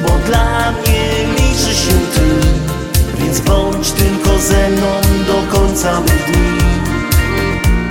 [0.02, 2.28] Bo dla mnie liczy się ty,
[3.18, 6.58] więc bądź tylko ze mną do końca mych dni.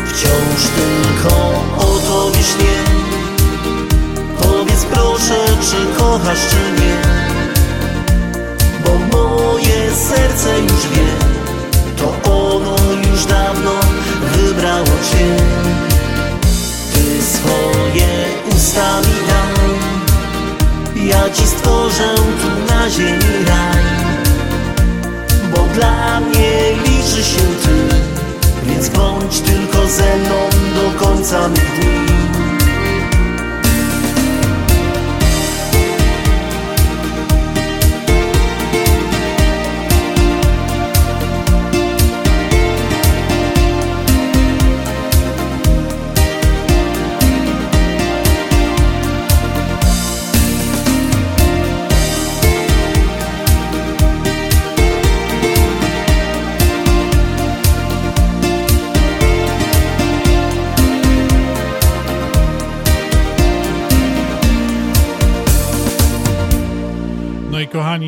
[0.06, 1.36] Wciąż tylko
[1.78, 2.78] o tobie śnię.
[4.42, 6.98] Powiedz proszę, czy kochasz, czy nie.
[8.86, 10.85] Bo moje serce już
[21.66, 23.84] stworzę tu na ziemi raj.
[25.52, 26.52] Bo dla mnie
[26.86, 27.96] liczy się ty,
[28.64, 32.25] więc bądź tylko ze mną do końca mych dni.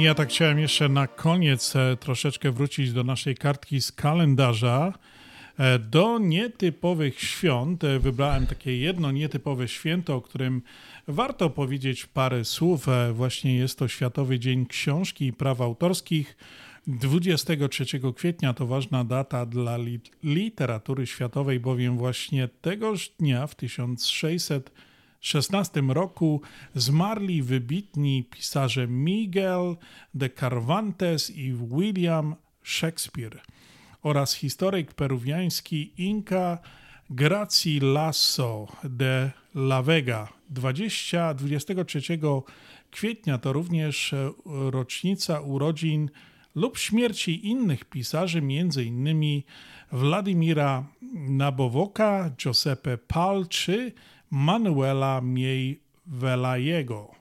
[0.08, 4.94] Ja tak chciałem jeszcze na koniec e, troszeczkę wrócić do naszej kartki z kalendarza.
[5.60, 10.62] E, Do nietypowych świąt e, wybrałem takie jedno nietypowe święto, o którym
[11.08, 12.86] warto powiedzieć parę słów.
[13.14, 16.38] Właśnie jest to Światowy Dzień Książki i Praw Autorskich.
[16.88, 17.86] 23
[18.16, 23.56] kwietnia to ważna data dla li- literatury światowej, bowiem właśnie tegoż dnia w
[25.22, 26.42] 1616 roku
[26.76, 29.76] zmarli wybitni pisarze Miguel
[30.14, 33.42] de Cervantes i William Shakespeare
[34.02, 36.58] oraz historyk peruwiański Inca
[37.10, 40.28] Garcilaso de la Vega.
[40.50, 42.20] 20, 23
[42.92, 44.16] kwietnia to również
[44.46, 46.10] rocznica urodzin
[46.56, 49.42] lub śmierci innych pisarzy, m.in.
[49.92, 53.92] Władimira Nabowoka, Giuseppe Pal czy
[54.32, 57.12] Manuela Miej Velajego.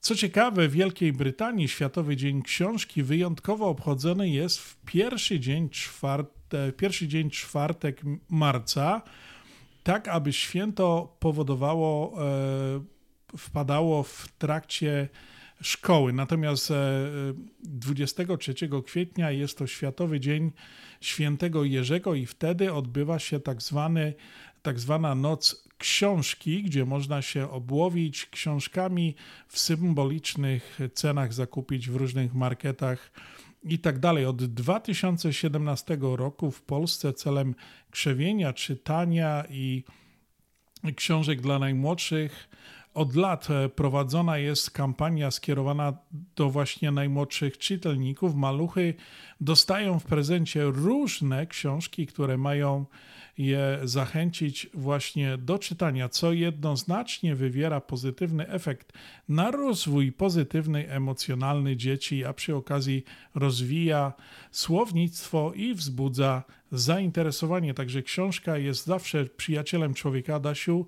[0.00, 6.72] Co ciekawe, w Wielkiej Brytanii Światowy Dzień Książki wyjątkowo obchodzony jest w pierwszy dzień, czwarte,
[6.72, 9.02] pierwszy dzień czwartek marca,
[9.82, 15.08] tak aby święto powodowało, e, wpadało w trakcie
[15.62, 16.12] szkoły.
[16.12, 16.74] Natomiast e,
[17.62, 18.54] 23
[18.86, 20.52] kwietnia jest to Światowy Dzień
[21.00, 24.14] Świętego Jerzego i wtedy odbywa się tak, zwany,
[24.62, 29.14] tak zwana Noc Książki, gdzie można się obłowić książkami
[29.48, 33.12] w symbolicznych cenach, zakupić w różnych marketach
[33.64, 34.26] i tak dalej.
[34.26, 37.54] Od 2017 roku w Polsce celem
[37.90, 39.84] krzewienia, czytania i
[40.96, 42.48] książek dla najmłodszych
[42.94, 45.92] od lat prowadzona jest kampania skierowana
[46.36, 48.34] do właśnie najmłodszych czytelników.
[48.34, 48.94] Maluchy
[49.40, 52.86] dostają w prezencie różne książki, które mają
[53.40, 58.92] je zachęcić właśnie do czytania, co jednoznacznie wywiera pozytywny efekt
[59.28, 63.04] na rozwój pozytywny, emocjonalny dzieci, a przy okazji
[63.34, 64.12] rozwija
[64.50, 66.42] słownictwo i wzbudza
[66.72, 67.74] zainteresowanie.
[67.74, 70.34] Także książka jest zawsze przyjacielem człowieka.
[70.34, 70.86] Adasiu,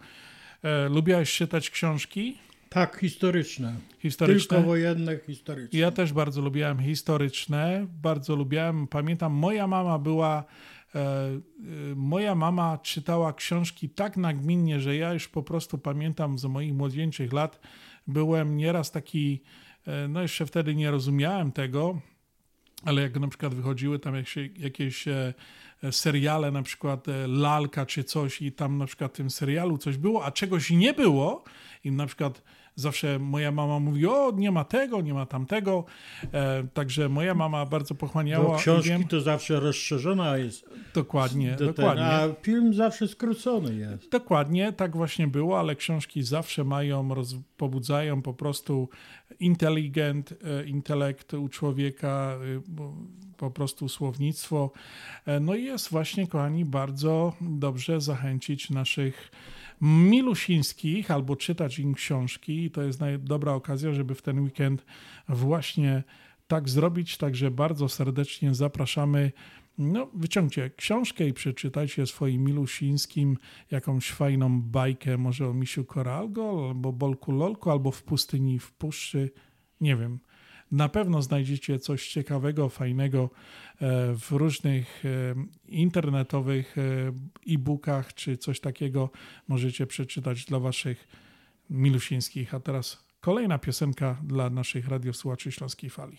[0.63, 2.39] e, lubiałeś czytać książki?
[2.69, 3.75] Tak, historyczne.
[3.99, 4.57] Historyczne?
[4.57, 5.79] Tylko wojenne, historyczne.
[5.79, 10.45] Ja też bardzo lubiałem historyczne, bardzo lubiałem, pamiętam, moja mama była,
[11.97, 17.33] moja mama czytała książki tak nagminnie, że ja już po prostu pamiętam z moich młodzieńczych
[17.33, 17.61] lat,
[18.07, 19.43] byłem nieraz taki,
[19.87, 22.01] e, no jeszcze wtedy nie rozumiałem tego,
[22.85, 24.15] ale jak na przykład wychodziły tam
[24.59, 25.35] jakieś, e,
[25.91, 29.97] seriale, na przykład e, Lalka czy coś i tam na przykład w tym serialu coś
[29.97, 31.45] było, a czegoś nie było
[31.85, 32.43] i na przykład
[32.75, 35.85] zawsze moja mama mówi, o nie ma tego, nie ma tamtego,
[36.33, 38.45] e, także moja mama bardzo pochłaniała.
[38.49, 42.05] Bo książki wiem- to zawsze rozszerzona jest Dokładnie, Do ten, dokładnie.
[42.05, 44.11] a film zawsze skrócony jest.
[44.11, 48.89] Dokładnie, tak właśnie było, ale książki zawsze mają, roz, pobudzają po prostu
[49.41, 52.83] inteligent, e, intelekt u człowieka, e,
[53.37, 54.71] po prostu słownictwo.
[55.27, 59.31] E, No i jest właśnie, kochani, bardzo dobrze zachęcić naszych
[59.83, 62.65] milusińskich albo czytać im książki.
[62.65, 64.85] I to jest dobra okazja, żeby w ten weekend
[65.29, 66.03] właśnie
[66.47, 67.17] tak zrobić.
[67.17, 69.33] Także bardzo serdecznie zapraszamy.
[69.79, 73.37] No, wyciągcie książkę i przeczytajcie swoim milusińskim
[73.71, 79.31] jakąś fajną bajkę, może o misiu Koralgo, albo Bolku Lolku, albo w pustyni w puszczy.
[79.81, 80.19] Nie wiem.
[80.73, 83.31] Na pewno znajdziecie coś ciekawego, fajnego
[83.81, 85.09] e, w różnych e,
[85.69, 86.83] internetowych e,
[87.55, 89.11] e-bookach, czy coś takiego
[89.49, 91.09] możecie przeczytać dla waszych
[91.71, 92.55] milusińskich.
[92.55, 96.19] A teraz kolejna piosenka dla naszych radiosłuchaczy Śląskiej Fali.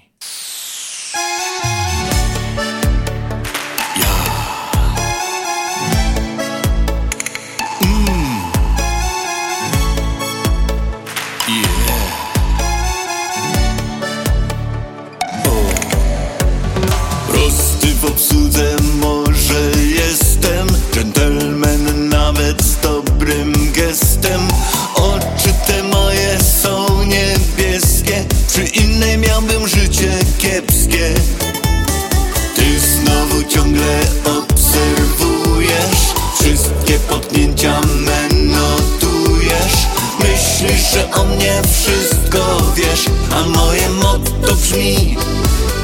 [40.93, 43.05] Że o mnie wszystko wiesz
[43.35, 45.17] A moje motto brzmi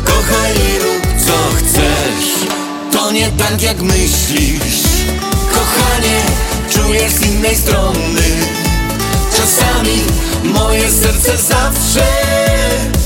[0.05, 2.47] Kochaj i rób co chcesz.
[2.91, 4.83] To nie tak jak myślisz.
[5.53, 6.21] Kochanie,
[6.69, 8.21] czujesz z innej strony.
[9.35, 10.01] Czasami
[10.43, 12.07] moje serce zawsze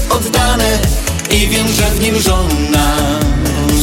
[0.09, 0.79] oddane
[1.31, 2.95] I wiem, że w nim żona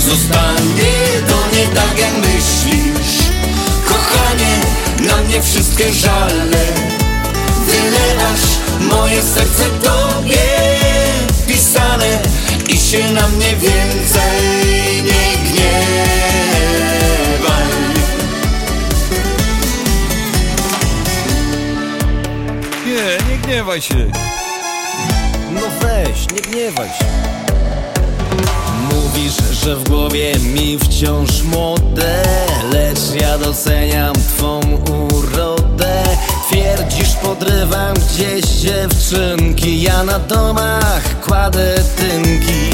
[0.07, 0.93] zostanie.
[1.29, 3.19] To nie tak jak myślisz.
[3.89, 4.61] Kochanie,
[5.09, 6.90] na mnie wszystkie żale
[7.71, 8.49] Wylewasz
[8.81, 10.39] moje serce tobie
[11.47, 12.19] pisane
[12.69, 15.81] I się na mnie więcej nie gniewaj
[22.87, 24.11] Nie, nie gniewaj się.
[25.55, 27.05] No weź, nie gniewaj się.
[28.93, 32.23] Mówisz, że w głowie mi wciąż młode
[32.73, 34.61] Lecz ja doceniam twą
[35.13, 36.03] urodę
[36.51, 39.83] Twierdzisz, podrywam gdzieś dziewczynki.
[39.83, 42.71] Ja na domach kładę tynki.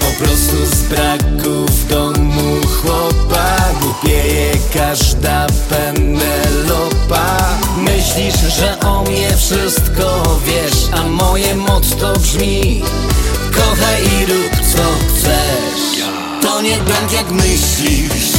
[0.00, 7.58] Po prostu z braku w domu chłopa Głupieje każda penelopa.
[7.76, 12.82] Myślisz, że o mnie wszystko wiesz A moje motto brzmi.
[13.54, 16.04] Kochaj i rób co chcesz.
[16.42, 18.32] To nie tak jak myślisz.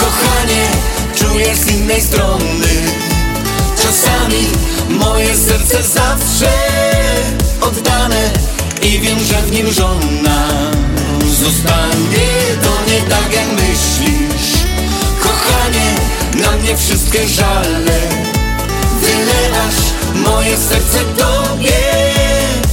[0.00, 0.66] Kochanie,
[1.14, 3.05] czujesz z innej strony
[3.96, 4.46] Czasami
[4.88, 6.52] moje serce zawsze
[7.60, 8.30] oddane
[8.82, 10.48] I wiem, że w nim żona
[11.40, 12.28] zostanie.
[12.62, 14.52] To nie tak jak myślisz
[15.20, 15.94] Kochanie,
[16.34, 18.00] na mnie wszystkie żale.
[19.00, 19.82] Wylewasz
[20.14, 21.72] moje serce tobie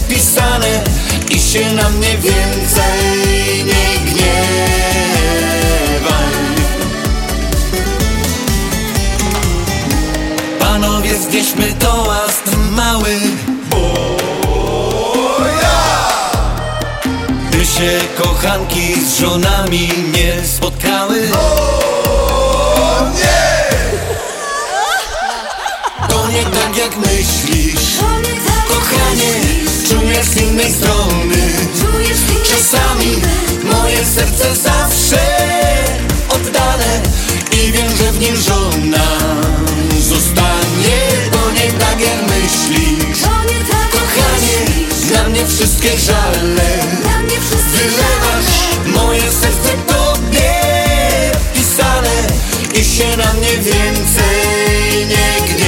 [0.10, 0.84] pisane
[1.30, 4.93] I się na mnie więcej nie gniewaj
[11.44, 13.20] Znieśmy toast mały.
[17.52, 21.22] By się kochanki z żonami nie spotkały.
[26.10, 27.98] To nie tak jak myślisz.
[28.68, 29.34] Kochanie,
[29.90, 31.54] czujesz z innej strony.
[32.50, 33.16] Czasami
[33.64, 35.20] moje serce zawsze
[36.30, 37.02] oddane
[37.52, 39.08] I wiem, że w nim żona
[40.00, 41.23] zostanie
[41.64, 43.22] nie tak jak myślisz?
[43.92, 44.58] Kochanie,
[45.14, 46.84] na mnie wszystkie żale.
[47.74, 48.54] Wylewasz
[48.96, 50.52] moje serce tobie.
[51.54, 52.28] Pisane
[52.80, 55.68] I się na mnie więcej nie gniewaj.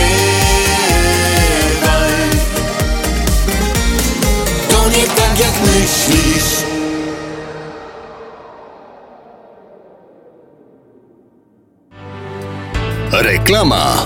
[4.69, 6.65] To nie tak jak myślisz.
[13.11, 14.05] Reklama.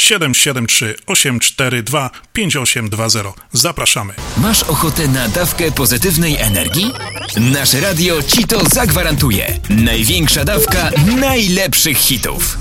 [0.00, 3.32] 773 842 5820.
[3.52, 4.14] Zapraszamy.
[4.36, 6.92] Masz ochotę na dawkę pozytywnej energii?
[7.36, 9.58] Nasze radio ci to zagwarantuje.
[9.70, 10.90] Największa dawka
[11.20, 12.58] najlepszych hitów.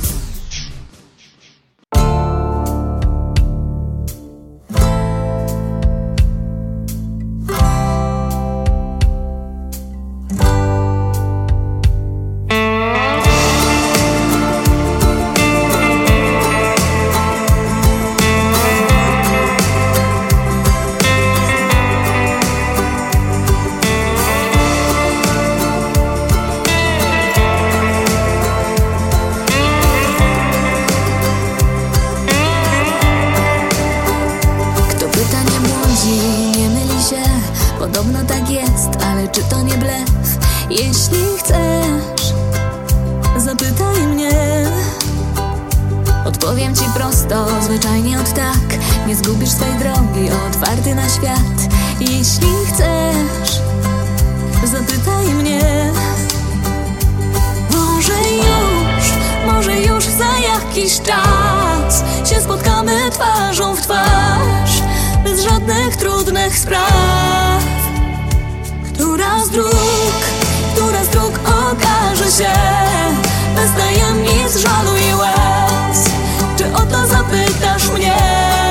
[46.99, 48.80] Prosto, zwyczajnie od tak.
[49.07, 51.73] Nie zgubisz swej drogi, otwarty na świat.
[51.99, 53.61] Jeśli chcesz,
[54.63, 55.91] zapytaj mnie.
[57.71, 59.05] Może już,
[59.45, 64.81] może już za jakiś czas Się spotkamy twarzą w twarz
[65.23, 67.63] Bez żadnych trudnych spraw.
[68.93, 70.15] Która z dróg,
[70.76, 72.53] która z dróg okaże się?
[73.55, 75.98] Bez tajemnic, żalu i łez
[76.74, 78.69] o to zapytasz mnie?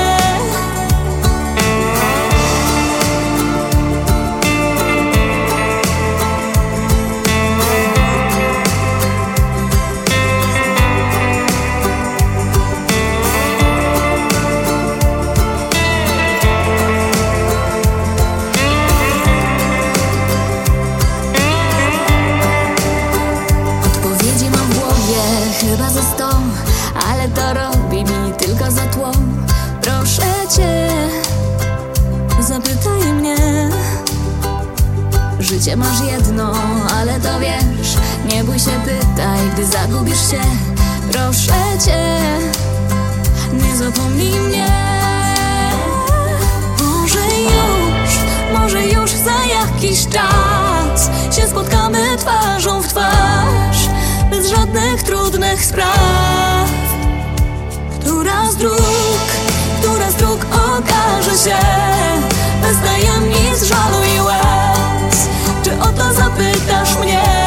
[35.59, 36.51] Życie masz jedno,
[36.99, 40.41] ale to wiesz Nie bój się, pytaj, gdy zagubisz się.
[41.11, 42.19] Proszę cię,
[43.53, 44.67] nie zapomnij mnie.
[46.79, 48.11] Może już,
[48.59, 53.89] może już za jakiś czas Się spotkamy twarzą w twarz
[54.29, 56.69] Bez żadnych trudnych spraw.
[57.99, 58.81] Która z dróg,
[59.81, 61.59] która z dróg okaże się
[62.61, 64.48] Bez tajemnic, żalu i łez
[65.81, 67.38] o to zapytasz mnie?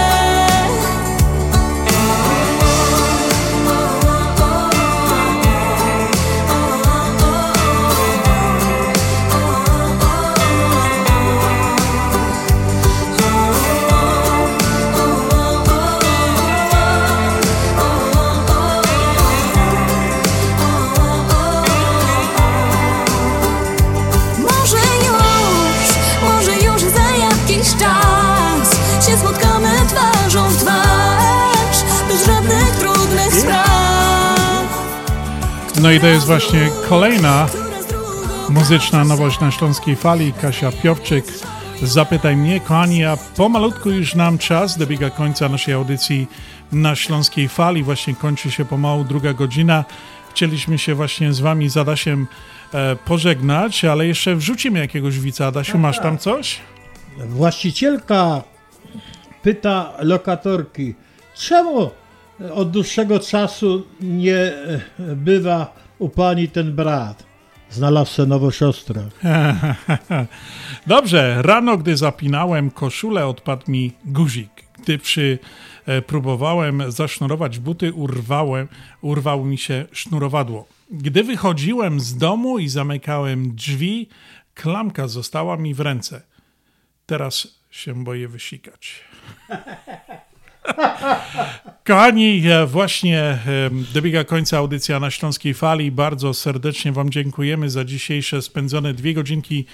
[35.82, 37.46] No i to jest właśnie kolejna
[38.48, 40.32] muzyczna nowość na Śląskiej Fali.
[40.32, 41.24] Kasia Piowczyk,
[41.82, 42.60] Zapytaj mnie.
[42.60, 46.26] Kochani, a pomalutku już nam czas dobiega końca naszej audycji
[46.72, 47.82] na Śląskiej Fali.
[47.82, 49.84] Właśnie kończy się pomału druga godzina.
[50.30, 52.26] Chcieliśmy się właśnie z wami, z Adasiem,
[52.74, 55.46] e, pożegnać, ale jeszcze wrzucimy jakiegoś wica.
[55.46, 56.60] Adasiu, masz tam coś?
[57.18, 58.42] Właścicielka
[59.42, 60.94] pyta lokatorki,
[61.34, 61.90] czemu
[62.50, 64.80] od dłuższego czasu nie e,
[65.16, 67.24] bywa u pani ten brat?
[67.70, 69.08] Znalazł se nową siostrę.
[70.86, 74.50] Dobrze, rano, gdy zapinałem koszulę, odpadł mi guzik.
[74.82, 75.38] Gdy przy
[75.86, 78.68] e, próbowałem zasznurować buty, urwałem,
[79.00, 80.66] urwał mi się sznurowadło.
[80.90, 84.08] Gdy wychodziłem z domu i zamykałem drzwi,
[84.54, 86.22] klamka została mi w ręce.
[87.06, 89.00] Teraz się boję wysikać.
[91.86, 93.38] Kochani, właśnie
[93.94, 95.92] dobiega końca audycja na Śląskiej Fali.
[95.92, 99.66] Bardzo serdecznie Wam dziękujemy za dzisiejsze spędzone dwie godzinki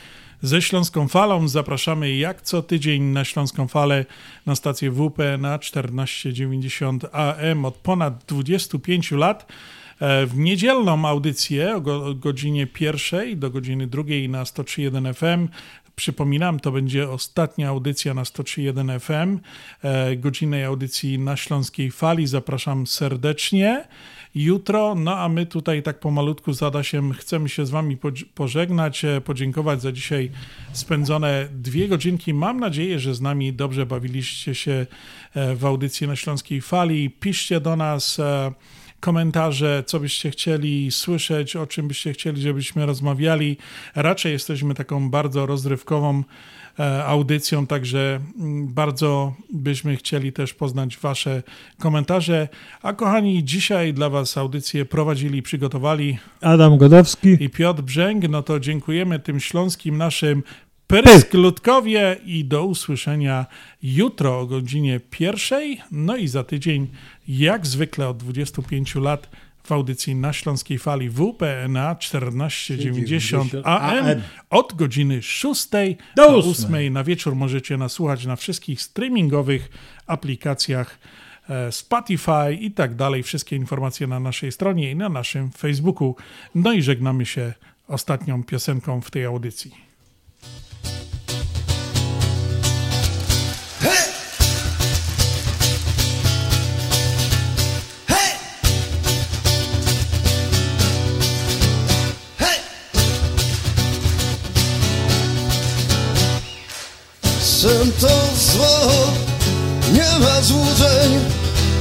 [0.42, 1.48] ze Śląską Falą.
[1.48, 4.04] Zapraszamy jak co tydzień na Śląską Falę
[4.46, 9.52] na stację WP na 1490 AM od ponad 25 lat.
[10.00, 15.48] E, w niedzielną audycję o godzinie pierwszej do godziny drugiej na 103.1 FM
[15.98, 19.38] Przypominam, to będzie ostatnia audycja na 103.1 FM,
[19.82, 22.26] e, godzinnej audycji na Śląskiej Fali.
[22.26, 23.88] Zapraszam serdecznie.
[24.34, 27.98] Jutro, no a my tutaj tak pomalutku z Adasiem chcemy się z Wami
[28.34, 30.30] pożegnać, e, podziękować za dzisiaj
[30.72, 32.34] spędzone dwie godzinki.
[32.34, 34.86] Mam nadzieję, że z nami dobrze bawiliście się
[35.34, 37.10] e, w audycji na Śląskiej Fali.
[37.10, 38.20] Piszcie do nas
[39.00, 43.56] komentarze, co byście chcieli słyszeć, o czym byście chcieli, żebyśmy rozmawiali.
[43.94, 46.22] Raczej jesteśmy taką bardzo rozrywkową
[46.78, 51.42] e, audycją, także mm, bardzo byśmy chcieli też poznać Wasze
[51.78, 52.48] komentarze.
[52.82, 58.28] A kochani, dzisiaj dla Was audycję prowadzili, przygotowali Adam Godowski i Piotr Brzęk.
[58.28, 60.42] No to dziękujemy tym śląskim naszym
[60.88, 63.46] Pysk Ludkowie i do usłyszenia
[63.82, 65.80] jutro o godzinie pierwszej.
[65.90, 66.88] No i za tydzień,
[67.28, 69.28] jak zwykle od 25 lat
[69.64, 75.68] w audycji na Śląskiej Fali WPNA 1490 AM od godziny 6
[76.16, 79.70] do 8 na wieczór możecie nas słuchać na wszystkich streamingowych
[80.06, 80.98] aplikacjach
[81.48, 83.22] e, Spotify i tak dalej.
[83.22, 86.16] Wszystkie informacje na naszej stronie i na naszym Facebooku.
[86.54, 87.52] No i żegnamy się
[87.88, 89.87] ostatnią piosenką w tej audycji.
[107.58, 109.12] Sen to zło,
[109.92, 111.20] nie ma złudzeń.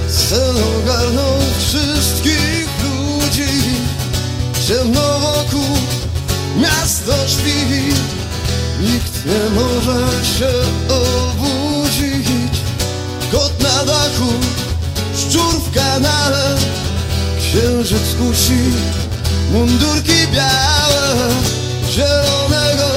[0.10, 3.64] Sen ogarnął wszystkich ludzi.
[4.68, 5.78] Ciemno wokół,
[6.62, 7.94] miasto śpi
[8.82, 10.52] Nikt nie może się
[10.94, 11.77] obudzić
[13.60, 14.34] na dachu,
[15.18, 16.56] szczur w kanale
[17.40, 18.72] Księżyc kusi,
[19.52, 21.30] mundurki białe
[21.92, 22.88] Zielonego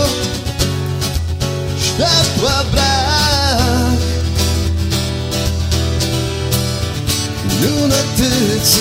[1.83, 4.01] światła brak.
[7.63, 8.81] Lunatycy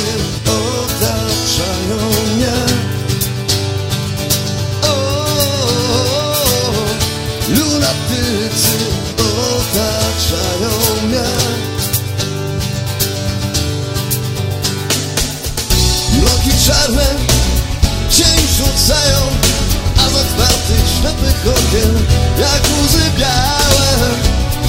[21.00, 21.96] ślepych okien
[22.40, 24.10] jak łzy białe.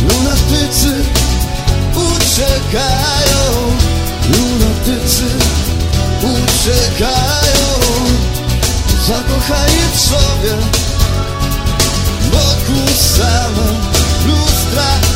[0.03, 0.93] Lunatycy
[1.95, 3.43] uciekają.
[4.29, 5.25] Lunatycy
[6.23, 7.71] uciekają.
[9.07, 10.55] Zakochani w sobie
[12.33, 13.67] Wokół same
[14.27, 15.10] lustra